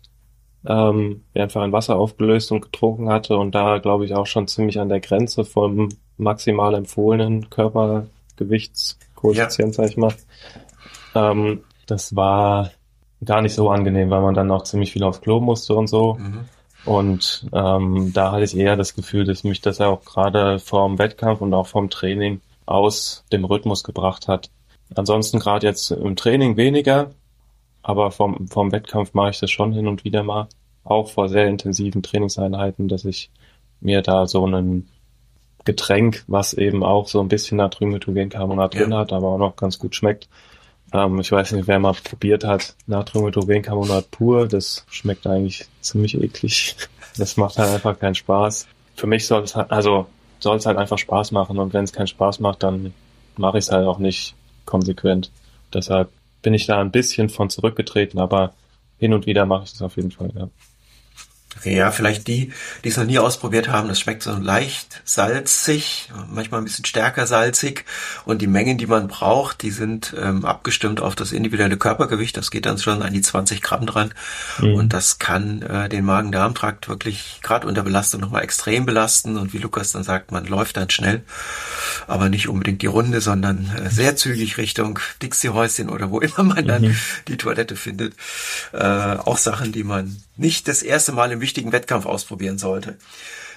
ähm, 0.66 1.24
einfach 1.34 1.64
in 1.64 1.72
Wasser 1.72 1.96
aufgelöst 1.96 2.52
und 2.52 2.62
getrunken 2.62 3.10
hatte 3.10 3.38
und 3.38 3.56
da 3.56 3.78
glaube 3.78 4.06
ich 4.06 4.14
auch 4.14 4.28
schon 4.28 4.48
ziemlich 4.48 4.80
an 4.80 4.90
der 4.90 5.00
Grenze 5.00 5.46
vom 5.46 5.90
maximal 6.18 6.76
empfohlenen 6.76 7.50
Körpergewichtskoeffizient, 9.20 9.78
ja. 9.78 9.84
sag 9.84 9.90
ich 9.90 9.98
mal. 9.98 10.14
Ähm, 11.16 11.64
das 11.88 12.16
war 12.16 12.72
gar 13.24 13.42
nicht 13.42 13.56
so 13.56 13.70
angenehm, 13.70 14.10
weil 14.10 14.22
man 14.22 14.34
dann 14.36 14.52
auch 14.52 14.64
ziemlich 14.64 14.92
viel 14.94 15.04
aufs 15.04 15.22
Klo 15.22 15.40
musste 15.40 15.74
und 15.76 15.88
so. 15.88 16.16
Mhm. 16.16 16.46
Und 16.86 17.48
ähm, 17.52 18.14
da 18.14 18.32
hatte 18.32 18.46
ich 18.46 18.56
eher 18.56 18.78
das 18.78 18.96
Gefühl, 18.96 19.26
dass 19.26 19.44
mich 19.44 19.62
das 19.62 19.80
ja 19.80 19.88
auch 19.88 20.06
gerade 20.06 20.60
vorm 20.60 20.98
Wettkampf 20.98 21.42
und 21.42 21.54
auch 21.54 21.68
vorm 21.68 21.90
Training 21.90 22.42
aus 22.66 23.26
dem 23.32 23.44
Rhythmus 23.44 23.84
gebracht 23.84 24.28
hat. 24.28 24.50
Ansonsten 24.96 25.40
gerade 25.40 25.68
jetzt 25.68 25.92
im 25.92 26.16
Training 26.16 26.56
weniger. 26.58 27.12
aber 27.82 28.12
vom, 28.12 28.48
vom 28.48 28.72
Wettkampf 28.72 29.14
mache 29.14 29.32
ich 29.32 29.40
das 29.40 29.52
schon 29.52 29.74
hin 29.74 29.88
und 29.88 30.04
wieder 30.04 30.24
mal. 30.24 30.48
Auch 30.84 31.10
vor 31.10 31.30
sehr 31.30 31.48
intensiven 31.48 32.04
Trainingseinheiten, 32.04 32.88
dass 32.88 33.06
ich 33.06 33.30
mir 33.82 34.02
da 34.02 34.28
so 34.28 34.46
ein 34.46 34.88
Getränk, 35.70 36.24
was 36.26 36.54
eben 36.54 36.84
auch 36.84 37.08
so 37.08 37.20
ein 37.20 37.28
bisschen 37.28 37.58
Natriumhydrogencarbonat 37.58 38.74
ja. 38.74 38.82
drin 38.82 38.96
hat, 38.96 39.14
aber 39.14 39.28
auch 39.28 39.38
noch 39.38 39.56
ganz 39.56 39.78
gut 39.78 39.94
schmeckt. 39.94 40.28
Ähm, 40.92 41.20
ich 41.20 41.32
weiß 41.32 41.52
nicht, 41.52 41.68
wer 41.68 41.78
mal 41.78 41.94
probiert 41.94 42.44
hat, 42.44 42.76
Natriumhydrogencarbonat 42.88 44.10
pur, 44.10 44.48
das 44.48 44.84
schmeckt 44.90 45.28
eigentlich 45.28 45.68
ziemlich 45.82 46.20
eklig. 46.22 46.76
Das 47.18 47.36
macht 47.36 47.58
halt 47.58 47.70
einfach 47.72 48.00
keinen 48.00 48.16
Spaß. 48.16 48.68
Für 48.96 49.08
mich 49.08 49.28
soll 49.28 49.44
es 49.44 49.54
halt, 49.54 49.72
also 49.72 50.06
soll 50.40 50.56
es 50.56 50.66
halt 50.66 50.78
einfach 50.78 50.98
Spaß 50.98 51.32
machen 51.32 51.58
und 51.58 51.74
wenn 51.74 51.84
es 51.84 51.92
keinen 51.92 52.08
Spaß 52.08 52.40
macht, 52.40 52.64
dann 52.64 52.94
mache 53.36 53.58
ich 53.58 53.66
es 53.66 53.72
halt 53.72 53.86
auch 53.86 53.98
nicht 53.98 54.36
konsequent. 54.66 55.30
Deshalb 55.74 56.10
bin 56.42 56.54
ich 56.54 56.66
da 56.66 56.80
ein 56.80 56.92
bisschen 56.92 57.28
von 57.28 57.50
zurückgetreten, 57.50 58.22
aber 58.22 58.54
hin 59.00 59.14
und 59.14 59.26
wieder 59.26 59.46
mache 59.46 59.64
ich 59.66 59.72
das 59.72 59.82
auf 59.82 59.98
jeden 59.98 60.12
Fall, 60.12 60.32
ja. 60.34 60.48
Okay, 61.58 61.76
ja, 61.76 61.92
vielleicht 61.92 62.28
die, 62.28 62.54
die 62.84 62.90
es 62.90 62.96
noch 62.96 63.06
nie 63.06 63.20
ausprobiert 63.20 63.70
haben, 63.70 63.90
das 63.90 64.00
schmeckt 64.00 64.24
so 64.24 64.32
leicht 64.32 65.02
salzig, 65.04 66.10
manchmal 66.30 66.62
ein 66.62 66.64
bisschen 66.64 66.86
stärker 66.86 67.28
salzig 67.28 67.86
und 68.24 68.42
die 68.42 68.48
Mengen, 68.48 68.78
die 68.78 68.86
man 68.86 69.08
braucht, 69.08 69.64
die 69.64 69.72
sind 69.72 70.16
ähm, 70.18 70.46
abgestimmt 70.46 71.02
auf 71.02 71.16
das 71.16 71.32
individuelle 71.32 71.76
Körpergewicht, 71.76 72.38
das 72.38 72.52
geht 72.52 72.66
dann 72.66 72.78
schon 72.78 73.02
an 73.02 73.14
die 73.14 73.22
20 73.22 73.62
Gramm 73.62 73.88
dran 73.88 74.14
mhm. 74.60 74.76
und 74.76 74.94
das 74.94 75.20
kann 75.20 75.62
äh, 75.64 75.90
den 75.90 76.06
Magen-Darm-Trakt 76.06 76.88
wirklich 76.88 77.40
gerade 77.42 77.68
unter 77.68 77.84
Belastung 77.84 78.22
nochmal 78.22 78.44
extrem 78.44 78.86
belasten 78.86 79.36
und 79.36 79.52
wie 79.52 79.58
Lukas 79.58 79.92
dann 79.92 80.04
sagt, 80.04 80.32
man 80.32 80.46
läuft 80.46 80.78
dann 80.78 80.92
schnell, 80.92 81.24
aber 82.08 82.30
nicht 82.30 82.48
unbedingt 82.48 82.84
die 82.84 82.88
Runde, 82.88 83.22
sondern 83.22 83.70
äh, 83.76 83.90
sehr 83.90 84.16
zügig 84.16 84.58
Richtung 84.58 85.00
Dixie-Häuschen 85.22 85.90
oder 85.90 86.12
wo 86.12 86.20
immer 86.20 86.44
man 86.44 86.66
dann 86.66 86.84
mhm. 86.84 86.98
die 87.28 87.38
Toilette 87.38 87.76
findet. 87.76 88.14
Äh, 88.72 88.78
auch 88.80 89.38
Sachen, 89.38 89.72
die 89.72 89.84
man 89.84 90.16
nicht 90.40 90.68
das 90.68 90.82
erste 90.82 91.12
Mal 91.12 91.32
im 91.32 91.42
wichtigen 91.42 91.72
Wettkampf 91.72 92.06
ausprobieren 92.06 92.58
sollte. 92.58 92.98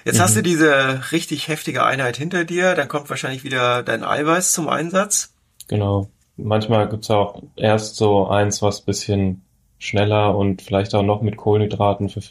Jetzt 0.05 0.17
mhm. 0.17 0.21
hast 0.21 0.35
du 0.35 0.39
mhm. 0.39 0.43
diese 0.43 1.11
richtig 1.11 1.47
heftige 1.47 1.85
Einheit 1.85 2.17
hinter 2.17 2.43
dir, 2.43 2.75
dann 2.75 2.87
kommt 2.87 3.09
wahrscheinlich 3.09 3.43
wieder 3.43 3.83
dein 3.83 4.03
Eiweiß 4.03 4.51
zum 4.51 4.67
Einsatz. 4.67 5.33
Genau. 5.67 6.09
Manchmal 6.35 6.89
gibt's 6.89 7.09
auch 7.09 7.41
erst 7.55 7.95
so 7.95 8.27
eins, 8.27 8.61
was 8.61 8.81
bisschen 8.81 9.43
schneller 9.77 10.35
und 10.35 10.61
vielleicht 10.61 10.93
auch 10.95 11.03
noch 11.03 11.21
mit 11.21 11.37
Kohlenhydraten, 11.37 12.09
für, 12.09 12.21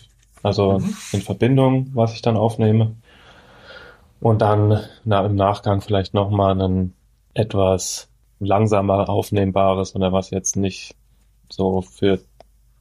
also 0.43 0.81
mhm. 0.81 0.97
in 1.13 1.23
Verbindung, 1.23 1.91
was 1.95 2.15
ich 2.15 2.23
dann 2.23 2.37
aufnehme. 2.37 2.97
Und 4.21 4.43
dann 4.43 4.81
na, 5.05 5.25
im 5.25 5.35
Nachgang 5.35 5.81
vielleicht 5.81 6.15
nochmal 6.15 6.61
ein 6.61 6.95
etwas 7.35 8.09
langsamer 8.39 9.09
aufnehmbares 9.09 9.95
oder 9.95 10.13
was 10.13 10.31
jetzt 10.31 10.57
nicht 10.57 10.95
so 11.49 11.81
für 11.81 12.21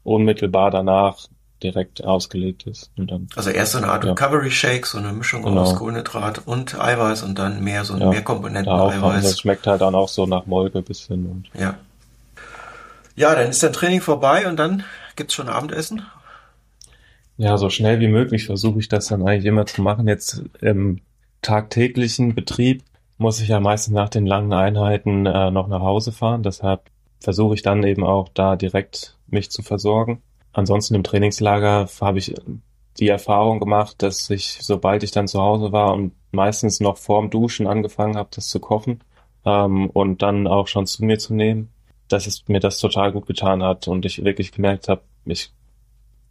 unmittelbar 0.03 0.71
danach 0.71 1.27
direkt 1.63 2.03
ausgelegt 2.03 2.67
ist. 2.67 2.91
Und 2.97 3.11
dann, 3.11 3.27
also 3.35 3.49
erst 3.49 3.73
so 3.73 3.77
eine 3.77 3.87
Art 3.87 4.03
ja. 4.03 4.11
Recovery 4.11 4.51
Shake, 4.51 4.85
so 4.85 4.97
eine 4.97 5.11
Mischung 5.13 5.43
genau. 5.43 5.61
aus 5.61 5.75
Kohlenhydrat 5.75 6.47
und 6.47 6.79
Eiweiß 6.79 7.23
und 7.23 7.37
dann 7.37 7.63
mehr 7.63 7.85
so 7.85 7.93
ein 7.93 8.01
ja, 8.01 8.09
Mehrkomponenten 8.09 8.71
Eiweiß. 8.71 9.23
Das 9.23 9.39
schmeckt 9.39 9.67
halt 9.67 9.81
dann 9.81 9.95
auch 9.95 10.09
so 10.09 10.25
nach 10.25 10.45
Molke 10.45 10.81
bisschen. 10.81 11.25
Und 11.27 11.49
ja. 11.59 11.75
Ja, 13.15 13.35
dann 13.35 13.49
ist 13.49 13.61
dein 13.61 13.73
Training 13.73 14.01
vorbei 14.01 14.47
und 14.47 14.57
dann 14.57 14.83
gibt's 15.15 15.33
schon 15.33 15.49
Abendessen? 15.49 16.01
Ja, 17.37 17.57
so 17.57 17.69
schnell 17.69 17.99
wie 17.99 18.07
möglich 18.07 18.45
versuche 18.45 18.79
ich 18.79 18.89
das 18.89 19.07
dann 19.07 19.27
eigentlich 19.27 19.45
immer 19.45 19.65
zu 19.65 19.81
machen. 19.81 20.07
Jetzt 20.07 20.43
im 20.61 21.01
tagtäglichen 21.41 22.35
Betrieb 22.35 22.83
muss 23.17 23.39
ich 23.39 23.49
ja 23.49 23.59
meistens 23.59 23.93
nach 23.93 24.09
den 24.09 24.25
langen 24.25 24.53
Einheiten 24.53 25.25
äh, 25.25 25.51
noch 25.51 25.67
nach 25.67 25.81
Hause 25.81 26.11
fahren. 26.11 26.43
Deshalb 26.43 26.81
versuche 27.19 27.53
ich 27.53 27.61
dann 27.61 27.83
eben 27.83 28.03
auch 28.03 28.29
da 28.33 28.55
direkt 28.55 29.17
mich 29.27 29.51
zu 29.51 29.61
versorgen 29.61 30.21
ansonsten 30.53 30.95
im 30.95 31.03
Trainingslager 31.03 31.87
habe 31.99 32.19
ich 32.19 32.35
die 32.99 33.07
Erfahrung 33.07 33.59
gemacht, 33.59 34.01
dass 34.01 34.29
ich, 34.29 34.59
sobald 34.61 35.03
ich 35.03 35.11
dann 35.11 35.27
zu 35.27 35.41
Hause 35.41 35.71
war 35.71 35.93
und 35.93 36.13
meistens 36.31 36.79
noch 36.79 36.97
vorm 36.97 37.29
Duschen 37.29 37.67
angefangen 37.67 38.17
habe, 38.17 38.29
das 38.33 38.47
zu 38.47 38.59
kochen 38.59 39.01
ähm, 39.45 39.89
und 39.89 40.21
dann 40.21 40.47
auch 40.47 40.67
schon 40.67 40.87
zu 40.87 41.05
mir 41.05 41.17
zu 41.17 41.33
nehmen, 41.33 41.69
dass 42.07 42.27
es 42.27 42.47
mir 42.47 42.59
das 42.59 42.79
total 42.79 43.11
gut 43.11 43.27
getan 43.27 43.63
hat 43.63 43.87
und 43.87 44.05
ich 44.05 44.23
wirklich 44.23 44.51
gemerkt 44.51 44.89
habe, 44.89 45.01
ich, 45.25 45.51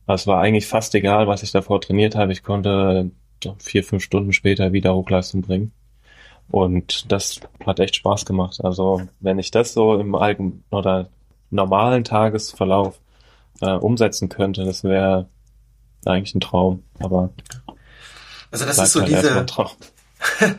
es 0.07 0.27
war 0.27 0.41
eigentlich 0.41 0.67
fast 0.67 0.95
egal, 0.95 1.27
was 1.27 1.43
ich 1.43 1.53
davor 1.53 1.81
trainiert 1.81 2.15
habe. 2.17 2.33
Ich 2.33 2.43
konnte 2.43 3.11
vier, 3.59 3.85
fünf 3.85 4.03
Stunden 4.03 4.33
später 4.33 4.73
wieder 4.73 4.95
Hochleistung 4.95 5.43
bringen. 5.43 5.73
Und 6.51 7.11
das 7.13 7.41
hat 7.65 7.81
echt 7.81 7.97
Spaß 7.97 8.27
gemacht. 8.27 8.63
Also 8.65 9.03
wenn 9.21 9.39
ich 9.39 9.51
das 9.51 9.73
so 9.73 9.95
im 9.99 10.15
allgemeinen 10.15 10.65
oder 10.71 11.09
normalen 11.51 12.05
Tagesverlauf 12.05 13.01
äh, 13.61 13.71
umsetzen 13.71 14.29
könnte, 14.29 14.65
das 14.65 14.85
wäre 14.85 15.29
eigentlich 16.05 16.35
ein 16.35 16.41
Traum. 16.41 16.83
Aber 16.99 17.31
also 18.51 18.65
das 18.65 18.79
ist 18.79 18.93
so 18.93 19.01
halt 19.01 19.11
diese 19.11 19.47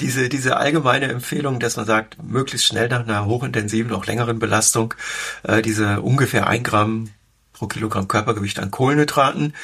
diese 0.00 0.28
diese 0.28 0.56
allgemeine 0.56 1.06
Empfehlung, 1.06 1.60
dass 1.60 1.76
man 1.76 1.86
sagt, 1.86 2.22
möglichst 2.22 2.66
schnell 2.66 2.88
nach 2.88 3.06
einer 3.06 3.26
hochintensiven, 3.26 3.92
auch 3.92 4.06
längeren 4.06 4.38
Belastung 4.38 4.94
äh, 5.42 5.60
diese 5.62 6.00
ungefähr 6.00 6.46
ein 6.46 6.62
Gramm 6.62 7.10
pro 7.56 7.66
Kilogramm 7.66 8.06
Körpergewicht 8.06 8.58
an 8.58 8.70
Kohlenhydraten, 8.70 9.54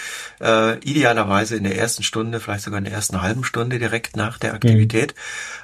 äh, 0.40 0.78
idealerweise 0.78 1.56
in 1.56 1.64
der 1.64 1.76
ersten 1.76 2.02
Stunde, 2.02 2.40
vielleicht 2.40 2.64
sogar 2.64 2.78
in 2.78 2.84
der 2.84 2.94
ersten 2.94 3.20
halben 3.20 3.44
Stunde 3.44 3.78
direkt 3.78 4.16
nach 4.16 4.38
der 4.38 4.54
Aktivität. 4.54 5.14
Mhm. 5.14 5.20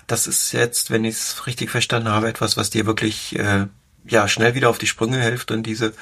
Das 0.06 0.26
ist 0.26 0.52
jetzt, 0.52 0.90
wenn 0.90 1.04
ich 1.04 1.14
es 1.14 1.46
richtig 1.46 1.70
verstanden 1.70 2.10
habe, 2.10 2.28
etwas, 2.28 2.58
was 2.58 2.68
dir 2.68 2.84
wirklich 2.84 3.38
äh, 3.38 3.66
ja 4.06 4.28
schnell 4.28 4.54
wieder 4.54 4.68
auf 4.68 4.78
die 4.78 4.86
Sprünge 4.86 5.20
hilft 5.20 5.50
und 5.50 5.64
diese 5.64 5.94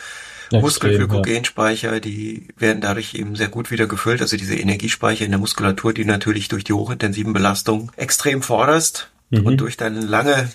Muskelglykogenspeicher, 0.53 1.95
ja. 1.95 2.01
die 2.01 2.49
werden 2.57 2.81
dadurch 2.81 3.15
eben 3.15 3.37
sehr 3.37 3.49
gut 3.49 3.71
wieder 3.71 3.87
gefüllt. 3.87 4.21
Also 4.21 4.37
diese 4.37 4.57
Energiespeicher 4.57 5.25
in 5.25 5.31
der 5.31 5.41
Muskulatur, 5.41 5.93
die 5.93 6.05
natürlich 6.05 6.49
durch 6.49 6.65
die 6.65 6.73
hochintensiven 6.73 7.33
Belastungen 7.33 7.91
extrem 7.97 8.43
forderst 8.43 9.11
mhm. 9.31 9.47
und 9.47 9.57
durch 9.59 9.77
deine 9.77 10.01
lange 10.01 10.51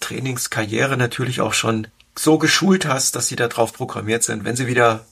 Trainingskarriere 0.00 0.96
natürlich 0.96 1.40
auch 1.40 1.54
schon 1.54 1.88
so 2.14 2.38
geschult 2.38 2.86
hast, 2.86 3.16
dass 3.16 3.28
sie 3.28 3.36
darauf 3.36 3.72
programmiert 3.72 4.22
sind, 4.22 4.44
wenn 4.44 4.56
sie 4.56 4.66
wieder 4.66 5.04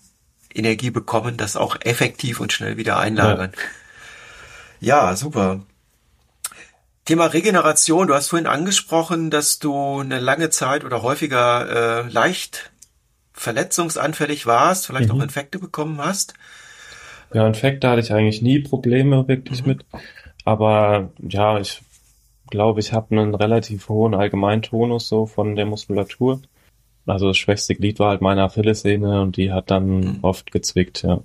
Energie 0.54 0.90
bekommen, 0.90 1.36
das 1.36 1.56
auch 1.56 1.76
effektiv 1.80 2.40
und 2.40 2.52
schnell 2.52 2.76
wieder 2.76 2.98
einlagern. 2.98 3.52
Ja, 4.80 5.10
ja 5.10 5.16
super. 5.16 5.60
Thema 7.04 7.26
Regeneration, 7.26 8.06
du 8.06 8.14
hast 8.14 8.28
vorhin 8.28 8.46
angesprochen, 8.46 9.30
dass 9.30 9.58
du 9.58 10.00
eine 10.00 10.20
lange 10.20 10.48
Zeit 10.48 10.84
oder 10.84 11.02
häufiger 11.02 12.06
äh, 12.06 12.08
leicht 12.08 12.70
verletzungsanfällig 13.34 14.46
warst, 14.46 14.86
vielleicht 14.86 15.12
mhm. 15.12 15.20
auch 15.20 15.22
Infekte 15.22 15.58
bekommen 15.58 15.98
hast? 15.98 16.34
Ja, 17.34 17.46
Infekte 17.46 17.88
hatte 17.88 18.00
ich 18.00 18.12
eigentlich 18.12 18.40
nie 18.40 18.60
Probleme 18.60 19.28
wirklich 19.28 19.62
mhm. 19.62 19.68
mit. 19.68 19.84
Aber 20.44 21.10
ja, 21.18 21.58
ich 21.58 21.82
glaube, 22.50 22.80
ich 22.80 22.92
habe 22.92 23.16
einen 23.16 23.34
relativ 23.34 23.88
hohen 23.88 24.14
Allgemeintonus 24.14 25.08
so 25.08 25.26
von 25.26 25.56
der 25.56 25.66
Muskulatur. 25.66 26.40
Also 27.06 27.28
das 27.28 27.36
schwächste 27.36 27.74
Glied 27.74 27.98
war 27.98 28.10
halt 28.10 28.22
meine 28.22 28.44
Achillessehne 28.44 29.20
und 29.20 29.36
die 29.36 29.52
hat 29.52 29.70
dann 29.70 30.00
mhm. 30.00 30.18
oft 30.22 30.52
gezwickt, 30.52 31.02
ja. 31.02 31.20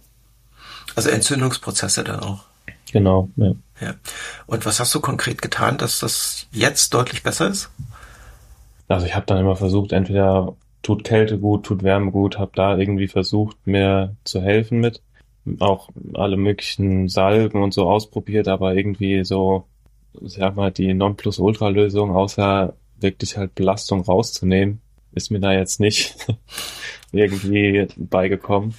Also 0.96 1.10
Entzündungsprozesse 1.10 2.04
dann 2.04 2.20
auch. 2.22 2.44
Genau, 2.92 3.30
ja. 3.36 3.54
ja. 3.80 3.94
Und 4.48 4.66
was 4.66 4.80
hast 4.80 4.94
du 4.96 5.00
konkret 5.00 5.42
getan, 5.42 5.78
dass 5.78 6.00
das 6.00 6.48
jetzt 6.52 6.94
deutlich 6.94 7.22
besser 7.24 7.48
ist? 7.48 7.70
Also 8.88 9.06
ich 9.06 9.16
habe 9.16 9.28
dann 9.28 9.38
immer 9.38 9.56
versucht, 9.56 9.92
entweder 9.92 10.56
tut 10.82 11.04
Kälte 11.04 11.38
gut, 11.40 11.66
tut 11.66 11.84
Wärme 11.84 12.12
gut, 12.12 12.38
habe 12.38 12.52
da 12.56 12.78
irgendwie 12.78 13.08
versucht, 13.08 13.58
mir 13.66 14.16
zu 14.24 14.42
helfen 14.42 14.80
mit. 14.80 15.02
Auch 15.60 15.90
alle 16.14 16.38
möglichen 16.38 17.08
Salben 17.08 17.64
und 17.64 17.74
so 17.74 17.90
ausprobiert, 17.90 18.48
aber 18.48 18.76
irgendwie 18.76 19.24
so, 19.24 19.66
sag 20.22 20.56
mal, 20.56 20.72
die 20.72 20.94
Nonplusultra-Lösung, 20.94 22.12
außer 22.12 22.76
wirklich 23.00 23.38
halt 23.38 23.56
Belastung 23.56 24.02
rauszunehmen, 24.02 24.82
ist 25.14 25.32
mir 25.32 25.40
da 25.40 25.54
jetzt 25.54 25.80
nicht 25.80 26.16
irgendwie 27.12 27.88
beigekommen. 27.98 28.76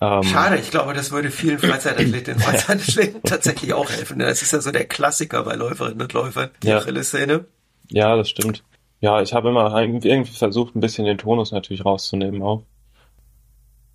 Ähm, 0.00 0.22
Schade, 0.22 0.56
ich 0.56 0.70
glaube, 0.70 0.94
das 0.94 1.10
würde 1.10 1.30
vielen 1.30 1.58
Freizeitathletinnen 1.58 2.40
und 2.46 2.46
Freizeitathleten 2.46 3.22
tatsächlich 3.22 3.74
auch 3.74 3.90
helfen. 3.90 4.18
Das 4.18 4.42
ist 4.42 4.52
ja 4.52 4.60
so 4.60 4.70
der 4.70 4.86
Klassiker 4.86 5.44
bei 5.44 5.54
Läuferinnen 5.54 6.00
und 6.00 6.12
Läufern, 6.12 6.50
die 6.62 6.68
ja. 6.68 6.78
Achillessehne. 6.78 7.44
Ja, 7.90 8.16
das 8.16 8.30
stimmt. 8.30 8.64
Ja, 9.00 9.22
ich 9.22 9.32
habe 9.32 9.48
immer 9.48 9.74
irgendwie 9.80 10.24
versucht, 10.24 10.76
ein 10.76 10.80
bisschen 10.80 11.06
den 11.06 11.18
Tonus 11.18 11.52
natürlich 11.52 11.84
rauszunehmen 11.84 12.42
auch. 12.42 12.62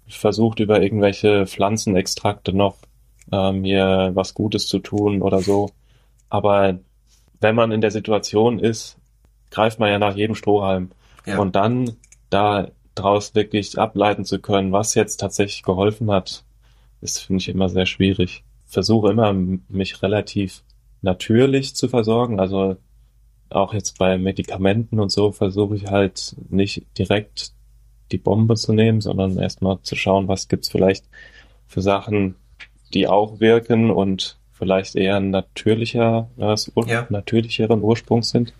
Ich 0.08 0.20
versucht 0.20 0.60
über 0.60 0.82
irgendwelche 0.82 1.46
Pflanzenextrakte 1.46 2.54
noch 2.54 2.78
äh, 3.32 3.52
mir 3.52 4.12
was 4.14 4.34
Gutes 4.34 4.68
zu 4.68 4.80
tun 4.80 5.22
oder 5.22 5.42
so. 5.42 5.70
Aber 6.30 6.80
wenn 7.40 7.56
man 7.56 7.72
in 7.72 7.82
der 7.82 7.92
Situation 7.92 8.60
ist, 8.60 8.98
greift 9.52 9.80
man 9.80 9.90
ja 9.90 10.00
nach 10.00 10.16
jedem 10.16 10.36
Strohhalm. 10.36 10.92
Ja. 11.26 11.40
Und 11.40 11.56
dann 11.56 11.98
da 12.30 12.70
draus 12.96 13.36
wirklich 13.36 13.78
ableiten 13.78 14.26
zu 14.26 14.40
können, 14.40 14.72
was 14.72 14.96
jetzt 14.96 15.18
tatsächlich 15.18 15.64
geholfen 15.64 16.12
hat, 16.12 16.44
ist, 17.02 17.20
finde 17.20 17.42
ich, 17.42 17.50
immer 17.50 17.70
sehr 17.70 17.86
schwierig. 17.86 18.44
Versuche 18.66 19.12
immer, 19.12 19.34
mich 19.34 20.02
relativ 20.02 20.64
natürlich 21.02 21.76
zu 21.76 21.88
versorgen. 21.88 22.40
Also 22.40 22.78
auch 23.56 23.74
jetzt 23.74 23.98
bei 23.98 24.18
Medikamenten 24.18 25.00
und 25.00 25.12
so 25.12 25.32
versuche 25.32 25.76
ich 25.76 25.88
halt 25.88 26.36
nicht 26.50 26.86
direkt 26.98 27.52
die 28.12 28.18
Bombe 28.18 28.56
zu 28.56 28.74
nehmen, 28.74 29.02
sondern 29.02 29.38
erstmal 29.38 29.80
zu 29.82 29.96
schauen, 29.96 30.28
was 30.28 30.48
gibt's 30.48 30.70
vielleicht 30.70 31.06
für 31.68 31.82
Sachen, 31.82 32.36
die 32.94 33.08
auch 33.08 33.40
wirken 33.40 33.90
und 33.90 34.38
vielleicht 34.54 34.96
eher 34.96 35.20
natürlicher, 35.20 36.30
ja. 36.38 37.08
natürlicheren 37.10 37.82
Ursprungs 37.82 38.30
sind. 38.30 38.54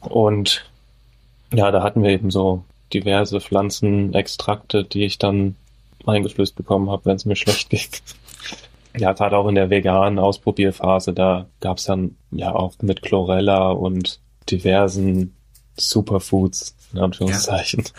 Und 0.00 0.64
ja, 1.52 1.70
da 1.70 1.82
hatten 1.82 2.02
wir 2.02 2.10
eben 2.10 2.30
so 2.30 2.64
diverse 2.92 3.40
Pflanzenextrakte, 3.40 4.84
die 4.84 5.04
ich 5.04 5.18
dann 5.18 5.56
eingeflößt 6.06 6.56
bekommen 6.56 6.90
habe, 6.90 7.04
wenn 7.06 7.16
es 7.16 7.24
mir 7.24 7.36
schlecht 7.36 7.70
ging. 7.70 7.80
Ja, 8.96 9.12
gerade 9.12 9.36
auch 9.36 9.48
in 9.48 9.54
der 9.54 9.70
veganen 9.70 10.18
Ausprobierphase, 10.18 11.12
da 11.12 11.46
gab's 11.60 11.84
dann 11.84 12.16
ja 12.30 12.54
auch 12.54 12.74
mit 12.82 13.02
Chlorella 13.02 13.70
und 13.70 14.20
diversen 14.50 15.34
Superfoods, 15.76 16.76
in 16.92 16.98
Anführungszeichen, 16.98 17.84
ja. 17.84 17.92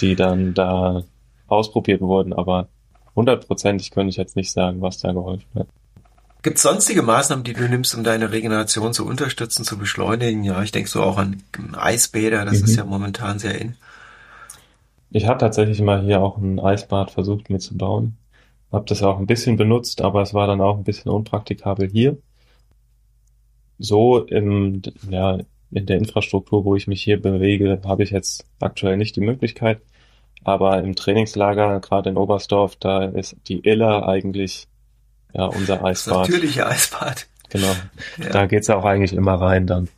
die 0.00 0.16
dann 0.16 0.54
da 0.54 1.04
ausprobiert 1.46 2.00
wurden, 2.00 2.32
aber 2.32 2.68
hundertprozentig 3.14 3.92
könnte 3.92 4.10
ich 4.10 4.16
jetzt 4.16 4.36
nicht 4.36 4.50
sagen, 4.50 4.80
was 4.80 4.98
da 4.98 5.12
geholfen 5.12 5.46
hat. 5.54 5.68
Gibt 6.42 6.58
es 6.58 6.62
sonstige 6.62 7.02
Maßnahmen, 7.02 7.44
die 7.44 7.54
du 7.54 7.68
nimmst, 7.68 7.94
um 7.94 8.04
deine 8.04 8.30
Regeneration 8.30 8.92
zu 8.92 9.04
unterstützen, 9.04 9.64
zu 9.64 9.78
beschleunigen? 9.78 10.44
Ja, 10.44 10.62
ich 10.62 10.70
denke 10.70 10.88
so 10.88 11.02
auch 11.02 11.18
an 11.18 11.42
Eisbäder, 11.76 12.44
das 12.44 12.60
mhm. 12.60 12.64
ist 12.64 12.76
ja 12.76 12.84
momentan 12.84 13.38
sehr 13.38 13.60
in. 13.60 13.74
Ich 15.10 15.26
habe 15.26 15.38
tatsächlich 15.38 15.80
mal 15.80 16.02
hier 16.02 16.20
auch 16.20 16.36
ein 16.36 16.60
Eisbad 16.60 17.10
versucht 17.10 17.50
mir 17.50 17.58
zu 17.58 17.76
bauen. 17.76 18.16
Hab 18.76 18.84
das 18.88 19.02
auch 19.02 19.18
ein 19.18 19.26
bisschen 19.26 19.56
benutzt, 19.56 20.02
aber 20.02 20.20
es 20.20 20.34
war 20.34 20.46
dann 20.46 20.60
auch 20.60 20.76
ein 20.76 20.84
bisschen 20.84 21.10
unpraktikabel 21.10 21.88
hier. 21.88 22.18
So 23.78 24.18
im, 24.18 24.82
ja, 25.08 25.38
in 25.70 25.86
der 25.86 25.96
Infrastruktur, 25.96 26.66
wo 26.66 26.76
ich 26.76 26.86
mich 26.86 27.02
hier 27.02 27.18
bewege, 27.20 27.80
habe 27.86 28.02
ich 28.02 28.10
jetzt 28.10 28.44
aktuell 28.60 28.98
nicht 28.98 29.16
die 29.16 29.22
Möglichkeit. 29.22 29.80
Aber 30.44 30.78
im 30.82 30.94
Trainingslager, 30.94 31.80
gerade 31.80 32.10
in 32.10 32.18
Oberstdorf, 32.18 32.76
da 32.76 33.04
ist 33.04 33.36
die 33.48 33.66
Iller 33.66 34.06
eigentlich 34.06 34.68
ja 35.32 35.46
unser 35.46 35.82
Eisbad. 35.82 36.28
Das 36.28 36.28
natürliche 36.28 36.66
Eisbad. 36.66 37.28
Genau. 37.48 37.74
Ja. 38.18 38.28
Da 38.28 38.44
geht's 38.44 38.68
auch 38.68 38.84
eigentlich 38.84 39.14
immer 39.14 39.40
rein 39.40 39.66
dann. 39.66 39.88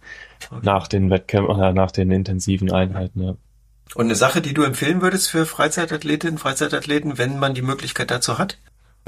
Okay. 0.53 0.61
Nach 0.63 0.87
den 0.87 1.11
Wettkämpfen 1.11 1.53
oder 1.53 1.73
nach 1.73 1.91
den 1.91 2.13
intensiven 2.13 2.71
Einheiten, 2.71 3.25
ja. 3.25 3.37
Und 3.97 4.05
eine 4.05 4.15
Sache, 4.15 4.41
die 4.41 4.55
du 4.55 4.63
empfehlen 4.63 5.03
würdest 5.03 5.31
für 5.31 5.47
Freizeitathletinnen, 5.47 6.39
Freizeitathleten, 6.39 7.19
wenn 7.19 7.41
man 7.41 7.55
die 7.55 7.63
Möglichkeit 7.63 8.13
dazu 8.13 8.39
hat? 8.39 8.59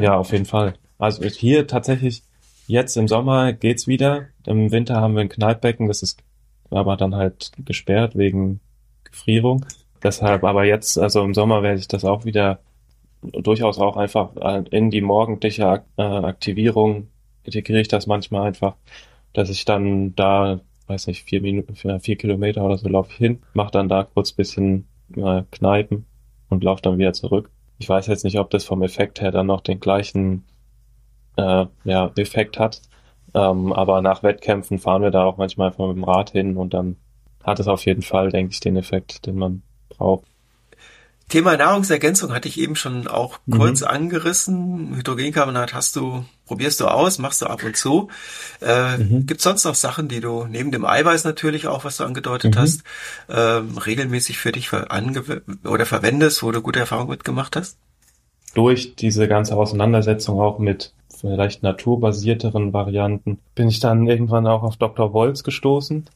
Ja, 0.02 0.16
auf 0.16 0.32
jeden 0.32 0.46
Fall. 0.46 0.74
Also 0.98 1.24
hier 1.24 1.66
tatsächlich, 1.66 2.22
jetzt 2.66 2.96
im 2.96 3.08
Sommer 3.08 3.52
geht's 3.52 3.86
wieder. 3.86 4.26
Im 4.46 4.70
Winter 4.70 4.96
haben 4.96 5.14
wir 5.14 5.22
ein 5.22 5.28
Kneippbecken, 5.28 5.88
das 5.88 6.02
ist 6.02 6.22
aber 6.70 6.96
dann 6.96 7.14
halt 7.14 7.52
gesperrt 7.64 8.16
wegen 8.16 8.60
Gefrierung. 9.04 9.64
Deshalb, 10.02 10.44
aber 10.44 10.64
jetzt, 10.64 10.98
also 10.98 11.22
im 11.22 11.34
Sommer 11.34 11.62
werde 11.62 11.80
ich 11.80 11.88
das 11.88 12.04
auch 12.04 12.24
wieder 12.24 12.60
durchaus 13.22 13.78
auch 13.78 13.96
einfach 13.96 14.30
in 14.70 14.90
die 14.90 15.02
morgendliche 15.02 15.82
äh, 15.98 16.02
Aktivierung 16.02 17.08
integriere 17.44 17.80
ich 17.80 17.88
das 17.88 18.06
manchmal 18.06 18.46
einfach, 18.46 18.76
dass 19.34 19.50
ich 19.50 19.64
dann 19.64 20.14
da 20.14 20.60
weiß 20.90 21.06
nicht, 21.06 21.22
vier 21.22 21.40
Minuten, 21.40 21.74
vier 21.74 22.16
Kilometer 22.16 22.64
oder 22.64 22.76
so 22.76 22.88
laufe 22.88 23.10
ich 23.12 23.16
hin, 23.16 23.40
mache 23.54 23.70
dann 23.70 23.88
da 23.88 24.02
kurz 24.02 24.32
bisschen 24.32 24.88
äh, 25.16 25.42
Kneipen 25.50 26.04
und 26.48 26.64
laufe 26.64 26.82
dann 26.82 26.98
wieder 26.98 27.12
zurück. 27.12 27.50
Ich 27.80 27.88
weiß 27.88 28.06
jetzt 28.08 28.24
nicht, 28.24 28.38
ob 28.38 28.50
das 28.50 28.64
vom 28.64 28.82
Effekt 28.82 29.22
her 29.22 29.32
dann 29.32 29.46
noch 29.46 29.62
den 29.62 29.80
gleichen 29.80 30.44
äh, 31.36 31.64
ja, 31.84 32.12
Effekt 32.16 32.58
hat. 32.58 32.82
Ähm, 33.32 33.72
aber 33.72 34.02
nach 34.02 34.22
Wettkämpfen 34.22 34.78
fahren 34.78 35.02
wir 35.02 35.10
da 35.10 35.24
auch 35.24 35.38
manchmal 35.38 35.68
einfach 35.68 35.86
mit 35.88 35.96
dem 35.96 36.04
Rad 36.04 36.30
hin 36.30 36.58
und 36.58 36.74
dann 36.74 36.96
hat 37.42 37.58
es 37.58 37.68
auf 37.68 37.86
jeden 37.86 38.02
Fall, 38.02 38.30
denke 38.30 38.52
ich, 38.52 38.60
den 38.60 38.76
Effekt, 38.76 39.26
den 39.26 39.36
man 39.36 39.62
braucht. 39.88 40.26
Thema 41.30 41.56
Nahrungsergänzung 41.56 42.34
hatte 42.34 42.48
ich 42.48 42.60
eben 42.60 42.76
schon 42.76 43.08
auch 43.08 43.38
kurz 43.50 43.80
mhm. 43.80 43.86
angerissen. 43.86 44.96
Hydrogencarbonat 44.96 45.72
hast 45.72 45.96
du, 45.96 46.24
probierst 46.50 46.80
du 46.80 46.88
aus, 46.88 47.20
machst 47.20 47.42
du 47.42 47.46
ab 47.46 47.62
und 47.62 47.76
zu. 47.76 48.08
Äh, 48.60 48.98
mhm. 48.98 49.24
Gibt 49.24 49.40
sonst 49.40 49.64
noch 49.64 49.76
Sachen, 49.76 50.08
die 50.08 50.18
du 50.18 50.46
neben 50.46 50.72
dem 50.72 50.84
Eiweiß 50.84 51.22
natürlich 51.22 51.68
auch, 51.68 51.84
was 51.84 51.98
du 51.98 52.04
angedeutet 52.04 52.56
mhm. 52.56 52.58
hast, 52.58 52.82
äh, 53.28 53.38
regelmäßig 53.38 54.36
für 54.36 54.50
dich 54.50 54.68
ver 54.68 54.88
oder 55.64 55.86
verwendest, 55.86 56.42
wo 56.42 56.50
du 56.50 56.60
gute 56.60 56.80
Erfahrungen 56.80 57.10
mitgemacht 57.10 57.54
hast? 57.54 57.78
Durch 58.54 58.96
diese 58.96 59.28
ganze 59.28 59.56
Auseinandersetzung 59.56 60.40
auch 60.40 60.58
mit 60.58 60.92
vielleicht 61.20 61.62
naturbasierteren 61.62 62.72
Varianten 62.72 63.38
bin 63.54 63.68
ich 63.68 63.78
dann 63.78 64.08
irgendwann 64.08 64.48
auch 64.48 64.64
auf 64.64 64.76
Dr. 64.76 65.12
Wolz 65.12 65.44
gestoßen 65.44 66.06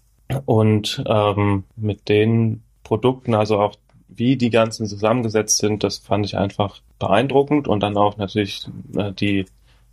und 0.46 1.04
ähm, 1.06 1.62
mit 1.76 2.08
den 2.08 2.64
Produkten, 2.82 3.34
also 3.34 3.60
auch 3.60 3.76
wie 4.08 4.36
die 4.36 4.50
ganzen 4.50 4.86
zusammengesetzt 4.86 5.58
sind, 5.58 5.84
das 5.84 5.98
fand 5.98 6.26
ich 6.26 6.36
einfach 6.36 6.80
beeindruckend 6.98 7.68
und 7.68 7.84
dann 7.84 7.96
auch 7.96 8.16
natürlich 8.16 8.66
äh, 8.96 9.12
die 9.12 9.46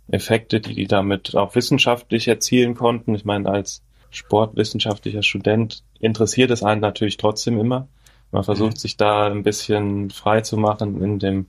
Effekte, 0.08 0.60
die 0.60 0.74
die 0.74 0.86
damit 0.86 1.34
auch 1.36 1.54
wissenschaftlich 1.54 2.28
erzielen 2.28 2.74
konnten. 2.74 3.14
Ich 3.14 3.24
meine, 3.24 3.48
als 3.48 3.82
sportwissenschaftlicher 4.10 5.22
Student 5.22 5.84
interessiert 5.98 6.50
es 6.50 6.62
einen 6.62 6.80
natürlich 6.80 7.16
trotzdem 7.16 7.58
immer. 7.58 7.88
Man 8.30 8.44
versucht 8.44 8.74
mhm. 8.74 8.78
sich 8.78 8.96
da 8.96 9.26
ein 9.26 9.42
bisschen 9.42 10.10
frei 10.10 10.40
zu 10.40 10.56
machen 10.56 11.02
in 11.02 11.18
dem 11.18 11.46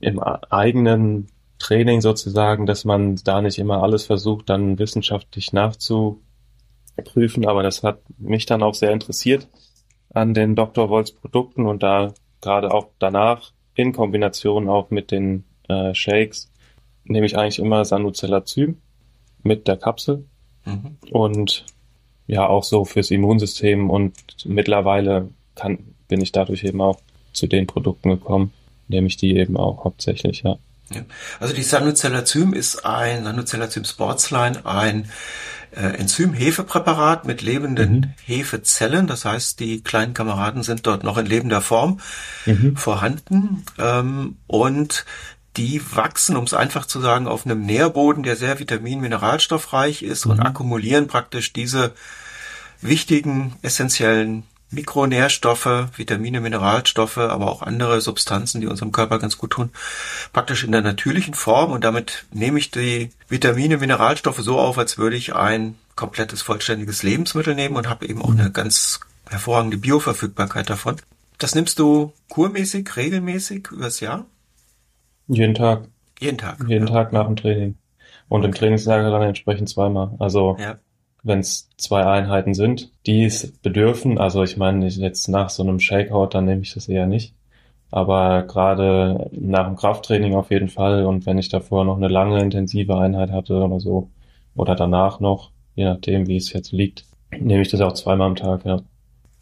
im 0.00 0.18
eigenen 0.18 1.28
Training 1.58 2.00
sozusagen, 2.00 2.66
dass 2.66 2.84
man 2.84 3.16
da 3.16 3.42
nicht 3.42 3.58
immer 3.58 3.82
alles 3.82 4.06
versucht, 4.06 4.48
dann 4.48 4.78
wissenschaftlich 4.78 5.52
nachzuprüfen. 5.52 7.46
Aber 7.46 7.62
das 7.62 7.82
hat 7.82 8.00
mich 8.18 8.46
dann 8.46 8.62
auch 8.62 8.74
sehr 8.74 8.92
interessiert 8.92 9.46
an 10.12 10.34
den 10.34 10.56
Dr. 10.56 10.88
Wolz 10.88 11.12
Produkten 11.12 11.66
und 11.66 11.82
da 11.82 12.14
gerade 12.40 12.72
auch 12.72 12.88
danach 12.98 13.52
in 13.74 13.92
Kombination 13.92 14.68
auch 14.68 14.90
mit 14.90 15.10
den 15.10 15.44
äh, 15.68 15.94
Shakes 15.94 16.49
nehme 17.04 17.26
ich 17.26 17.36
eigentlich 17.36 17.58
immer 17.58 17.84
Sanucelazym 17.84 18.78
mit 19.42 19.68
der 19.68 19.76
Kapsel 19.76 20.24
mhm. 20.64 20.96
und 21.10 21.64
ja 22.26 22.46
auch 22.46 22.64
so 22.64 22.84
fürs 22.84 23.10
Immunsystem 23.10 23.90
und 23.90 24.14
mittlerweile 24.44 25.28
kann, 25.54 25.78
bin 26.08 26.20
ich 26.20 26.32
dadurch 26.32 26.64
eben 26.64 26.80
auch 26.80 27.00
zu 27.32 27.46
den 27.46 27.66
Produkten 27.66 28.10
gekommen, 28.10 28.52
nehme 28.88 29.06
ich 29.06 29.16
die 29.16 29.36
eben 29.36 29.56
auch 29.56 29.84
hauptsächlich, 29.84 30.42
ja. 30.42 30.56
ja. 30.90 31.02
Also 31.38 31.54
die 31.54 31.62
Sanucelazym 31.62 32.52
ist 32.52 32.84
ein 32.84 33.24
Sanucelazym 33.24 33.84
Sportsline, 33.84 34.64
ein 34.64 35.08
äh, 35.72 35.98
Enzym-Hefepräparat 35.98 37.24
mit 37.26 37.42
lebenden 37.42 37.92
mhm. 37.92 38.14
Hefezellen. 38.24 39.06
Das 39.06 39.24
heißt, 39.24 39.60
die 39.60 39.82
kleinen 39.82 40.14
Kameraden 40.14 40.62
sind 40.62 40.86
dort 40.86 41.04
noch 41.04 41.18
in 41.18 41.26
lebender 41.26 41.60
Form 41.60 42.00
mhm. 42.46 42.76
vorhanden. 42.76 43.64
Ähm, 43.78 44.36
und 44.46 45.04
die 45.56 45.82
wachsen, 45.94 46.36
um 46.36 46.44
es 46.44 46.54
einfach 46.54 46.86
zu 46.86 47.00
sagen, 47.00 47.26
auf 47.26 47.44
einem 47.44 47.66
Nährboden, 47.66 48.22
der 48.22 48.36
sehr 48.36 48.58
vitamin-mineralstoffreich 48.58 50.02
ist 50.02 50.26
mhm. 50.26 50.32
und 50.32 50.40
akkumulieren 50.40 51.08
praktisch 51.08 51.52
diese 51.52 51.92
wichtigen, 52.80 53.56
essentiellen 53.62 54.44
Mikronährstoffe, 54.72 55.88
Vitamine, 55.96 56.40
Mineralstoffe, 56.40 57.18
aber 57.18 57.50
auch 57.50 57.62
andere 57.62 58.00
Substanzen, 58.00 58.60
die 58.60 58.68
unserem 58.68 58.92
Körper 58.92 59.18
ganz 59.18 59.36
gut 59.36 59.50
tun, 59.50 59.70
praktisch 60.32 60.62
in 60.62 60.70
der 60.70 60.82
natürlichen 60.82 61.34
Form 61.34 61.72
und 61.72 61.82
damit 61.82 62.26
nehme 62.32 62.58
ich 62.60 62.70
die 62.70 63.10
Vitamine, 63.28 63.78
Mineralstoffe 63.78 64.38
so 64.38 64.58
auf, 64.58 64.78
als 64.78 64.96
würde 64.96 65.16
ich 65.16 65.34
ein 65.34 65.76
komplettes, 65.96 66.42
vollständiges 66.42 67.02
Lebensmittel 67.02 67.56
nehmen 67.56 67.76
und 67.76 67.88
habe 67.88 68.06
eben 68.06 68.22
auch 68.22 68.30
eine 68.30 68.52
ganz 68.52 69.00
hervorragende 69.28 69.76
Bioverfügbarkeit 69.76 70.70
davon. 70.70 70.96
Das 71.38 71.54
nimmst 71.54 71.78
du 71.78 72.12
kurmäßig, 72.28 72.96
regelmäßig 72.96 73.68
übers 73.72 74.00
Jahr? 74.00 74.24
Jeden 75.30 75.54
Tag. 75.54 75.88
Jeden 76.18 76.38
Tag. 76.38 76.58
Jeden 76.68 76.86
ja. 76.86 76.92
Tag 76.92 77.12
nach 77.12 77.26
dem 77.26 77.36
Training. 77.36 77.76
Und 78.28 78.40
okay. 78.40 78.46
im 78.46 78.54
Trainingslager 78.54 79.10
dann 79.10 79.22
entsprechend 79.22 79.68
zweimal. 79.68 80.14
Also 80.18 80.56
ja 80.58 80.78
wenn 81.22 81.40
es 81.40 81.68
zwei 81.76 82.04
Einheiten 82.04 82.54
sind, 82.54 82.92
die 83.06 83.24
es 83.24 83.52
bedürfen. 83.58 84.18
Also 84.18 84.42
ich 84.42 84.56
meine, 84.56 84.86
jetzt 84.86 85.28
nach 85.28 85.50
so 85.50 85.62
einem 85.62 85.80
Shakeout, 85.80 86.28
dann 86.32 86.46
nehme 86.46 86.62
ich 86.62 86.74
das 86.74 86.88
eher 86.88 87.06
nicht. 87.06 87.34
Aber 87.90 88.44
gerade 88.44 89.30
nach 89.32 89.66
dem 89.66 89.76
Krafttraining 89.76 90.34
auf 90.34 90.50
jeden 90.50 90.68
Fall 90.68 91.04
und 91.06 91.26
wenn 91.26 91.38
ich 91.38 91.48
davor 91.48 91.84
noch 91.84 91.96
eine 91.96 92.08
lange 92.08 92.40
intensive 92.40 92.96
Einheit 92.96 93.32
hatte 93.32 93.54
oder 93.54 93.80
so 93.80 94.10
oder 94.54 94.76
danach 94.76 95.20
noch, 95.20 95.50
je 95.74 95.84
nachdem 95.84 96.28
wie 96.28 96.36
es 96.36 96.52
jetzt 96.52 96.72
liegt, 96.72 97.04
nehme 97.36 97.62
ich 97.62 97.68
das 97.70 97.80
auch 97.80 97.92
zweimal 97.92 98.28
am 98.28 98.36
Tag, 98.36 98.64
ja. 98.64 98.80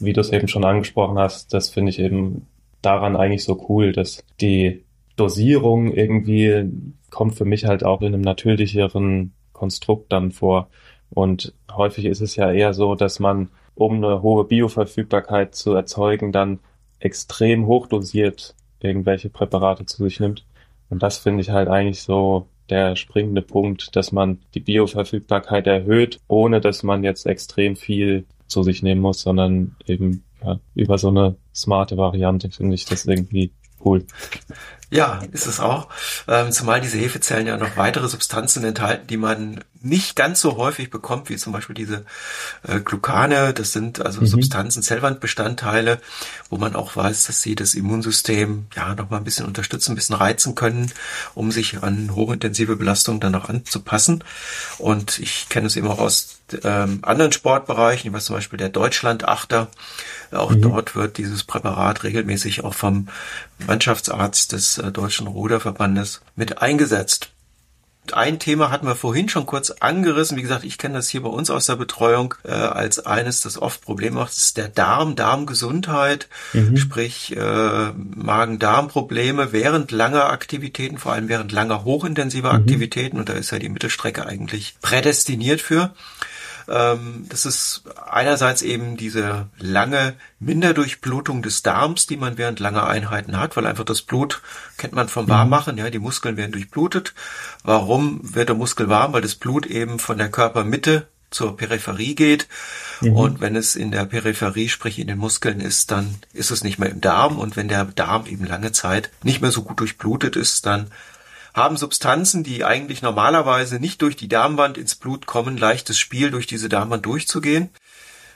Wie 0.00 0.12
du 0.12 0.20
es 0.20 0.30
eben 0.30 0.48
schon 0.48 0.64
angesprochen 0.64 1.18
hast, 1.18 1.52
das 1.52 1.70
finde 1.70 1.90
ich 1.90 1.98
eben 1.98 2.46
daran 2.82 3.16
eigentlich 3.16 3.44
so 3.44 3.66
cool, 3.68 3.92
dass 3.92 4.24
die 4.40 4.84
Dosierung 5.18 5.92
irgendwie 5.92 6.70
kommt 7.10 7.34
für 7.34 7.44
mich 7.44 7.64
halt 7.64 7.84
auch 7.84 8.00
in 8.00 8.14
einem 8.14 8.22
natürlicheren 8.22 9.32
Konstrukt 9.52 10.12
dann 10.12 10.30
vor. 10.32 10.68
Und 11.10 11.54
häufig 11.70 12.04
ist 12.04 12.20
es 12.20 12.36
ja 12.36 12.50
eher 12.52 12.74
so, 12.74 12.94
dass 12.94 13.18
man, 13.18 13.48
um 13.74 13.96
eine 13.96 14.22
hohe 14.22 14.44
Bioverfügbarkeit 14.44 15.54
zu 15.54 15.72
erzeugen, 15.72 16.32
dann 16.32 16.60
extrem 17.00 17.66
hochdosiert 17.66 18.54
irgendwelche 18.80 19.30
Präparate 19.30 19.86
zu 19.86 20.04
sich 20.04 20.20
nimmt. 20.20 20.44
Und 20.90 21.02
das 21.02 21.18
finde 21.18 21.40
ich 21.40 21.50
halt 21.50 21.68
eigentlich 21.68 22.02
so 22.02 22.46
der 22.70 22.96
springende 22.96 23.42
Punkt, 23.42 23.96
dass 23.96 24.12
man 24.12 24.40
die 24.54 24.60
Bioverfügbarkeit 24.60 25.66
erhöht, 25.66 26.20
ohne 26.28 26.60
dass 26.60 26.82
man 26.82 27.02
jetzt 27.02 27.26
extrem 27.26 27.76
viel 27.76 28.26
zu 28.46 28.62
sich 28.62 28.82
nehmen 28.82 29.00
muss, 29.00 29.22
sondern 29.22 29.76
eben 29.86 30.24
ja, 30.44 30.60
über 30.74 30.98
so 30.98 31.08
eine 31.08 31.36
smarte 31.54 31.96
Variante 31.96 32.50
finde 32.50 32.74
ich 32.74 32.84
das 32.84 33.06
irgendwie 33.06 33.52
cool. 33.84 34.04
Ja, 34.90 35.20
ist 35.32 35.46
es 35.46 35.60
auch. 35.60 35.88
Ähm, 36.26 36.50
zumal 36.50 36.80
diese 36.80 36.96
Hefezellen 36.96 37.46
ja 37.46 37.58
noch 37.58 37.76
weitere 37.76 38.08
Substanzen 38.08 38.64
enthalten, 38.64 39.06
die 39.06 39.18
man 39.18 39.62
nicht 39.80 40.16
ganz 40.16 40.40
so 40.40 40.56
häufig 40.56 40.88
bekommt, 40.88 41.28
wie 41.28 41.36
zum 41.36 41.52
Beispiel 41.52 41.74
diese 41.74 42.06
äh, 42.66 42.80
Glucane. 42.80 43.52
Das 43.52 43.72
sind 43.72 44.00
also 44.00 44.22
mhm. 44.22 44.26
Substanzen, 44.26 44.82
Zellwandbestandteile, 44.82 46.00
wo 46.48 46.56
man 46.56 46.74
auch 46.74 46.96
weiß, 46.96 47.26
dass 47.26 47.42
sie 47.42 47.54
das 47.54 47.74
Immunsystem 47.74 48.66
ja 48.74 48.94
noch 48.94 49.10
mal 49.10 49.18
ein 49.18 49.24
bisschen 49.24 49.46
unterstützen, 49.46 49.92
ein 49.92 49.96
bisschen 49.96 50.16
reizen 50.16 50.54
können, 50.54 50.90
um 51.34 51.52
sich 51.52 51.82
an 51.82 52.14
hochintensive 52.14 52.76
Belastungen 52.76 53.20
dann 53.20 53.34
auch 53.34 53.50
anzupassen. 53.50 54.24
Und 54.78 55.18
ich 55.18 55.50
kenne 55.50 55.66
es 55.66 55.76
eben 55.76 55.88
auch 55.88 55.98
aus 55.98 56.37
ähm, 56.64 57.00
anderen 57.02 57.32
Sportbereichen, 57.32 58.14
wie 58.14 58.18
zum 58.18 58.36
Beispiel 58.36 58.58
der 58.58 58.68
Deutschlandachter. 58.68 59.68
Auch 60.30 60.50
mhm. 60.50 60.62
dort 60.62 60.96
wird 60.96 61.18
dieses 61.18 61.44
Präparat 61.44 62.04
regelmäßig 62.04 62.64
auch 62.64 62.74
vom 62.74 63.08
Mannschaftsarzt 63.66 64.52
des 64.52 64.78
äh, 64.78 64.90
Deutschen 64.92 65.26
Ruderverbandes 65.26 66.20
mit 66.36 66.60
eingesetzt. 66.62 67.30
Ein 68.12 68.38
Thema 68.38 68.70
hatten 68.70 68.86
wir 68.86 68.94
vorhin 68.94 69.28
schon 69.28 69.46
kurz 69.46 69.70
angerissen. 69.70 70.36
Wie 70.36 70.42
gesagt, 70.42 70.64
ich 70.64 70.78
kenne 70.78 70.94
das 70.94 71.08
hier 71.08 71.22
bei 71.22 71.28
uns 71.28 71.50
aus 71.50 71.66
der 71.66 71.76
Betreuung 71.76 72.34
äh, 72.44 72.50
als 72.52 73.04
eines, 73.04 73.40
das 73.40 73.60
oft 73.60 73.82
Probleme 73.82 74.16
macht, 74.16 74.32
ist 74.32 74.56
der 74.56 74.68
Darm, 74.68 75.16
Darmgesundheit, 75.16 76.28
mhm. 76.52 76.76
sprich 76.76 77.36
äh, 77.36 77.92
Magen-Darm-Probleme 77.92 79.52
während 79.52 79.90
langer 79.90 80.30
Aktivitäten, 80.30 80.98
vor 80.98 81.12
allem 81.12 81.28
während 81.28 81.52
langer 81.52 81.84
hochintensiver 81.84 82.52
mhm. 82.52 82.60
Aktivitäten. 82.60 83.18
Und 83.18 83.28
da 83.28 83.34
ist 83.34 83.50
ja 83.50 83.58
die 83.58 83.68
Mittelstrecke 83.68 84.26
eigentlich 84.26 84.76
prädestiniert 84.80 85.60
für. 85.60 85.92
Ähm, 86.68 87.26
das 87.28 87.46
ist 87.46 87.84
einerseits 88.10 88.62
eben 88.62 88.96
diese 88.96 89.48
lange 89.58 90.14
Minderdurchblutung 90.38 91.42
des 91.42 91.62
Darms, 91.62 92.06
die 92.06 92.16
man 92.16 92.38
während 92.38 92.60
langer 92.60 92.86
Einheiten 92.86 93.38
hat, 93.38 93.56
weil 93.56 93.66
einfach 93.66 93.84
das 93.84 94.02
Blut 94.02 94.42
kennt 94.76 94.94
man 94.94 95.08
vom 95.08 95.28
Warmmachen, 95.28 95.76
mhm. 95.76 95.80
ja, 95.80 95.90
die 95.90 95.98
Muskeln 95.98 96.36
werden 96.36 96.52
durchblutet. 96.52 97.14
Warum 97.64 98.20
wird 98.22 98.48
der 98.48 98.56
Muskel 98.56 98.88
warm? 98.88 99.12
Weil 99.12 99.22
das 99.22 99.34
Blut 99.34 99.66
eben 99.66 99.98
von 99.98 100.18
der 100.18 100.30
Körpermitte 100.30 101.08
zur 101.30 101.56
Peripherie 101.56 102.14
geht. 102.14 102.48
Mhm. 103.00 103.12
Und 103.12 103.40
wenn 103.40 103.56
es 103.56 103.76
in 103.76 103.90
der 103.90 104.04
Peripherie, 104.04 104.68
sprich 104.68 104.98
in 104.98 105.08
den 105.08 105.18
Muskeln 105.18 105.60
ist, 105.60 105.90
dann 105.90 106.16
ist 106.32 106.50
es 106.50 106.64
nicht 106.64 106.78
mehr 106.78 106.90
im 106.90 107.00
Darm. 107.00 107.38
Und 107.38 107.56
wenn 107.56 107.68
der 107.68 107.84
Darm 107.84 108.26
eben 108.26 108.44
lange 108.44 108.72
Zeit 108.72 109.10
nicht 109.22 109.40
mehr 109.40 109.52
so 109.52 109.62
gut 109.62 109.80
durchblutet 109.80 110.36
ist, 110.36 110.66
dann 110.66 110.90
haben 111.58 111.76
Substanzen, 111.76 112.42
die 112.42 112.64
eigentlich 112.64 113.02
normalerweise 113.02 113.78
nicht 113.78 114.00
durch 114.00 114.16
die 114.16 114.28
Darmwand 114.28 114.78
ins 114.78 114.94
Blut 114.94 115.26
kommen, 115.26 115.58
leichtes 115.58 115.98
Spiel, 115.98 116.30
durch 116.30 116.46
diese 116.46 116.70
Darmwand 116.70 117.04
durchzugehen. 117.04 117.68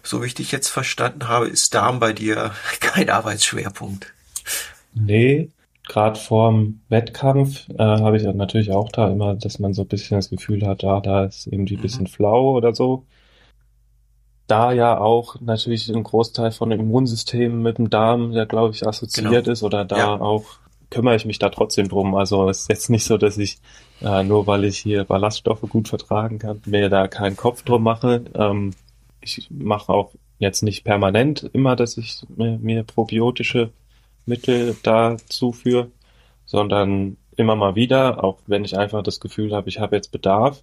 So 0.03 0.23
wie 0.23 0.27
ich 0.27 0.35
dich 0.35 0.53
jetzt 0.53 0.69
verstanden 0.69 1.29
habe, 1.29 1.49
ist 1.49 1.75
Darm 1.75 2.01
bei 2.01 2.13
dir 2.13 2.51
kein 2.81 3.09
Arbeitsschwerpunkt. 3.09 4.13
Nee, 4.95 5.51
gerade 5.89 6.19
vorm 6.19 6.81
Wettkampf 6.89 7.69
äh, 7.71 7.83
habe 7.83 8.17
ich 8.17 8.25
natürlich 8.25 8.73
auch 8.73 8.91
da 8.91 9.09
immer, 9.11 9.35
dass 9.35 9.59
man 9.59 9.73
so 9.73 9.83
ein 9.83 9.89
bisschen 9.89 10.19
das 10.19 10.29
Gefühl 10.29 10.67
hat, 10.67 10.83
da, 10.83 11.01
da 11.01 11.25
ist 11.25 11.47
irgendwie 11.47 11.77
ein 11.77 11.79
mhm. 11.79 11.83
bisschen 11.83 12.07
flau 12.09 12.57
oder 12.57 12.75
so. 12.75 13.07
Da 14.49 14.73
ja 14.73 14.99
auch 14.99 15.41
natürlich 15.41 15.89
ein 15.89 16.03
Großteil 16.03 16.51
von 16.51 16.71
dem 16.71 16.81
Immunsystem 16.81 17.63
mit 17.63 17.79
dem 17.79 17.89
Darm, 17.89 18.33
ja 18.33 18.45
glaube 18.45 18.75
ich, 18.75 18.87
assoziiert 18.87 19.45
genau. 19.45 19.53
ist 19.53 19.63
oder 19.63 19.85
da 19.85 19.97
ja. 19.97 20.21
auch 20.21 20.59
kümmere 20.93 21.17
ich 21.17 21.25
mich 21.25 21.39
da 21.39 21.49
trotzdem 21.49 21.89
drum. 21.89 22.15
Also 22.15 22.49
es 22.49 22.63
ist 22.63 22.69
jetzt 22.69 22.91
nicht 22.91 23.05
so, 23.05 23.17
dass 23.17 23.39
ich 23.39 23.59
äh, 24.03 24.23
nur 24.23 24.47
weil 24.47 24.65
ich 24.65 24.79
hier 24.79 25.05
Ballaststoffe 25.05 25.63
gut 25.63 25.89
vertragen 25.89 26.39
kann, 26.39 26.61
mir 26.67 26.89
da 26.89 27.09
keinen 27.09 27.37
Kopf 27.37 27.63
drum 27.63 27.83
mache. 27.83 28.25
Ähm, 28.35 28.75
ich 29.21 29.49
mache 29.51 29.93
auch 29.93 30.13
jetzt 30.39 30.63
nicht 30.63 30.85
permanent 30.85 31.49
immer, 31.53 31.77
dass 31.77 31.97
ich 31.97 32.23
mir, 32.37 32.59
mir 32.59 32.83
probiotische 32.83 33.71
Mittel 34.27 34.77
da 34.83 35.17
zuführe, 35.29 35.91
sondern 36.45 37.17
immer 37.37 37.57
mal 37.57 37.75
wieder, 37.75 38.23
auch 38.23 38.39
wenn 38.47 38.65
ich 38.65 38.77
einfach 38.77 39.03
das 39.03 39.21
Gefühl 39.21 39.55
habe, 39.55 39.69
ich 39.69 39.79
habe 39.79 39.97
jetzt 39.97 40.13
Bedarf. 40.13 40.63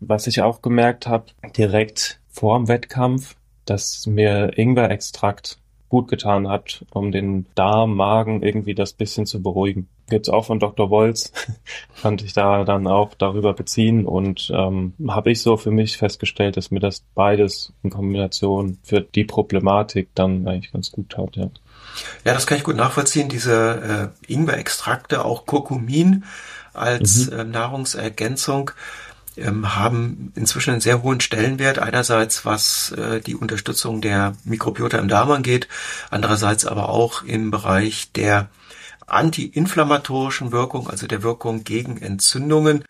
Was 0.00 0.26
ich 0.26 0.42
auch 0.42 0.60
gemerkt 0.60 1.06
habe, 1.06 1.26
direkt 1.56 2.20
vor 2.28 2.58
dem 2.58 2.68
Wettkampf, 2.68 3.36
dass 3.64 4.06
mir 4.06 4.58
Ingwer-Extrakt 4.58 5.58
gut 5.88 6.08
getan 6.08 6.48
hat, 6.48 6.84
um 6.92 7.12
den 7.12 7.46
Darm, 7.54 7.94
Magen 7.94 8.42
irgendwie 8.42 8.74
das 8.74 8.92
bisschen 8.92 9.26
zu 9.26 9.42
beruhigen. 9.42 9.88
Gibt's 10.08 10.28
auch 10.28 10.44
von 10.44 10.58
Dr. 10.58 10.90
Wolz, 10.90 11.32
konnte 12.02 12.24
ich 12.24 12.32
da 12.32 12.64
dann 12.64 12.86
auch 12.86 13.14
darüber 13.14 13.52
beziehen 13.52 14.06
und 14.06 14.50
ähm, 14.54 14.94
habe 15.08 15.30
ich 15.30 15.42
so 15.42 15.56
für 15.56 15.70
mich 15.70 15.98
festgestellt, 15.98 16.56
dass 16.56 16.70
mir 16.70 16.80
das 16.80 17.04
beides 17.14 17.72
in 17.82 17.90
Kombination 17.90 18.78
für 18.82 19.00
die 19.00 19.24
Problematik 19.24 20.08
dann 20.14 20.46
eigentlich 20.46 20.72
ganz 20.72 20.92
gut 20.92 21.10
tat, 21.10 21.36
ja. 21.36 21.50
Ja, 22.24 22.34
das 22.34 22.46
kann 22.46 22.58
ich 22.58 22.64
gut 22.64 22.76
nachvollziehen. 22.76 23.28
Diese 23.28 24.12
äh, 24.28 24.32
Ingwer-Extrakte, 24.32 25.24
auch 25.24 25.46
Kurkumin 25.46 26.24
als 26.72 27.30
mhm. 27.30 27.38
äh, 27.38 27.44
Nahrungsergänzung 27.44 28.70
ähm, 29.38 29.76
haben 29.76 30.32
inzwischen 30.34 30.70
einen 30.72 30.80
sehr 30.80 31.02
hohen 31.02 31.20
Stellenwert. 31.20 31.78
Einerseits 31.78 32.44
was 32.44 32.92
äh, 32.92 33.20
die 33.20 33.34
Unterstützung 33.34 34.00
der 34.00 34.34
Mikrobiota 34.44 34.98
im 34.98 35.08
Darm 35.08 35.30
angeht, 35.30 35.68
andererseits 36.10 36.66
aber 36.66 36.88
auch 36.88 37.22
im 37.22 37.50
Bereich 37.50 38.12
der 38.12 38.48
antiinflammatorischen 39.06 40.52
Wirkung, 40.52 40.88
also 40.88 41.06
der 41.06 41.22
Wirkung 41.22 41.64
gegen 41.64 41.96
Entzündungen. 42.00 42.84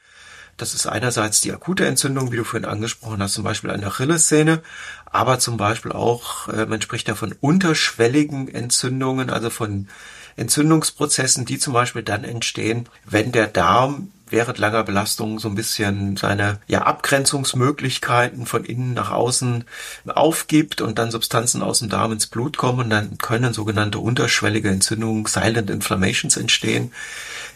Das 0.57 0.74
ist 0.74 0.88
einerseits 0.88 1.40
die 1.40 1.53
akute 1.53 1.86
Entzündung, 1.86 2.32
wie 2.32 2.36
du 2.36 2.44
vorhin 2.44 2.68
angesprochen 2.68 3.22
hast, 3.22 3.34
zum 3.34 3.44
Beispiel 3.44 3.70
der 3.70 3.86
Achillessehne, 3.86 4.61
aber 5.07 5.38
zum 5.38 5.57
Beispiel 5.57 5.92
auch, 5.92 6.49
äh, 6.49 6.66
man 6.66 6.82
spricht 6.82 7.09
da 7.09 7.14
von 7.14 7.32
unterschwelligen 7.40 8.49
Entzündungen, 8.49 9.30
also 9.30 9.51
von 9.51 9.88
Entzündungsprozessen, 10.36 11.44
die 11.44 11.59
zum 11.59 11.72
Beispiel 11.72 12.03
dann 12.03 12.24
entstehen, 12.24 12.88
wenn 13.05 13.32
der 13.32 13.46
Darm 13.46 14.11
während 14.31 14.59
langer 14.59 14.85
Belastung 14.85 15.39
so 15.39 15.49
ein 15.49 15.55
bisschen 15.55 16.16
seine 16.16 16.61
ja, 16.66 16.83
Abgrenzungsmöglichkeiten 16.83 18.47
von 18.47 18.64
innen 18.64 18.95
nach 18.95 19.11
außen 19.11 19.64
aufgibt 20.07 20.81
und 20.81 20.99
dann 20.99 21.11
Substanzen 21.11 21.62
aus 21.62 21.81
dem 21.81 21.89
Darm 21.89 22.12
ins 22.12 22.26
Blut 22.26 22.57
kommen 22.57 22.81
und 22.81 22.91
dann 22.91 23.18
können 23.18 23.53
sogenannte 23.53 23.99
unterschwellige 23.99 24.68
Entzündungen, 24.68 25.26
Silent 25.26 25.70
Inflammations 25.70 26.37
entstehen, 26.37 26.93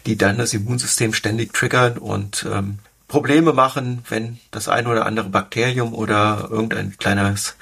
die 0.05 0.17
dann 0.17 0.37
das 0.37 0.53
Immunsystem 0.53 1.13
ständig 1.13 1.53
triggern 1.53 1.97
und 1.97 2.45
ähm, 2.51 2.79
Probleme 3.07 3.53
machen, 3.53 4.03
wenn 4.09 4.39
das 4.51 4.67
ein 4.67 4.87
oder 4.87 5.05
andere 5.05 5.29
Bakterium 5.29 5.93
oder 5.93 6.47
irgendein 6.49 6.97
kleines 6.97 7.55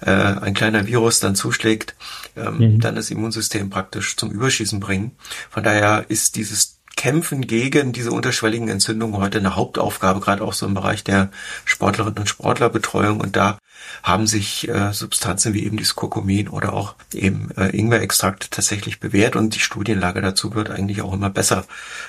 äh, 0.00 0.10
ein 0.10 0.54
kleiner 0.54 0.86
Virus 0.86 1.20
dann 1.20 1.36
zuschlägt, 1.36 1.94
ähm, 2.36 2.58
mhm. 2.58 2.80
dann 2.80 2.96
das 2.96 3.10
Immunsystem 3.10 3.70
praktisch 3.70 4.16
zum 4.16 4.30
Überschießen 4.30 4.80
bringen. 4.80 5.12
Von 5.50 5.62
daher 5.62 6.06
ist 6.08 6.36
dieses 6.36 6.79
Kämpfen 7.00 7.46
gegen 7.46 7.94
diese 7.94 8.12
unterschwelligen 8.12 8.68
Entzündungen 8.68 9.16
heute 9.16 9.38
eine 9.38 9.56
Hauptaufgabe, 9.56 10.20
gerade 10.20 10.44
auch 10.44 10.52
so 10.52 10.66
im 10.66 10.74
Bereich 10.74 11.02
der 11.02 11.30
Sportlerinnen 11.64 12.18
und 12.18 12.28
Sportlerbetreuung. 12.28 13.20
Und 13.20 13.36
da 13.36 13.56
haben 14.02 14.26
sich 14.26 14.68
äh, 14.68 14.92
Substanzen 14.92 15.54
wie 15.54 15.64
eben 15.64 15.78
dieses 15.78 15.96
Kurkumin 15.96 16.48
oder 16.48 16.74
auch 16.74 16.96
eben 17.14 17.52
äh, 17.56 17.74
Ingwer-Extrakt 17.74 18.50
tatsächlich 18.50 19.00
bewährt 19.00 19.34
und 19.34 19.54
die 19.54 19.60
Studienlage 19.60 20.20
dazu 20.20 20.54
wird 20.54 20.68
eigentlich 20.68 21.00
auch 21.00 21.14
immer 21.14 21.30
besser. 21.30 21.64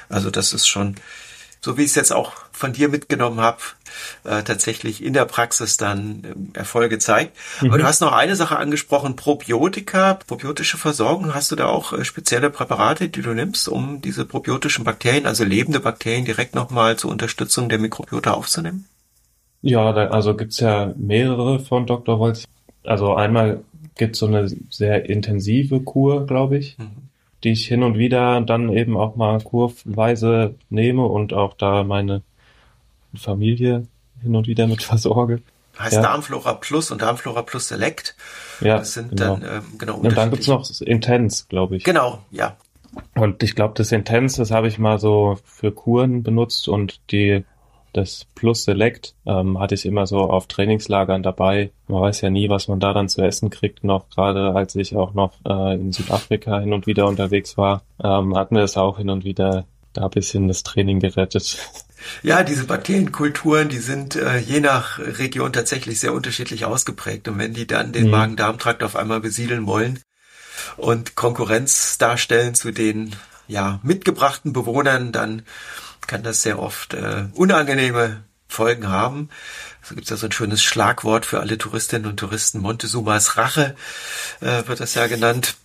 Also 0.10 0.30
das 0.30 0.52
ist 0.52 0.68
schon 0.68 0.96
so 1.64 1.78
wie 1.78 1.84
ich 1.84 1.90
es 1.90 1.96
jetzt 1.96 2.12
auch 2.12 2.34
von 2.52 2.74
dir 2.74 2.90
mitgenommen 2.90 3.40
habe, 3.40 3.60
äh, 4.24 4.42
tatsächlich 4.42 5.04
in 5.04 5.14
der 5.14 5.26
Praxis 5.26 5.78
dann 5.78 6.52
äh, 6.56 6.58
Erfolge 6.58 6.98
zeigt. 6.98 7.38
Mhm. 7.62 7.70
Aber 7.70 7.78
du 7.78 7.84
hast 7.84 8.02
noch 8.02 8.14
eine 8.14 8.36
Sache 8.36 8.58
angesprochen, 8.58 9.16
Probiotika, 9.16 10.16
probiotische 10.16 10.78
Versorgung. 10.78 11.36
Hast 11.36 11.52
du 11.52 11.56
da 11.56 11.68
auch 11.68 11.94
äh, 11.94 12.04
spezielle 12.04 12.50
Präparate, 12.50 13.10
die 13.10 13.22
du 13.22 13.34
nimmst, 13.34 13.70
um 13.70 14.02
diese 14.02 14.26
probiotischen 14.26 14.84
Bakterien, 14.84 15.28
also 15.28 15.44
lebende 15.44 15.80
Bakterien, 15.80 16.26
direkt 16.26 16.56
nochmal 16.56 16.98
zur 16.98 17.12
Unterstützung 17.12 17.70
der 17.70 17.78
Mikrobiota 17.78 18.32
aufzunehmen? 18.32 18.86
Ja, 19.62 19.94
da, 19.94 20.08
also 20.08 20.36
gibt's 20.36 20.60
ja 20.60 20.94
mehrere 20.98 21.60
von 21.60 21.86
Dr. 21.86 22.18
Wolz. 22.18 22.46
Also 22.84 23.14
einmal 23.14 23.64
gibt's 23.96 24.18
so 24.18 24.26
eine 24.26 24.50
sehr 24.72 25.08
intensive 25.08 25.82
Kur, 25.82 26.26
glaube 26.26 26.58
ich. 26.58 26.80
Mhm 26.80 27.11
die 27.44 27.52
ich 27.52 27.68
hin 27.68 27.84
und 27.84 27.98
wieder 27.98 28.42
dann 28.42 28.72
eben 28.72 28.98
auch 28.98 29.16
mal 29.16 29.42
kurweise 29.42 30.56
nehme 30.70 31.06
und 31.06 31.34
auch 31.34 31.54
da 31.54 31.84
meine 31.84 32.22
Familie 33.16 33.88
hin 34.22 34.36
und 34.36 34.48
wieder 34.48 34.68
mit 34.68 34.84
versorge. 34.84 35.42
Heißt 35.80 35.96
ja. 35.96 36.02
Darmflora 36.02 36.54
Plus 36.56 36.92
und 36.92 37.02
Darmflora 37.02 37.42
Plus 37.42 37.68
Select. 37.68 38.16
Ja, 38.60 38.78
das 38.78 38.94
sind 38.94 39.12
genau. 39.12 39.38
dann 39.38 39.58
ähm, 39.58 39.78
genau 39.78 39.98
Und 39.98 40.16
dann 40.16 40.30
gibt's 40.30 40.48
noch 40.48 40.70
Intense, 40.82 41.46
glaube 41.50 41.78
ich. 41.78 41.84
Genau, 41.84 42.24
ja. 42.30 42.58
Und 43.16 43.42
ich 43.42 43.56
glaube, 43.56 43.74
das 43.78 43.92
Intense, 43.92 44.38
das 44.38 44.52
habe 44.52 44.68
ich 44.68 44.78
mal 44.78 45.00
so 45.00 45.40
für 45.46 45.72
Kuren 45.72 46.24
benutzt 46.24 46.68
und 46.68 47.00
die 47.12 47.46
das 47.94 48.26
Plus 48.36 48.64
Select 48.64 49.16
ähm, 49.26 49.60
hatte 49.60 49.76
ich 49.76 49.86
immer 49.86 50.08
so 50.08 50.20
auf 50.20 50.48
Trainingslagern 50.48 51.24
dabei. 51.24 51.72
Man 51.88 52.02
weiß 52.02 52.22
ja 52.22 52.30
nie, 52.30 52.50
was 52.50 52.68
man 52.68 52.80
da 52.80 52.94
dann 52.94 53.10
zu 53.10 53.22
essen 53.22 53.50
kriegt. 53.50 53.84
Noch 53.84 54.10
gerade 54.10 54.56
als 54.56 54.76
ich 54.76 54.96
auch 54.96 55.14
noch 55.14 55.34
äh, 55.46 55.76
in 55.76 55.92
Südafrika 55.92 56.60
hin 56.60 56.74
und 56.74 56.88
wieder 56.88 57.08
unterwegs 57.08 57.58
war, 57.58 57.84
ähm, 58.04 58.36
hatten 58.36 58.56
wir 58.56 58.62
das 58.62 58.78
auch 58.78 58.98
hin 58.98 59.10
und 59.10 59.24
wieder 59.24 59.66
da 59.94 60.06
ein 60.06 60.10
bisschen 60.10 60.48
das 60.48 60.64
Training 60.64 61.00
gerettet. 61.00 61.58
Ja, 62.24 62.44
diese 62.44 62.66
Bakterienkulturen, 62.66 63.70
die 63.70 63.78
sind 63.78 64.16
äh, 64.16 64.40
je 64.40 64.60
nach 64.60 64.98
Region 64.98 65.54
tatsächlich 65.54 66.00
sehr 66.00 66.14
unterschiedlich 66.14 66.66
ausgeprägt. 66.66 67.28
Und 67.28 67.38
wenn 67.38 67.54
die 67.54 67.68
dann 67.68 67.92
den 67.92 68.06
mhm. 68.06 68.12
Magen-Darm-Trakt 68.12 68.84
auf 68.84 68.96
einmal 68.96 69.20
besiedeln 69.20 69.68
wollen 69.68 70.00
und 70.78 71.16
Konkurrenz 71.16 71.98
darstellen 72.00 72.56
zu 72.56 72.72
den 72.72 73.16
ja, 73.48 73.80
mitgebrachten 73.84 74.54
Bewohnern, 74.54 75.12
dann 75.12 75.44
kann 76.12 76.24
das 76.24 76.42
sehr 76.42 76.60
oft 76.60 76.94
äh, 76.94 77.24
unangenehme 77.36 78.26
Folgen 78.50 78.90
haben. 78.90 79.30
So 79.82 79.96
gibt 79.96 80.08
es 80.08 80.10
ja 80.10 80.18
so 80.18 80.26
ein 80.26 80.34
schönes 80.34 80.62
Schlagwort 80.62 81.26
für 81.26 81.40
alle 81.40 81.58
Touristinnen 81.58 82.06
und 82.06 82.18
Touristen. 82.18 82.60
Montezumas 82.60 83.38
Rache 83.38 83.78
äh, 84.42 84.68
wird 84.68 84.82
das 84.82 84.94
ja 84.94 85.08
genannt. 85.08 85.56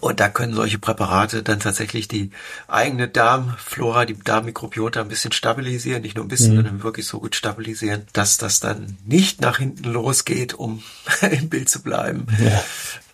Und 0.00 0.18
da 0.18 0.28
können 0.28 0.52
solche 0.52 0.80
Präparate 0.80 1.44
dann 1.44 1.60
tatsächlich 1.60 2.08
die 2.08 2.32
eigene 2.66 3.06
Darmflora, 3.06 4.04
die 4.04 4.18
Darmmikrobiota 4.18 5.00
ein 5.00 5.08
bisschen 5.08 5.30
stabilisieren, 5.30 6.02
nicht 6.02 6.16
nur 6.16 6.24
ein 6.24 6.28
bisschen, 6.28 6.52
mhm. 6.52 6.56
sondern 6.56 6.82
wirklich 6.82 7.06
so 7.06 7.20
gut 7.20 7.36
stabilisieren, 7.36 8.02
dass 8.12 8.36
das 8.36 8.58
dann 8.58 8.98
nicht 9.06 9.40
nach 9.40 9.58
hinten 9.58 9.84
losgeht, 9.84 10.54
um 10.54 10.82
im 11.30 11.48
Bild 11.48 11.68
zu 11.68 11.82
bleiben. 11.82 12.26
Ja. 12.44 12.64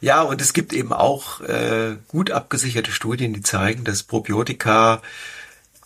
ja, 0.00 0.22
und 0.22 0.40
es 0.40 0.54
gibt 0.54 0.72
eben 0.72 0.94
auch 0.94 1.42
äh, 1.42 1.96
gut 2.08 2.30
abgesicherte 2.30 2.90
Studien, 2.90 3.34
die 3.34 3.42
zeigen, 3.42 3.84
dass 3.84 4.02
Probiotika 4.02 5.02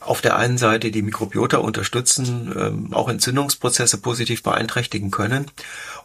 auf 0.00 0.20
der 0.20 0.36
einen 0.36 0.58
Seite 0.58 0.90
die 0.90 1.02
Mikrobiota 1.02 1.58
unterstützen, 1.58 2.54
ähm, 2.56 2.94
auch 2.94 3.08
Entzündungsprozesse 3.08 3.98
positiv 3.98 4.42
beeinträchtigen 4.42 5.10
können 5.10 5.50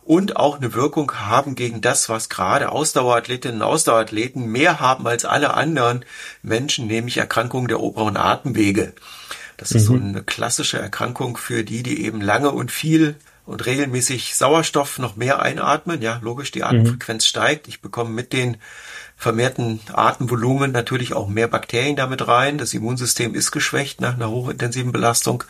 und 0.03 0.35
auch 0.35 0.57
eine 0.57 0.73
Wirkung 0.73 1.11
haben 1.13 1.55
gegen 1.55 1.81
das, 1.81 2.09
was 2.09 2.29
gerade 2.29 2.71
Ausdauerathletinnen 2.71 3.61
und 3.61 3.67
Ausdauerathleten 3.67 4.45
mehr 4.45 4.79
haben 4.79 5.07
als 5.07 5.25
alle 5.25 5.53
anderen 5.53 6.05
Menschen, 6.41 6.87
nämlich 6.87 7.17
Erkrankungen 7.17 7.67
der 7.67 7.79
oberen 7.79 8.17
Atemwege. 8.17 8.93
Das 9.57 9.71
mhm. 9.71 9.77
ist 9.77 9.85
so 9.85 9.93
mhm. 9.93 10.09
eine 10.09 10.23
klassische 10.23 10.79
Erkrankung 10.79 11.37
für 11.37 11.63
die, 11.63 11.83
die 11.83 12.03
eben 12.03 12.21
lange 12.21 12.51
und 12.51 12.71
viel 12.71 13.15
und 13.45 13.65
regelmäßig 13.65 14.35
Sauerstoff 14.35 14.99
noch 14.99 15.15
mehr 15.15 15.41
einatmen. 15.41 16.01
Ja, 16.01 16.19
logisch, 16.21 16.51
die 16.51 16.63
Atemfrequenz 16.63 17.25
mhm. 17.25 17.27
steigt. 17.27 17.67
Ich 17.67 17.81
bekomme 17.81 18.09
mit 18.09 18.33
den 18.33 18.57
vermehrten 19.23 19.79
Atemvolumen 19.91 20.71
natürlich 20.71 21.13
auch 21.13 21.27
mehr 21.27 21.47
Bakterien 21.47 21.95
damit 21.95 22.27
rein. 22.27 22.59
Das 22.59 22.73
Immunsystem 22.73 23.33
ist 23.33 23.51
geschwächt 23.51 24.01
nach 24.01 24.13
einer 24.13 24.29
hochintensiven 24.29 24.91
Belastung. 24.91 25.43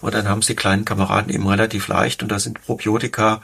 Und 0.00 0.14
dann 0.14 0.28
haben 0.28 0.40
es 0.40 0.48
die 0.48 0.56
kleinen 0.56 0.84
Kameraden 0.84 1.32
eben 1.32 1.46
relativ 1.46 1.88
leicht. 1.88 2.22
Und 2.22 2.30
da 2.30 2.38
sind 2.38 2.60
Probiotika 2.60 3.40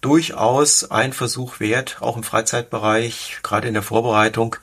durchaus 0.00 0.90
ein 0.90 1.12
Versuch 1.12 1.58
wert, 1.58 1.96
auch 2.00 2.16
im 2.16 2.22
Freizeitbereich, 2.22 3.38
gerade 3.42 3.66
in 3.66 3.74
der 3.74 3.82
Vorbereitung, 3.82 4.56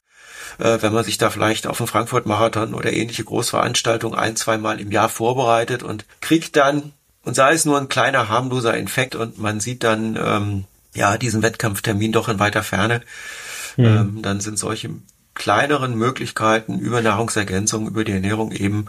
äh, 0.59 0.77
wenn 0.81 0.93
man 0.93 1.03
sich 1.03 1.17
da 1.17 1.29
vielleicht 1.29 1.65
auf 1.67 1.81
einen 1.81 1.87
Frankfurt-Marathon 1.87 2.73
oder 2.73 2.93
ähnliche 2.93 3.23
Großveranstaltungen 3.23 4.17
ein, 4.17 4.35
zweimal 4.35 4.79
im 4.79 4.91
Jahr 4.91 5.09
vorbereitet 5.09 5.81
und 5.81 6.05
kriegt 6.21 6.55
dann, 6.55 6.93
und 7.23 7.35
sei 7.35 7.53
es 7.53 7.65
nur 7.65 7.79
ein 7.79 7.89
kleiner 7.89 8.29
harmloser 8.29 8.77
Infekt 8.77 9.15
und 9.15 9.39
man 9.39 9.59
sieht 9.59 9.83
dann, 9.83 10.15
ähm, 10.15 10.65
ja, 10.93 11.17
diesen 11.17 11.41
Wettkampftermin 11.41 12.11
doch 12.11 12.29
in 12.29 12.39
weiter 12.39 12.63
Ferne, 12.63 13.01
mhm. 13.77 13.85
ähm, 13.85 14.21
dann 14.21 14.39
sind 14.39 14.59
solche 14.59 14.89
kleineren 15.33 15.95
Möglichkeiten 15.95 16.79
über 16.79 17.01
Nahrungsergänzung, 17.01 17.87
über 17.87 18.03
die 18.03 18.11
Ernährung 18.11 18.51
eben 18.51 18.87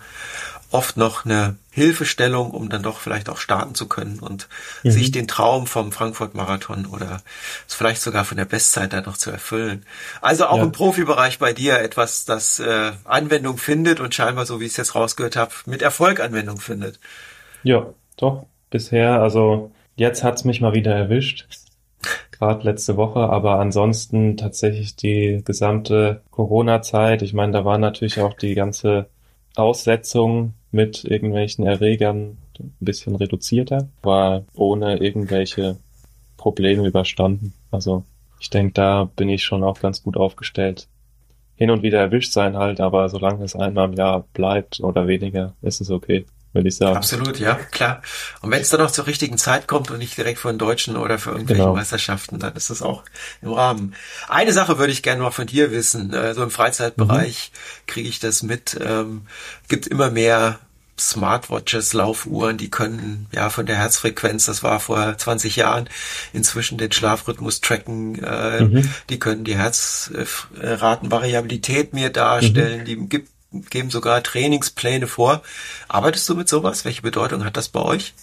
oft 0.72 0.96
noch 0.96 1.24
eine 1.24 1.56
Hilfestellung, 1.70 2.50
um 2.50 2.68
dann 2.68 2.82
doch 2.82 2.98
vielleicht 2.98 3.28
auch 3.28 3.36
starten 3.36 3.74
zu 3.74 3.86
können 3.86 4.18
und 4.18 4.48
mhm. 4.82 4.90
sich 4.90 5.10
den 5.10 5.28
Traum 5.28 5.66
vom 5.66 5.92
Frankfurt-Marathon 5.92 6.86
oder 6.86 7.22
vielleicht 7.68 8.00
sogar 8.02 8.24
von 8.24 8.38
der 8.38 8.46
Bestzeit 8.46 8.92
da 8.92 9.02
noch 9.02 9.16
zu 9.16 9.30
erfüllen. 9.30 9.84
Also 10.20 10.46
auch 10.46 10.56
ja. 10.56 10.64
im 10.64 10.72
Profibereich 10.72 11.38
bei 11.38 11.52
dir 11.52 11.78
etwas, 11.78 12.24
das 12.24 12.58
äh, 12.58 12.92
Anwendung 13.04 13.58
findet 13.58 14.00
und 14.00 14.14
scheinbar, 14.14 14.46
so 14.46 14.60
wie 14.60 14.64
ich 14.64 14.72
es 14.72 14.76
jetzt 14.78 14.94
rausgehört 14.94 15.36
habe, 15.36 15.52
mit 15.66 15.82
Erfolg 15.82 16.20
Anwendung 16.20 16.58
findet. 16.58 16.98
Ja, 17.62 17.86
doch, 18.16 18.46
bisher. 18.70 19.20
Also 19.20 19.72
jetzt 19.96 20.24
hat's 20.24 20.44
mich 20.44 20.60
mal 20.60 20.72
wieder 20.72 20.94
erwischt 20.94 21.46
gerade 22.42 22.64
letzte 22.64 22.96
Woche, 22.96 23.20
aber 23.20 23.60
ansonsten 23.60 24.36
tatsächlich 24.36 24.96
die 24.96 25.42
gesamte 25.44 26.22
Corona-Zeit. 26.32 27.22
Ich 27.22 27.34
meine, 27.34 27.52
da 27.52 27.64
war 27.64 27.78
natürlich 27.78 28.20
auch 28.20 28.34
die 28.34 28.56
ganze 28.56 29.06
Aussetzung 29.54 30.54
mit 30.72 31.04
irgendwelchen 31.04 31.64
Erregern 31.64 32.38
ein 32.58 32.74
bisschen 32.80 33.14
reduzierter, 33.14 33.88
war 34.02 34.42
ohne 34.54 34.96
irgendwelche 34.96 35.76
Probleme 36.36 36.84
überstanden. 36.84 37.54
Also 37.70 38.02
ich 38.40 38.50
denke, 38.50 38.72
da 38.72 39.04
bin 39.04 39.28
ich 39.28 39.44
schon 39.44 39.62
auch 39.62 39.78
ganz 39.78 40.02
gut 40.02 40.16
aufgestellt. 40.16 40.88
Hin 41.54 41.70
und 41.70 41.84
wieder 41.84 42.00
erwischt 42.00 42.32
sein 42.32 42.56
halt, 42.56 42.80
aber 42.80 43.08
solange 43.08 43.44
es 43.44 43.54
einmal 43.54 43.88
im 43.88 43.94
Jahr 43.94 44.24
bleibt 44.32 44.80
oder 44.80 45.06
weniger, 45.06 45.54
ist 45.62 45.80
es 45.80 45.92
okay 45.92 46.24
würde 46.52 46.68
ich 46.68 46.76
sagen. 46.76 46.96
Absolut, 46.96 47.38
ja, 47.38 47.54
klar. 47.54 48.02
Und 48.40 48.50
wenn 48.50 48.60
es 48.60 48.70
dann 48.70 48.80
noch 48.80 48.90
zur 48.90 49.06
richtigen 49.06 49.38
Zeit 49.38 49.66
kommt 49.66 49.90
und 49.90 49.98
nicht 49.98 50.16
direkt 50.16 50.38
von 50.38 50.58
Deutschen 50.58 50.96
oder 50.96 51.18
für 51.18 51.30
irgendwelche 51.30 51.62
genau. 51.62 51.74
Meisterschaften, 51.74 52.38
dann 52.38 52.54
ist 52.54 52.70
das 52.70 52.82
auch 52.82 53.02
im 53.40 53.52
Rahmen. 53.52 53.94
Eine 54.28 54.52
Sache 54.52 54.78
würde 54.78 54.92
ich 54.92 55.02
gerne 55.02 55.22
noch 55.22 55.32
von 55.32 55.46
dir 55.46 55.70
wissen. 55.70 56.12
Äh, 56.12 56.34
so 56.34 56.42
im 56.42 56.50
Freizeitbereich 56.50 57.52
mhm. 57.52 57.86
kriege 57.86 58.08
ich 58.08 58.20
das 58.20 58.42
mit. 58.42 58.78
Ähm, 58.80 59.22
gibt 59.68 59.86
immer 59.86 60.10
mehr 60.10 60.58
Smartwatches, 60.98 61.92
Laufuhren, 61.94 62.58
die 62.58 62.68
können 62.70 63.26
ja 63.32 63.50
von 63.50 63.66
der 63.66 63.76
Herzfrequenz, 63.76 64.46
das 64.46 64.62
war 64.62 64.78
vor 64.78 65.18
20 65.18 65.56
Jahren, 65.56 65.88
inzwischen 66.32 66.78
den 66.78 66.92
Schlafrhythmus 66.92 67.60
tracken, 67.60 68.22
äh, 68.22 68.62
mhm. 68.62 68.88
die 69.08 69.18
können 69.18 69.42
die 69.44 69.56
Herzratenvariabilität 69.56 71.92
mir 71.94 72.10
darstellen, 72.10 72.82
mhm. 72.82 72.84
die 72.84 73.08
gibt 73.08 73.31
geben 73.70 73.90
sogar 73.90 74.22
Trainingspläne 74.22 75.06
vor. 75.06 75.42
Arbeitest 75.88 76.28
du 76.28 76.34
mit 76.34 76.48
sowas? 76.48 76.84
Welche 76.84 77.02
Bedeutung 77.02 77.44
hat 77.44 77.56
das 77.56 77.68
bei 77.68 77.80
euch? 77.82 78.14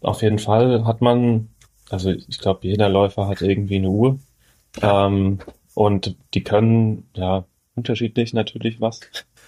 Auf 0.00 0.22
jeden 0.22 0.38
Fall 0.38 0.84
hat 0.84 1.00
man, 1.00 1.48
also 1.90 2.10
ich 2.10 2.38
glaube, 2.38 2.66
jeder 2.66 2.88
Läufer 2.88 3.28
hat 3.28 3.42
irgendwie 3.42 3.76
eine 3.76 3.88
Uhr. 3.88 4.18
Ähm, 4.80 5.40
und 5.74 6.16
die 6.34 6.42
können, 6.42 7.08
ja, 7.14 7.44
unterschiedlich 7.74 8.32
natürlich 8.32 8.80
was. 8.80 9.00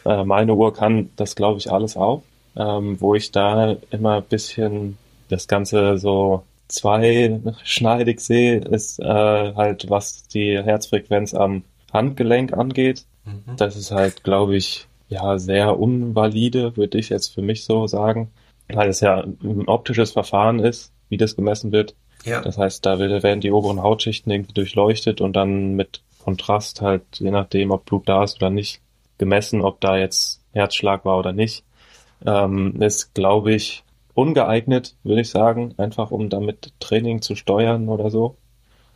Äh, 0.05 0.25
meine 0.25 0.55
Uhr 0.55 0.73
kann 0.73 1.11
das, 1.17 1.35
glaube 1.37 1.59
ich, 1.59 1.71
alles 1.71 1.97
auch. 1.97 2.23
Ähm, 2.55 3.01
wo 3.01 3.15
ich 3.15 3.33
da 3.33 3.77
immer 3.91 4.17
ein 4.17 4.25
bisschen 4.25 4.99
das 5.29 5.49
Ganze 5.49 5.97
so 5.97 6.45
zweischneidig 6.69 8.21
sehe, 8.21 8.59
ist 8.59 8.99
äh, 8.99 9.05
halt, 9.05 9.89
was 9.91 10.29
die 10.29 10.63
Herzfrequenz 10.63 11.35
am 11.35 11.65
Handgelenk 11.93 12.53
angeht. 12.53 13.05
Mhm. 13.25 13.57
Das 13.57 13.77
ist 13.77 13.91
halt, 13.91 14.25
glaube 14.25 14.57
ich, 14.57 14.87
ja, 15.09 15.39
sehr 15.39 15.79
unvalide, 15.79 16.77
würde 16.77 16.99
ich 16.99 17.11
jetzt 17.11 17.35
für 17.35 17.43
mich 17.43 17.65
so 17.65 17.87
sagen, 17.87 18.31
weil 18.69 18.89
es 18.89 19.01
ja 19.01 19.21
ein 19.21 19.69
optisches 19.69 20.13
Verfahren 20.13 20.59
ist, 20.59 20.93
wie 21.09 21.19
das 21.19 21.37
gemessen 21.37 21.73
wird. 21.73 21.95
Ja. 22.25 22.41
Das 22.41 22.57
heißt, 22.57 22.87
da 22.87 22.99
werden 22.99 23.41
die 23.41 23.51
oberen 23.51 23.83
Hautschichten 23.83 24.33
irgendwie 24.33 24.55
durchleuchtet 24.55 25.21
und 25.21 25.35
dann 25.35 25.75
mit 25.75 26.03
Kontrast 26.25 26.81
halt, 26.81 27.03
je 27.19 27.31
nachdem, 27.31 27.73
ob 27.73 27.85
Blut 27.85 28.09
da 28.09 28.23
ist 28.25 28.37
oder 28.37 28.51
nicht, 28.51 28.81
gemessen, 29.19 29.61
ob 29.61 29.81
da 29.81 29.97
jetzt 29.97 30.41
Herzschlag 30.53 31.05
war 31.05 31.19
oder 31.19 31.33
nicht. 31.33 31.65
Ähm, 32.25 32.81
ist, 32.81 33.15
glaube 33.15 33.53
ich, 33.53 33.83
ungeeignet, 34.15 34.95
würde 35.03 35.23
ich 35.23 35.31
sagen, 35.31 35.75
einfach 35.77 36.11
um 36.11 36.29
damit 36.29 36.73
Training 36.81 37.23
zu 37.23 37.35
steuern 37.35 37.89
oder 37.89 38.11
so. 38.11 38.37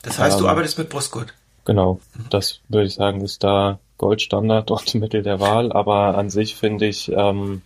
Das 0.03 0.19
heißt, 0.19 0.39
ähm, 0.39 0.45
du 0.45 0.49
arbeitest 0.49 0.79
mit 0.79 0.89
Brustgurt? 0.89 1.35
Genau, 1.65 1.99
das 2.31 2.61
würde 2.69 2.87
ich 2.87 2.95
sagen, 2.95 3.21
ist 3.23 3.43
da 3.43 3.81
Goldstandard 3.99 4.71
und 4.71 4.95
Mittel 4.97 5.23
der 5.23 5.41
Wahl, 5.41 5.73
aber 5.73 6.17
an 6.17 6.31
sich 6.31 6.55
finde 6.55 6.87
ich 6.87 7.11
ähm, 7.13 7.63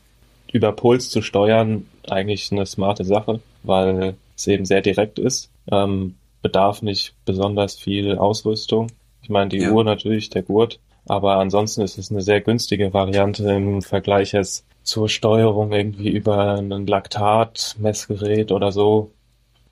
über 0.53 0.72
Puls 0.72 1.11
zu 1.11 1.22
steuern 1.22 1.87
eigentlich 2.09 2.51
eine 2.53 2.66
smarte 2.66 3.05
Sache, 3.05 3.41
weil 3.62 4.14
es 4.37 4.47
eben 4.47 4.64
sehr 4.64 4.81
direkt 4.81 5.18
ist, 5.18 5.51
ähm, 5.70 6.14
bedarf 6.43 6.83
nicht 6.83 7.14
besonders 7.24 7.76
viel 7.76 8.16
Ausrüstung. 8.16 8.89
Ich 9.22 9.28
meine, 9.28 9.51
die 9.51 9.59
ja. 9.59 9.70
Uhr 9.70 9.85
natürlich, 9.85 10.31
der 10.31 10.43
Gurt, 10.43 10.81
aber 11.07 11.37
ansonsten 11.37 11.83
ist 11.83 11.99
es 11.99 12.11
eine 12.11 12.22
sehr 12.22 12.41
günstige 12.41 12.93
Variante 12.93 13.51
im 13.51 13.83
Vergleich 13.83 14.33
jetzt 14.33 14.64
zur 14.83 15.09
Steuerung 15.09 15.72
irgendwie 15.72 16.09
über 16.09 16.55
ein 16.55 16.87
Laktat-Messgerät 16.87 18.53
oder 18.53 18.72
so. 18.72 19.11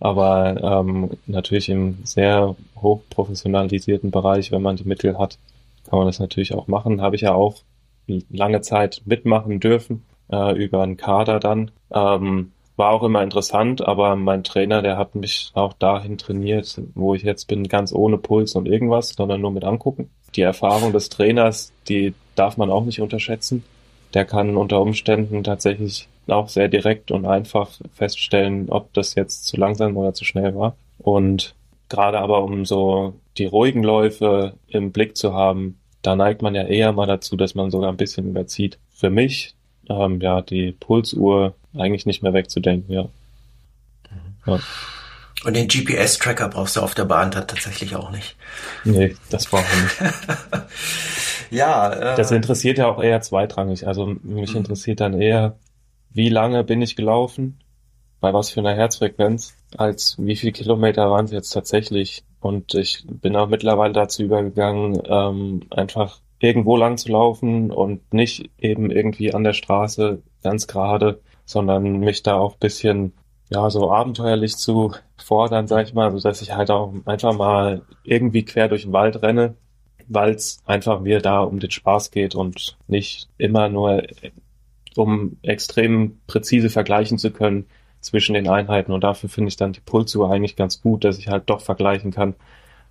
Aber 0.00 0.56
ähm, 0.62 1.10
natürlich 1.26 1.68
im 1.68 1.98
sehr 2.04 2.54
hochprofessionalisierten 2.76 4.10
Bereich, 4.10 4.52
wenn 4.52 4.62
man 4.62 4.76
die 4.76 4.84
Mittel 4.84 5.18
hat, 5.18 5.38
kann 5.88 5.98
man 5.98 6.06
das 6.06 6.18
natürlich 6.18 6.54
auch 6.54 6.66
machen. 6.66 7.00
Habe 7.00 7.16
ich 7.16 7.22
ja 7.22 7.34
auch 7.34 7.56
lange 8.30 8.60
Zeit 8.60 9.02
mitmachen 9.04 9.60
dürfen, 9.60 10.04
äh, 10.30 10.56
über 10.56 10.82
einen 10.82 10.96
Kader 10.96 11.40
dann. 11.40 11.70
Ähm, 11.92 12.52
war 12.76 12.92
auch 12.92 13.02
immer 13.02 13.22
interessant, 13.22 13.86
aber 13.86 14.14
mein 14.14 14.44
Trainer, 14.44 14.82
der 14.82 14.96
hat 14.96 15.16
mich 15.16 15.50
auch 15.54 15.72
dahin 15.72 16.16
trainiert, 16.16 16.80
wo 16.94 17.14
ich 17.14 17.22
jetzt 17.22 17.46
bin, 17.46 17.66
ganz 17.66 17.92
ohne 17.92 18.18
Puls 18.18 18.54
und 18.54 18.66
irgendwas, 18.66 19.10
sondern 19.10 19.40
nur 19.40 19.50
mit 19.50 19.64
angucken. 19.64 20.10
Die 20.36 20.42
Erfahrung 20.42 20.92
des 20.92 21.08
Trainers, 21.08 21.72
die 21.88 22.14
darf 22.36 22.56
man 22.56 22.70
auch 22.70 22.84
nicht 22.84 23.00
unterschätzen. 23.00 23.64
Der 24.14 24.24
kann 24.24 24.56
unter 24.56 24.80
Umständen 24.80 25.42
tatsächlich 25.42 26.08
auch 26.28 26.48
sehr 26.48 26.68
direkt 26.68 27.10
und 27.10 27.26
einfach 27.26 27.70
feststellen, 27.94 28.70
ob 28.70 28.92
das 28.94 29.16
jetzt 29.16 29.46
zu 29.46 29.56
langsam 29.56 29.96
oder 29.96 30.14
zu 30.14 30.24
schnell 30.24 30.54
war. 30.54 30.76
Und 30.98 31.56
gerade 31.88 32.20
aber 32.20 32.44
um 32.44 32.64
so 32.64 33.14
die 33.38 33.46
ruhigen 33.46 33.82
Läufe 33.82 34.52
im 34.68 34.92
Blick 34.92 35.16
zu 35.16 35.32
haben, 35.34 35.77
da 36.02 36.16
neigt 36.16 36.42
man 36.42 36.54
ja 36.54 36.64
eher 36.64 36.92
mal 36.92 37.06
dazu, 37.06 37.36
dass 37.36 37.54
man 37.54 37.70
sogar 37.70 37.90
ein 37.90 37.96
bisschen 37.96 38.28
überzieht. 38.28 38.78
Für 38.90 39.10
mich 39.10 39.54
ähm, 39.88 40.20
ja, 40.20 40.42
die 40.42 40.72
Pulsuhr 40.72 41.54
eigentlich 41.76 42.06
nicht 42.06 42.22
mehr 42.22 42.32
wegzudenken, 42.32 42.92
ja. 42.92 43.08
ja. 44.46 44.60
Und 45.44 45.54
den 45.54 45.68
GPS-Tracker 45.68 46.48
brauchst 46.48 46.76
du 46.76 46.80
auf 46.80 46.94
der 46.94 47.04
Bahn 47.04 47.30
dann 47.30 47.46
tatsächlich 47.46 47.94
auch 47.94 48.10
nicht. 48.10 48.36
Nee, 48.84 49.14
das 49.30 49.46
brauchen 49.46 49.66
wir 49.70 50.06
nicht. 50.06 50.66
ja. 51.50 51.92
Äh, 51.92 52.16
das 52.16 52.32
interessiert 52.32 52.78
ja 52.78 52.88
auch 52.88 53.02
eher 53.02 53.20
zweitrangig. 53.20 53.86
Also 53.86 54.16
mich 54.22 54.50
mhm. 54.50 54.58
interessiert 54.58 55.00
dann 55.00 55.20
eher, 55.20 55.56
wie 56.10 56.28
lange 56.28 56.64
bin 56.64 56.82
ich 56.82 56.96
gelaufen, 56.96 57.60
bei 58.20 58.32
was 58.34 58.50
für 58.50 58.60
einer 58.60 58.74
Herzfrequenz, 58.74 59.54
als 59.76 60.16
wie 60.18 60.34
viele 60.34 60.52
Kilometer 60.52 61.08
waren 61.08 61.26
es 61.26 61.30
jetzt 61.30 61.50
tatsächlich. 61.50 62.24
Und 62.40 62.74
ich 62.74 63.04
bin 63.06 63.36
auch 63.36 63.48
mittlerweile 63.48 63.92
dazu 63.92 64.22
übergegangen, 64.22 65.02
ähm, 65.06 65.62
einfach 65.70 66.20
irgendwo 66.40 66.76
lang 66.76 66.96
zu 66.96 67.10
laufen 67.10 67.70
und 67.70 68.12
nicht 68.12 68.50
eben 68.58 68.90
irgendwie 68.90 69.34
an 69.34 69.44
der 69.44 69.54
Straße 69.54 70.22
ganz 70.42 70.66
gerade, 70.66 71.20
sondern 71.44 71.98
mich 71.98 72.22
da 72.22 72.36
auch 72.36 72.56
bisschen 72.56 73.12
ja, 73.50 73.68
so 73.70 73.90
abenteuerlich 73.90 74.56
zu 74.56 74.92
fordern, 75.16 75.66
sag 75.66 75.86
ich 75.86 75.94
mal, 75.94 76.12
so 76.12 76.20
dass 76.20 76.42
ich 76.42 76.54
halt 76.54 76.70
auch 76.70 76.92
einfach 77.06 77.36
mal 77.36 77.82
irgendwie 78.04 78.44
quer 78.44 78.68
durch 78.68 78.82
den 78.82 78.92
Wald 78.92 79.22
renne, 79.22 79.54
weil 80.06 80.34
es 80.34 80.58
einfach 80.66 81.00
mir 81.00 81.20
da 81.20 81.40
um 81.40 81.58
den 81.58 81.70
Spaß 81.70 82.10
geht 82.10 82.34
und 82.34 82.76
nicht 82.86 83.28
immer 83.38 83.68
nur 83.68 84.02
um 84.96 85.38
extrem 85.42 86.20
präzise 86.26 86.70
vergleichen 86.70 87.18
zu 87.18 87.30
können 87.30 87.66
zwischen 88.00 88.34
den 88.34 88.48
Einheiten. 88.48 88.92
Und 88.92 89.04
dafür 89.04 89.28
finde 89.28 89.48
ich 89.48 89.56
dann 89.56 89.72
die 89.72 89.80
Pulsuhr 89.80 90.30
eigentlich 90.30 90.56
ganz 90.56 90.80
gut, 90.80 91.04
dass 91.04 91.18
ich 91.18 91.28
halt 91.28 91.44
doch 91.50 91.60
vergleichen 91.60 92.10
kann. 92.10 92.34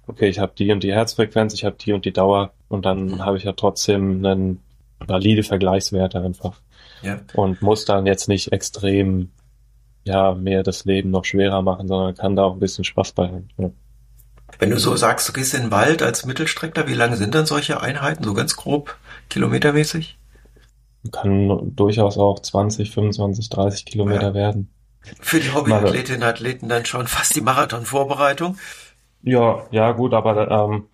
Okay, 0.08 0.28
ich 0.30 0.40
habe 0.40 0.54
die 0.58 0.72
und 0.72 0.84
die 0.84 0.94
Herzfrequenz, 0.94 1.54
ich 1.54 1.66
habe 1.66 1.76
die 1.80 1.94
und 1.94 2.06
die 2.06 2.14
Dauer 2.14 2.54
und 2.70 2.86
dann 2.86 3.24
habe 3.26 3.38
ich 3.38 3.44
ja 3.44 3.52
trotzdem 3.52 4.26
einen 4.26 4.62
valide 5.00 5.44
Vergleichswerte 5.44 6.22
einfach. 6.22 6.62
Ja. 7.02 7.20
Und 7.34 7.62
muss 7.62 7.86
dann 7.86 8.06
jetzt 8.06 8.28
nicht 8.28 8.52
extrem 8.52 9.32
ja, 10.08 10.34
mir 10.34 10.64
das 10.64 10.86
Leben 10.86 11.12
noch 11.12 11.26
schwerer 11.26 11.62
machen, 11.62 11.88
sondern 11.88 12.16
kann 12.16 12.36
da 12.36 12.44
auch 12.44 12.54
ein 12.54 12.60
bisschen 12.60 12.86
Spaß 12.86 13.12
bei 13.12 13.28
haben. 13.28 13.50
Ja. 13.58 13.70
Wenn 14.60 14.70
du 14.70 14.80
so 14.80 14.96
sagst, 14.96 15.28
du 15.28 15.34
gehst 15.34 15.54
in 15.54 15.64
den 15.64 15.72
Wald 15.72 16.02
als 16.02 16.26
Mittelstreckler, 16.26 16.88
wie 16.88 16.94
lange 16.94 17.18
sind 17.18 17.36
dann 17.36 17.46
solche 17.46 17.82
Einheiten, 17.82 18.24
so 18.24 18.34
ganz 18.34 18.56
grob, 18.56 18.98
kilometermäßig? 19.30 20.18
Kann 21.12 21.76
durchaus 21.76 22.18
auch 22.18 22.40
20, 22.40 22.92
25, 22.92 23.50
30 23.50 23.86
Kilometer 23.86 24.30
ja. 24.30 24.34
werden. 24.34 24.70
Für 25.20 25.40
die 25.40 25.54
Hobbyathletinnen 25.54 26.22
und 26.22 26.28
Athleten 26.28 26.70
dann 26.70 26.86
schon 26.86 27.08
fast 27.08 27.36
die 27.36 27.42
Marathonvorbereitung. 27.42 28.58
Ja, 29.24 29.66
ja, 29.72 29.92
gut, 29.92 30.14
aber 30.14 30.50
ähm, 30.50 30.86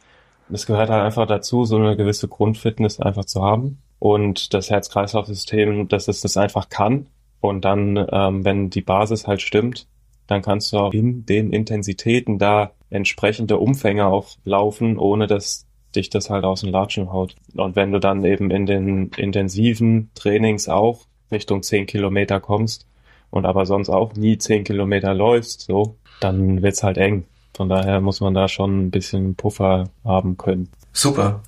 es 0.51 0.65
gehört 0.65 0.89
halt 0.89 1.03
einfach 1.03 1.27
dazu, 1.27 1.65
so 1.65 1.77
eine 1.77 1.95
gewisse 1.95 2.27
Grundfitness 2.27 2.99
einfach 2.99 3.25
zu 3.25 3.41
haben. 3.41 3.81
Und 3.99 4.53
das 4.53 4.69
Herz-Kreislauf-System, 4.69 5.87
dass 5.87 6.07
es 6.07 6.21
das 6.21 6.37
einfach 6.37 6.69
kann, 6.69 7.07
und 7.43 7.65
dann, 7.65 7.97
ähm, 8.09 8.45
wenn 8.45 8.69
die 8.69 8.81
Basis 8.81 9.27
halt 9.27 9.41
stimmt, 9.41 9.85
dann 10.27 10.41
kannst 10.41 10.71
du 10.71 10.77
auch 10.77 10.93
in 10.93 11.25
den 11.25 11.51
Intensitäten 11.51 12.39
da 12.39 12.71
entsprechende 12.89 13.57
Umfänge 13.57 14.05
auch 14.05 14.29
laufen, 14.45 14.97
ohne 14.97 15.27
dass 15.27 15.65
dich 15.93 16.09
das 16.09 16.29
halt 16.29 16.45
aus 16.45 16.61
den 16.61 16.71
Latschen 16.71 17.11
haut. 17.11 17.35
Und 17.53 17.75
wenn 17.75 17.91
du 17.91 17.99
dann 17.99 18.23
eben 18.23 18.49
in 18.49 18.65
den 18.65 19.09
intensiven 19.17 20.09
Trainings 20.15 20.69
auch 20.69 21.01
Richtung 21.31 21.63
10 21.63 21.85
Kilometer 21.85 22.39
kommst 22.39 22.87
und 23.33 23.47
aber 23.47 23.65
sonst 23.65 23.89
auch 23.89 24.13
nie 24.13 24.37
10 24.37 24.63
Kilometer 24.63 25.15
läufst, 25.15 25.61
so, 25.61 25.95
dann 26.19 26.61
wird's 26.61 26.83
halt 26.83 26.99
eng. 26.99 27.25
Von 27.55 27.67
daher 27.67 27.99
muss 27.99 28.21
man 28.21 28.35
da 28.35 28.47
schon 28.47 28.85
ein 28.85 28.91
bisschen 28.91 29.33
Puffer 29.33 29.89
haben 30.05 30.37
können. 30.37 30.69
Super. 30.91 31.41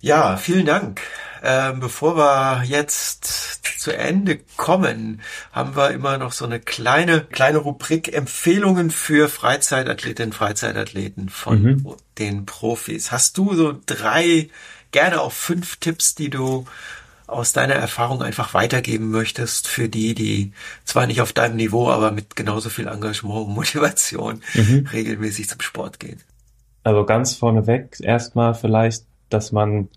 Ja, 0.00 0.38
vielen 0.38 0.64
Dank. 0.64 1.02
Ähm, 1.42 1.80
bevor 1.80 2.16
wir 2.16 2.64
jetzt 2.64 3.80
zu 3.80 3.94
Ende 3.94 4.38
kommen, 4.56 5.20
haben 5.52 5.76
wir 5.76 5.90
immer 5.90 6.16
noch 6.16 6.32
so 6.32 6.46
eine 6.46 6.58
kleine, 6.58 7.20
kleine 7.20 7.58
Rubrik 7.58 8.14
Empfehlungen 8.14 8.90
für 8.90 9.28
Freizeitathletinnen, 9.28 10.32
Freizeitathleten 10.32 11.28
von 11.28 11.62
mhm. 11.62 11.94
den 12.18 12.46
Profis. 12.46 13.12
Hast 13.12 13.36
du 13.36 13.54
so 13.54 13.78
drei, 13.84 14.48
gerne 14.90 15.20
auch 15.20 15.32
fünf 15.32 15.76
Tipps, 15.76 16.14
die 16.14 16.30
du 16.30 16.64
aus 17.30 17.52
deiner 17.52 17.74
Erfahrung 17.74 18.22
einfach 18.22 18.54
weitergeben 18.54 19.10
möchtest 19.10 19.68
für 19.68 19.88
die, 19.88 20.14
die 20.14 20.52
zwar 20.84 21.06
nicht 21.06 21.20
auf 21.20 21.32
deinem 21.32 21.56
Niveau, 21.56 21.88
aber 21.88 22.10
mit 22.10 22.36
genauso 22.36 22.68
viel 22.68 22.88
Engagement 22.88 23.46
und 23.46 23.54
Motivation 23.54 24.42
mhm. 24.54 24.86
regelmäßig 24.92 25.48
zum 25.48 25.60
Sport 25.60 26.00
gehen? 26.00 26.20
Also 26.82 27.04
ganz 27.04 27.34
vorneweg 27.34 27.98
erstmal 28.00 28.54
vielleicht, 28.54 29.04
dass 29.28 29.52
man 29.52 29.88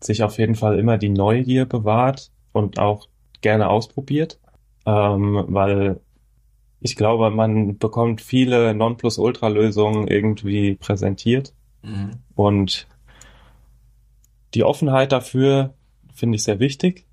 sich 0.00 0.22
auf 0.22 0.38
jeden 0.38 0.54
Fall 0.54 0.78
immer 0.78 0.98
die 0.98 1.08
Neugier 1.08 1.64
bewahrt 1.64 2.30
und 2.52 2.78
auch 2.78 3.08
gerne 3.40 3.68
ausprobiert, 3.68 4.38
ähm, 4.84 5.44
weil 5.48 6.00
ich 6.80 6.96
glaube, 6.96 7.30
man 7.30 7.78
bekommt 7.78 8.20
viele 8.20 8.74
Nonplusultra-Lösungen 8.74 10.06
irgendwie 10.08 10.74
präsentiert 10.74 11.52
mhm. 11.82 12.12
und 12.34 12.86
die 14.54 14.64
Offenheit 14.64 15.12
dafür 15.12 15.74
finde 16.16 16.36
ich 16.36 16.42
sehr 16.42 16.58
wichtig, 16.58 17.06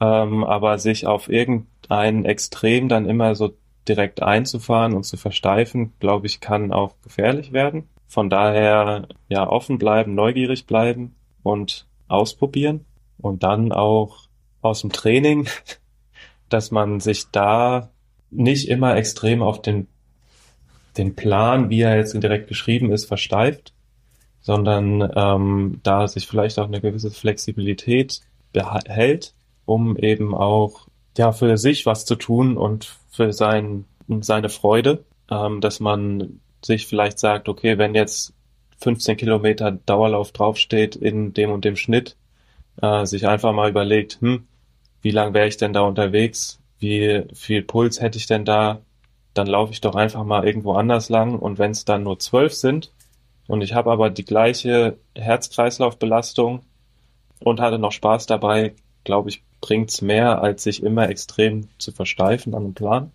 ähm, 0.00 0.44
aber 0.44 0.78
sich 0.78 1.06
auf 1.06 1.28
irgendein 1.28 2.24
Extrem 2.24 2.88
dann 2.88 3.08
immer 3.08 3.34
so 3.34 3.54
direkt 3.88 4.22
einzufahren 4.22 4.92
und 4.94 5.04
zu 5.04 5.16
versteifen, 5.16 5.92
glaube 6.00 6.26
ich, 6.26 6.40
kann 6.40 6.72
auch 6.72 6.94
gefährlich 7.02 7.52
werden. 7.52 7.88
Von 8.06 8.28
daher 8.28 9.08
ja 9.28 9.48
offen 9.48 9.78
bleiben, 9.78 10.14
neugierig 10.14 10.66
bleiben 10.66 11.14
und 11.42 11.86
ausprobieren 12.08 12.84
und 13.18 13.42
dann 13.42 13.72
auch 13.72 14.26
aus 14.62 14.80
dem 14.82 14.92
Training, 14.92 15.48
dass 16.48 16.70
man 16.70 17.00
sich 17.00 17.30
da 17.30 17.90
nicht 18.30 18.68
immer 18.68 18.96
extrem 18.96 19.42
auf 19.42 19.62
den, 19.62 19.86
den 20.96 21.14
Plan, 21.14 21.70
wie 21.70 21.80
er 21.80 21.96
jetzt 21.96 22.12
direkt 22.14 22.48
geschrieben 22.48 22.92
ist, 22.92 23.06
versteift, 23.06 23.72
sondern 24.40 25.08
ähm, 25.14 25.80
da 25.82 26.08
sich 26.08 26.26
vielleicht 26.26 26.58
auch 26.58 26.66
eine 26.66 26.80
gewisse 26.80 27.10
Flexibilität 27.10 28.20
behält, 28.52 29.34
um 29.64 29.96
eben 29.96 30.34
auch 30.34 30.86
ja 31.16 31.32
für 31.32 31.56
sich 31.58 31.86
was 31.86 32.04
zu 32.04 32.16
tun 32.16 32.56
und 32.56 32.96
für 33.10 33.32
sein, 33.32 33.84
seine 34.20 34.48
Freude, 34.48 35.04
ähm, 35.30 35.60
dass 35.60 35.80
man 35.80 36.40
sich 36.64 36.86
vielleicht 36.86 37.18
sagt, 37.18 37.48
okay, 37.48 37.78
wenn 37.78 37.94
jetzt 37.94 38.34
15 38.80 39.16
Kilometer 39.16 39.72
Dauerlauf 39.72 40.32
draufsteht 40.32 40.96
in 40.96 41.34
dem 41.34 41.50
und 41.50 41.64
dem 41.64 41.76
Schnitt, 41.76 42.16
äh, 42.80 43.04
sich 43.06 43.26
einfach 43.26 43.52
mal 43.52 43.70
überlegt, 43.70 44.18
hm, 44.20 44.46
wie 45.02 45.10
lang 45.10 45.34
wäre 45.34 45.48
ich 45.48 45.56
denn 45.56 45.72
da 45.72 45.82
unterwegs? 45.82 46.60
Wie 46.78 47.24
viel 47.34 47.62
Puls 47.62 48.00
hätte 48.00 48.18
ich 48.18 48.26
denn 48.26 48.44
da? 48.44 48.80
Dann 49.34 49.46
laufe 49.46 49.72
ich 49.72 49.80
doch 49.80 49.94
einfach 49.94 50.24
mal 50.24 50.46
irgendwo 50.46 50.72
anders 50.72 51.08
lang 51.08 51.38
und 51.38 51.58
wenn 51.58 51.70
es 51.70 51.84
dann 51.84 52.02
nur 52.02 52.18
zwölf 52.18 52.54
sind 52.54 52.92
und 53.46 53.62
ich 53.62 53.74
habe 53.74 53.90
aber 53.90 54.10
die 54.10 54.24
gleiche 54.24 54.98
Herz-Kreislauf-Belastung 55.14 56.62
und 57.40 57.60
hatte 57.60 57.78
noch 57.78 57.92
Spaß 57.92 58.26
dabei, 58.26 58.74
glaube 59.04 59.30
ich, 59.30 59.42
bringt's 59.60 60.02
mehr, 60.02 60.42
als 60.42 60.62
sich 60.62 60.82
immer 60.82 61.08
extrem 61.08 61.68
zu 61.78 61.92
versteifen 61.92 62.54
an 62.54 62.64
einem 62.64 62.74
Plan 62.74 63.12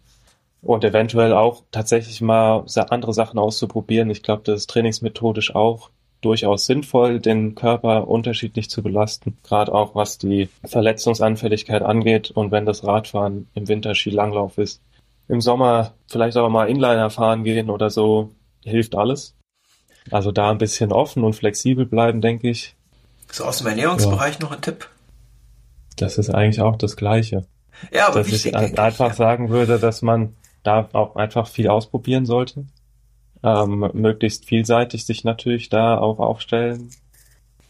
und 0.61 0.84
eventuell 0.84 1.34
auch 1.34 1.63
tatsächlich 1.71 2.21
mal 2.21 2.65
andere 2.89 3.13
Sachen 3.13 3.39
auszuprobieren. 3.39 4.09
Ich 4.09 4.23
glaube, 4.23 4.41
das 4.45 4.61
ist 4.61 4.69
trainingsmethodisch 4.69 5.53
auch 5.55 5.91
durchaus 6.21 6.65
sinnvoll, 6.65 7.19
den 7.19 7.53
Körper 7.53 8.07
unterschiedlich 8.07 8.69
zu 8.69 8.82
belasten, 8.82 9.38
gerade 9.43 9.71
auch 9.73 9.93
was 9.93 10.17
die 10.17 10.49
Verletzungsanfälligkeit 10.63 11.84
angeht 11.84 12.32
und 12.32 12.51
wenn 12.51 12.65
das 12.65 12.84
Radfahren 12.84 13.47
im 13.53 13.67
Winter 13.67 13.93
Skilanglauf 13.93 14.57
ist. 14.57 14.82
Im 15.28 15.39
Sommer 15.39 15.93
vielleicht 16.07 16.38
auch 16.38 16.49
mal 16.49 16.67
Inliner 16.67 17.11
fahren 17.11 17.43
gehen 17.43 17.69
oder 17.69 17.91
so, 17.91 18.32
hilft 18.63 18.95
alles. 18.95 19.36
Also 20.09 20.32
da 20.32 20.49
ein 20.49 20.57
bisschen 20.57 20.91
offen 20.91 21.23
und 21.23 21.34
flexibel 21.34 21.86
bleiben, 21.86 22.21
denke 22.21 22.49
ich. 22.49 22.76
So 23.32 23.43
aus 23.43 23.59
dem 23.59 23.67
Ernährungsbereich 23.67 24.36
ja. 24.36 24.41
noch 24.41 24.51
ein 24.51 24.61
Tipp? 24.61 24.89
Das 25.97 26.17
ist 26.17 26.30
eigentlich 26.30 26.61
auch 26.61 26.78
das 26.78 26.95
Gleiche. 26.95 27.45
Ja, 27.91 28.07
aber 28.07 28.19
dass 28.19 28.28
wichtig, 28.28 28.53
ich 28.53 28.57
einfach 28.57 29.11
ich, 29.11 29.11
ja. 29.11 29.13
sagen 29.13 29.49
würde, 29.49 29.80
dass 29.80 30.01
man 30.01 30.36
da 30.63 30.89
auch 30.93 31.15
einfach 31.15 31.47
viel 31.47 31.67
ausprobieren 31.67 32.26
sollte. 32.26 32.65
Ähm, 33.43 33.89
möglichst 33.93 34.45
vielseitig 34.45 35.05
sich 35.05 35.23
natürlich 35.23 35.69
da 35.69 35.97
auch 35.97 36.19
aufstellen. 36.19 36.89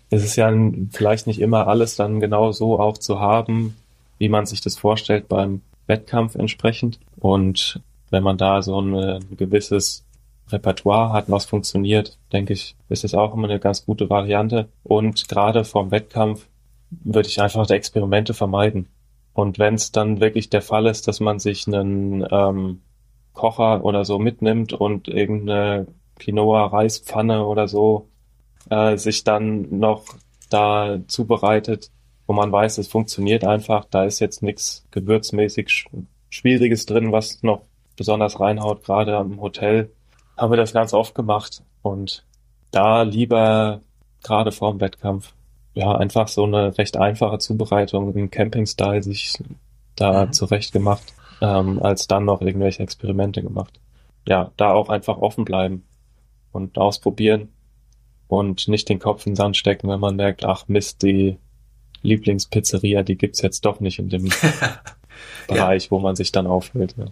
Es 0.10 0.24
ist 0.24 0.36
ja 0.36 0.54
vielleicht 0.92 1.28
nicht 1.28 1.42
immer 1.42 1.68
alles 1.68 1.96
dann 1.96 2.20
genau 2.20 2.52
so 2.52 2.80
auch 2.80 2.98
zu 2.98 3.20
haben, 3.20 3.76
wie 4.18 4.30
man 4.30 4.46
sich 4.46 4.62
das 4.62 4.78
vorstellt 4.78 5.28
beim 5.28 5.62
Wettkampf 5.88 6.36
entsprechend. 6.36 7.00
Und 7.18 7.82
wenn 8.12 8.24
man 8.24 8.38
da 8.38 8.62
so 8.62 8.80
ein 8.80 9.26
gewisses 9.36 10.05
Repertoire 10.50 11.12
hat, 11.12 11.30
was 11.30 11.46
funktioniert, 11.46 12.18
denke 12.32 12.54
ich, 12.54 12.76
ist 12.90 13.04
es 13.04 13.16
auch 13.16 13.34
immer 13.34 13.50
eine 13.50 13.60
ganz 13.60 13.86
gute 13.86 14.10
Variante. 14.10 14.70
Und 14.84 15.28
gerade 15.28 15.64
vorm 15.64 15.92
Wettkampf 15.92 16.48
würde 16.90 17.28
ich 17.28 17.42
einfach 17.42 17.66
die 17.66 17.74
Experimente 17.74 18.34
vermeiden. 18.34 18.88
Und 19.34 19.60
wenn 19.60 19.76
es 19.76 19.92
dann 19.92 20.22
wirklich 20.22 20.50
der 20.50 20.62
Fall 20.62 20.86
ist, 20.86 21.08
dass 21.08 21.20
man 21.20 21.40
sich 21.40 21.68
einen 21.68 22.26
ähm, 22.32 22.82
Kocher 23.34 23.84
oder 23.84 24.06
so 24.06 24.18
mitnimmt 24.18 24.74
und 24.74 25.08
irgendeine 25.08 25.88
Quinoa-Reispfanne 26.20 27.46
oder 27.46 27.68
so 27.68 28.08
äh, 28.70 28.98
sich 28.98 29.24
dann 29.24 29.78
noch 29.78 30.06
da 30.50 31.00
zubereitet, 31.08 31.92
wo 32.28 32.34
man 32.34 32.52
weiß, 32.52 32.78
es 32.78 32.88
funktioniert 32.88 33.44
einfach. 33.44 33.86
Da 33.86 34.06
ist 34.06 34.20
jetzt 34.20 34.42
nichts 34.42 34.86
gewürzmäßig 34.92 35.86
Schwieriges 36.30 36.86
drin, 36.86 37.12
was 37.12 37.44
noch 37.44 37.64
besonders 37.98 38.40
reinhaut. 38.40 38.84
Gerade 38.84 39.18
am 39.18 39.42
Hotel 39.42 39.92
haben 40.38 40.52
wir 40.52 40.58
das 40.58 40.74
ganz 40.74 40.94
oft 40.94 41.16
gemacht 41.16 41.64
und 41.82 42.24
da 42.72 43.04
lieber 43.04 43.82
gerade 44.24 44.52
vor 44.52 44.72
dem 44.72 44.82
Wettkampf 44.82 45.34
ja 45.74 45.96
einfach 45.96 46.28
so 46.28 46.44
eine 46.44 46.78
recht 46.78 46.98
einfache 46.98 47.38
Zubereitung 47.38 48.14
im 48.16 48.32
Camping-Style 48.32 49.04
sich 49.04 49.34
da 49.96 50.26
mhm. 50.26 50.34
zurecht 50.34 50.74
gemacht, 50.74 51.14
ähm, 51.42 51.82
als 51.82 52.08
dann 52.08 52.26
noch 52.26 52.42
irgendwelche 52.42 52.84
Experimente 52.84 53.42
gemacht. 53.42 53.80
Ja, 54.28 54.52
da 54.58 54.72
auch 54.72 54.90
einfach 54.90 55.18
offen 55.18 55.46
bleiben 55.46 55.84
und 56.52 56.78
ausprobieren 56.78 57.50
und 58.28 58.68
nicht 58.68 58.90
den 58.90 59.00
Kopf 59.00 59.26
in 59.26 59.34
den 59.34 59.36
Sand 59.38 59.58
stecken, 59.58 59.88
wenn 59.88 60.00
man 60.00 60.16
merkt, 60.16 60.46
ach 60.46 60.68
Mist, 60.68 61.04
die 61.04 61.38
Lieblingspizzeria, 62.02 63.04
die 63.04 63.18
gibt's 63.18 63.42
jetzt 63.42 63.66
doch 63.66 63.80
nicht 63.80 64.00
in 64.00 64.10
dem 64.10 64.30
Bereich, 65.48 65.86
ja. 65.86 65.92
wo 65.92 66.00
man 66.00 66.16
sich 66.16 66.32
dann 66.32 66.48
aufhält. 66.48 66.96
Ja, 66.98 67.06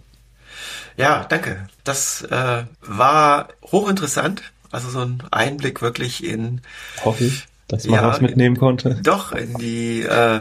ja 0.96 1.24
danke. 1.24 1.68
Das 1.84 2.22
äh, 2.22 2.64
war 2.82 3.48
hochinteressant. 3.70 4.42
Also 4.70 4.90
so 4.90 5.00
ein 5.00 5.22
Einblick 5.30 5.82
wirklich 5.82 6.24
in. 6.24 6.60
Hoffe 7.04 7.24
ich, 7.24 7.46
dass 7.68 7.84
man 7.86 7.94
ja, 7.94 8.08
was 8.08 8.20
mitnehmen 8.20 8.56
konnte. 8.56 8.98
Doch, 9.02 9.32
in 9.32 9.54
die 9.54 10.02
äh, 10.02 10.40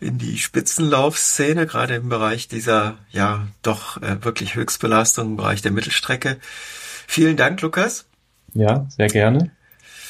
in 0.00 0.18
die 0.18 0.38
Spitzenlaufszene, 0.38 1.66
gerade 1.66 1.94
im 1.94 2.08
Bereich 2.08 2.48
dieser, 2.48 2.98
ja, 3.10 3.46
doch 3.62 4.00
äh, 4.02 4.22
wirklich 4.22 4.54
Höchstbelastung 4.54 5.30
im 5.30 5.36
Bereich 5.36 5.62
der 5.62 5.72
Mittelstrecke. 5.72 6.38
Vielen 7.06 7.36
Dank, 7.36 7.60
Lukas. 7.62 8.06
Ja, 8.52 8.86
sehr 8.88 9.08
gerne. 9.08 9.50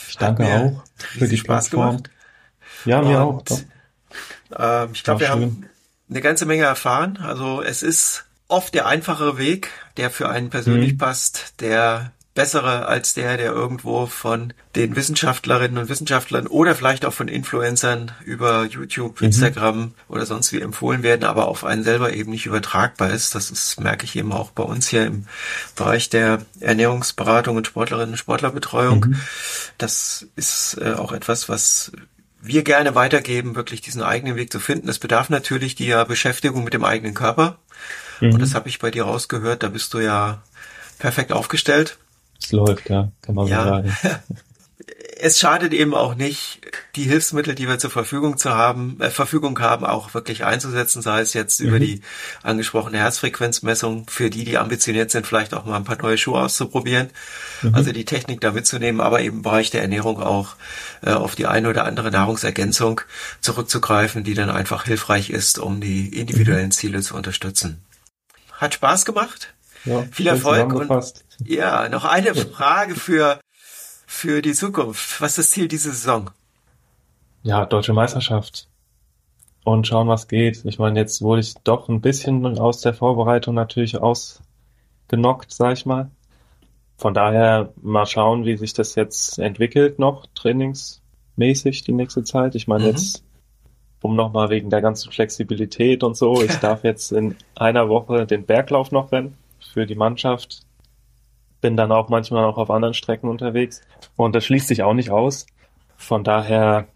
Ich 0.09 0.17
danke 0.17 0.45
auch 0.45 0.85
für 0.97 1.29
die 1.29 1.37
Spaß 1.37 1.71
Plattform. 1.71 1.97
Gemacht. 1.97 2.11
Ja, 2.85 3.03
mir 3.03 3.25
Und, 3.25 3.51
auch. 3.53 4.87
Äh, 4.87 4.93
ich 4.93 5.05
glaube, 5.05 5.21
wir 5.21 5.27
schön. 5.29 5.33
haben 5.37 5.67
eine 6.11 6.21
ganze 6.21 6.47
Menge 6.47 6.65
erfahren. 6.65 7.19
Also 7.23 7.62
es 7.62 7.83
ist 7.83 8.24
oft 8.49 8.74
der 8.74 8.86
einfachere 8.86 9.38
Weg, 9.38 9.70
der 9.97 10.11
für 10.11 10.28
einen 10.28 10.51
persönlich 10.51 10.92
mhm. 10.95 10.99
passt, 10.99 11.61
der 11.61 12.12
bessere 12.34 12.86
als 12.86 13.14
der, 13.14 13.36
der 13.36 13.53
irgendwo 13.53 14.07
von 14.07 14.53
den 14.74 14.97
Wissenschaftlerinnen 14.97 15.78
und 15.78 15.88
Wissenschaftlern 15.88 16.49
oder 16.49 16.74
vielleicht 16.74 17.05
auch 17.05 17.12
von 17.12 17.28
Influencern 17.28 18.11
über 18.24 18.64
YouTube, 18.64 19.20
mhm. 19.20 19.28
Instagram 19.28 19.95
oder 20.09 20.26
sonst 20.26 20.53
wie 20.53 20.61
empfohlen 20.61 21.05
werden, 21.05 21.24
aber 21.24 21.47
auf 21.47 21.64
einen 21.64 21.84
selber 21.84 22.12
eben 22.12 22.32
nicht 22.32 22.47
übertragbar 22.47 23.11
ist. 23.11 23.36
Das 23.36 23.51
ist, 23.53 23.80
merke 23.80 24.05
ich 24.05 24.16
eben 24.16 24.32
auch 24.32 24.51
bei 24.51 24.64
uns 24.64 24.88
hier 24.88 25.07
im 25.07 25.26
Bereich 25.76 26.11
der 26.11 26.45
Ernährungsberatung 26.59 27.57
und 27.57 27.68
Sportlerinnen 27.68 28.11
und 28.11 28.18
Sportlerbetreuung. 28.18 29.07
Mhm. 29.11 29.20
Das 29.78 30.26
ist 30.34 30.76
äh, 30.80 30.95
auch 30.95 31.12
etwas, 31.12 31.49
was 31.49 31.92
wir 32.42 32.64
gerne 32.64 32.95
weitergeben, 32.95 33.55
wirklich 33.55 33.80
diesen 33.80 34.03
eigenen 34.03 34.36
Weg 34.36 34.53
zu 34.53 34.59
finden. 34.61 34.88
Das 34.88 34.99
bedarf 34.99 35.30
natürlich 35.30 35.76
die 35.76 35.95
Beschäftigung 36.07 36.64
mit 36.64 36.74
dem 36.74 36.84
eigenen 36.84 37.14
Körper. 37.14 37.59
Mhm. 38.21 38.35
Und 38.35 38.41
das 38.41 38.55
habe 38.55 38.69
ich 38.69 38.79
bei 38.79 38.91
dir 38.91 39.05
rausgehört. 39.05 39.62
Da 39.62 39.69
bist 39.69 39.93
du 39.95 39.99
ja 39.99 40.43
perfekt 40.99 41.33
aufgestellt. 41.33 41.99
Es 42.43 42.53
läuft, 42.53 42.89
ja, 42.91 43.11
kann 43.23 43.35
man 43.35 43.47
ja. 43.47 43.65
sagen. 43.65 43.97
es 45.25 45.39
schadet 45.39 45.73
eben 45.73 45.95
auch 45.95 46.15
nicht, 46.15 46.61
die 46.97 47.05
Hilfsmittel, 47.05 47.55
die 47.55 47.69
wir 47.69 47.79
zur 47.79 47.91
Verfügung 47.91 48.37
zu 48.37 48.51
haben, 48.51 49.01
äh, 49.01 49.11
Verfügung 49.11 49.59
haben, 49.59 49.87
auch 49.87 50.12
wirklich 50.12 50.45
einzusetzen, 50.45 51.03
sei 51.03 51.21
es 51.21 51.33
jetzt 51.33 51.61
mhm. 51.61 51.69
über 51.69 51.79
die 51.79 52.03
angesprochene 52.43 52.99
Herzfrequenzmessung, 52.99 54.07
für 54.09 54.31
die, 54.31 54.45
die 54.45 54.59
ambitioniert 54.59 55.11
sind, 55.11 55.27
vielleicht 55.27 55.55
auch 55.55 55.65
mal 55.65 55.77
ein 55.77 55.85
paar 55.85 56.01
neue 56.01 56.19
Schuhe 56.19 56.41
auszuprobieren, 56.41 57.09
mhm. 57.62 57.75
also 57.75 57.93
die 57.93 58.05
Technik 58.05 58.41
da 58.41 58.53
mitzunehmen, 58.53 59.01
aber 59.01 59.21
eben 59.21 59.39
im 59.39 59.43
Bereich 59.43 59.71
der 59.71 59.83
Ernährung 59.83 60.21
auch 60.21 60.57
äh, 61.03 61.12
auf 61.12 61.35
die 61.35 61.47
eine 61.47 61.71
oder 61.71 61.85
andere 61.85 62.11
Nahrungsergänzung 62.11 63.01
zurückzugreifen, 63.41 64.25
die 64.25 64.35
dann 64.35 64.51
einfach 64.51 64.85
hilfreich 64.85 65.31
ist, 65.31 65.59
um 65.59 65.81
die 65.81 66.19
individuellen. 66.19 66.71
Ziele 66.71 67.01
zu 67.01 67.15
unterstützen. 67.15 67.81
Hat 68.59 68.74
Spaß 68.74 69.05
gemacht. 69.05 69.55
Ja, 69.84 70.02
Viel 70.11 70.28
Erfolg 70.28 70.72
und 70.72 71.14
ja, 71.44 71.88
noch 71.88 72.05
eine 72.05 72.34
Frage 72.34 72.94
für 72.94 73.38
für 74.07 74.40
die 74.40 74.55
Zukunft. 74.55 75.20
Was 75.20 75.32
ist 75.32 75.38
das 75.38 75.50
Ziel 75.50 75.68
dieser 75.68 75.90
Saison? 75.90 76.30
Ja, 77.42 77.66
deutsche 77.66 77.92
Meisterschaft. 77.92 78.68
Und 79.64 79.86
schauen, 79.86 80.09
was 80.09 80.28
geht. 80.28 80.64
Ich 80.64 80.78
meine, 80.78 80.98
jetzt 80.98 81.20
wurde 81.20 81.40
ich 81.40 81.55
doch 81.64 81.88
ein 81.88 82.00
bisschen 82.00 82.59
aus 82.59 82.80
der 82.80 82.94
Vorbereitung 82.94 83.55
natürlich 83.55 83.96
ausgenockt, 83.98 85.52
sag 85.52 85.72
ich 85.72 85.86
mal. 85.86 86.11
Von 86.96 87.12
daher 87.12 87.72
mal 87.82 88.07
schauen, 88.07 88.44
wie 88.44 88.57
sich 88.57 88.72
das 88.72 88.94
jetzt 88.94 89.38
entwickelt 89.38 89.98
noch, 89.98 90.26
trainingsmäßig 90.34 91.82
die 91.82 91.92
nächste 91.92 92.24
Zeit. 92.24 92.55
Ich 92.55 92.68
meine, 92.68 92.84
mhm. 92.84 92.90
jetzt 92.90 93.24
um 94.05 94.16
nochmal 94.16 94.50
wegen 94.50 94.68
der 94.68 94.82
ganzen 94.82 95.11
Flexibilität 95.11 96.02
und 96.02 96.14
so. 96.14 96.42
Ich 96.42 96.55
darf 96.57 96.84
jetzt 96.84 97.11
in 97.11 97.36
einer 97.55 97.88
Woche 97.88 98.26
den 98.26 98.44
Berglauf 98.44 98.92
noch 98.92 99.12
rennen 99.12 99.38
für 99.72 99.86
die 99.86 99.94
Mannschaft. 99.94 100.61
Bin 101.62 101.74
dann 101.74 101.90
auch 101.90 102.11
manchmal 102.11 102.44
auch 102.44 102.59
auf 102.59 102.70
anderen 102.70 102.92
Strecken 102.92 103.30
unterwegs. 103.30 103.80
Und 104.14 104.34
das 104.34 104.44
schließt 104.44 104.68
sich 104.68 104.82
auch 104.82 104.92
nicht 104.92 105.09
aus. 105.09 105.46
Von 105.96 106.22
daher 106.22 106.86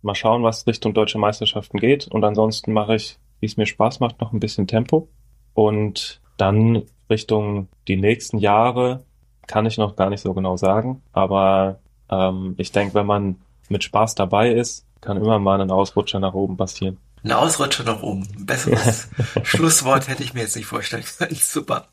mal 0.00 0.14
schauen, 0.14 0.42
was 0.42 0.66
Richtung 0.66 0.94
deutsche 0.94 1.18
Meisterschaften 1.18 1.78
geht. 1.78 2.08
Und 2.08 2.24
ansonsten 2.24 2.72
mache 2.72 2.94
ich, 2.94 3.18
wie 3.40 3.46
es 3.46 3.58
mir 3.58 3.66
Spaß 3.66 4.00
macht, 4.00 4.22
noch 4.22 4.32
ein 4.32 4.40
bisschen 4.40 4.66
Tempo. 4.66 5.08
Und 5.52 6.22
dann 6.38 6.84
Richtung 7.10 7.68
die 7.88 7.96
nächsten 7.96 8.38
Jahre 8.38 9.04
kann 9.46 9.66
ich 9.66 9.76
noch 9.76 9.96
gar 9.96 10.08
nicht 10.08 10.22
so 10.22 10.32
genau 10.32 10.56
sagen. 10.56 11.02
Aber 11.12 11.80
ähm, 12.10 12.54
ich 12.56 12.72
denke, 12.72 12.94
wenn 12.94 13.04
man 13.06 13.36
mit 13.68 13.84
Spaß 13.84 14.14
dabei 14.14 14.50
ist, 14.50 14.86
kann 15.04 15.16
immer 15.16 15.38
mal 15.38 15.60
ein 15.60 15.70
Ausrutscher 15.70 16.20
nach 16.20 16.34
oben 16.34 16.56
passieren. 16.56 16.98
Ein 17.22 17.32
Ausrutscher 17.32 17.84
nach 17.84 18.02
oben. 18.02 18.28
Ein 18.36 18.46
besseres 18.46 19.08
Schlusswort 19.44 20.08
hätte 20.08 20.22
ich 20.22 20.34
mir 20.34 20.40
jetzt 20.40 20.56
nicht 20.56 20.66
vorstellen 20.66 21.04
können. 21.18 21.34
Super. 21.40 21.88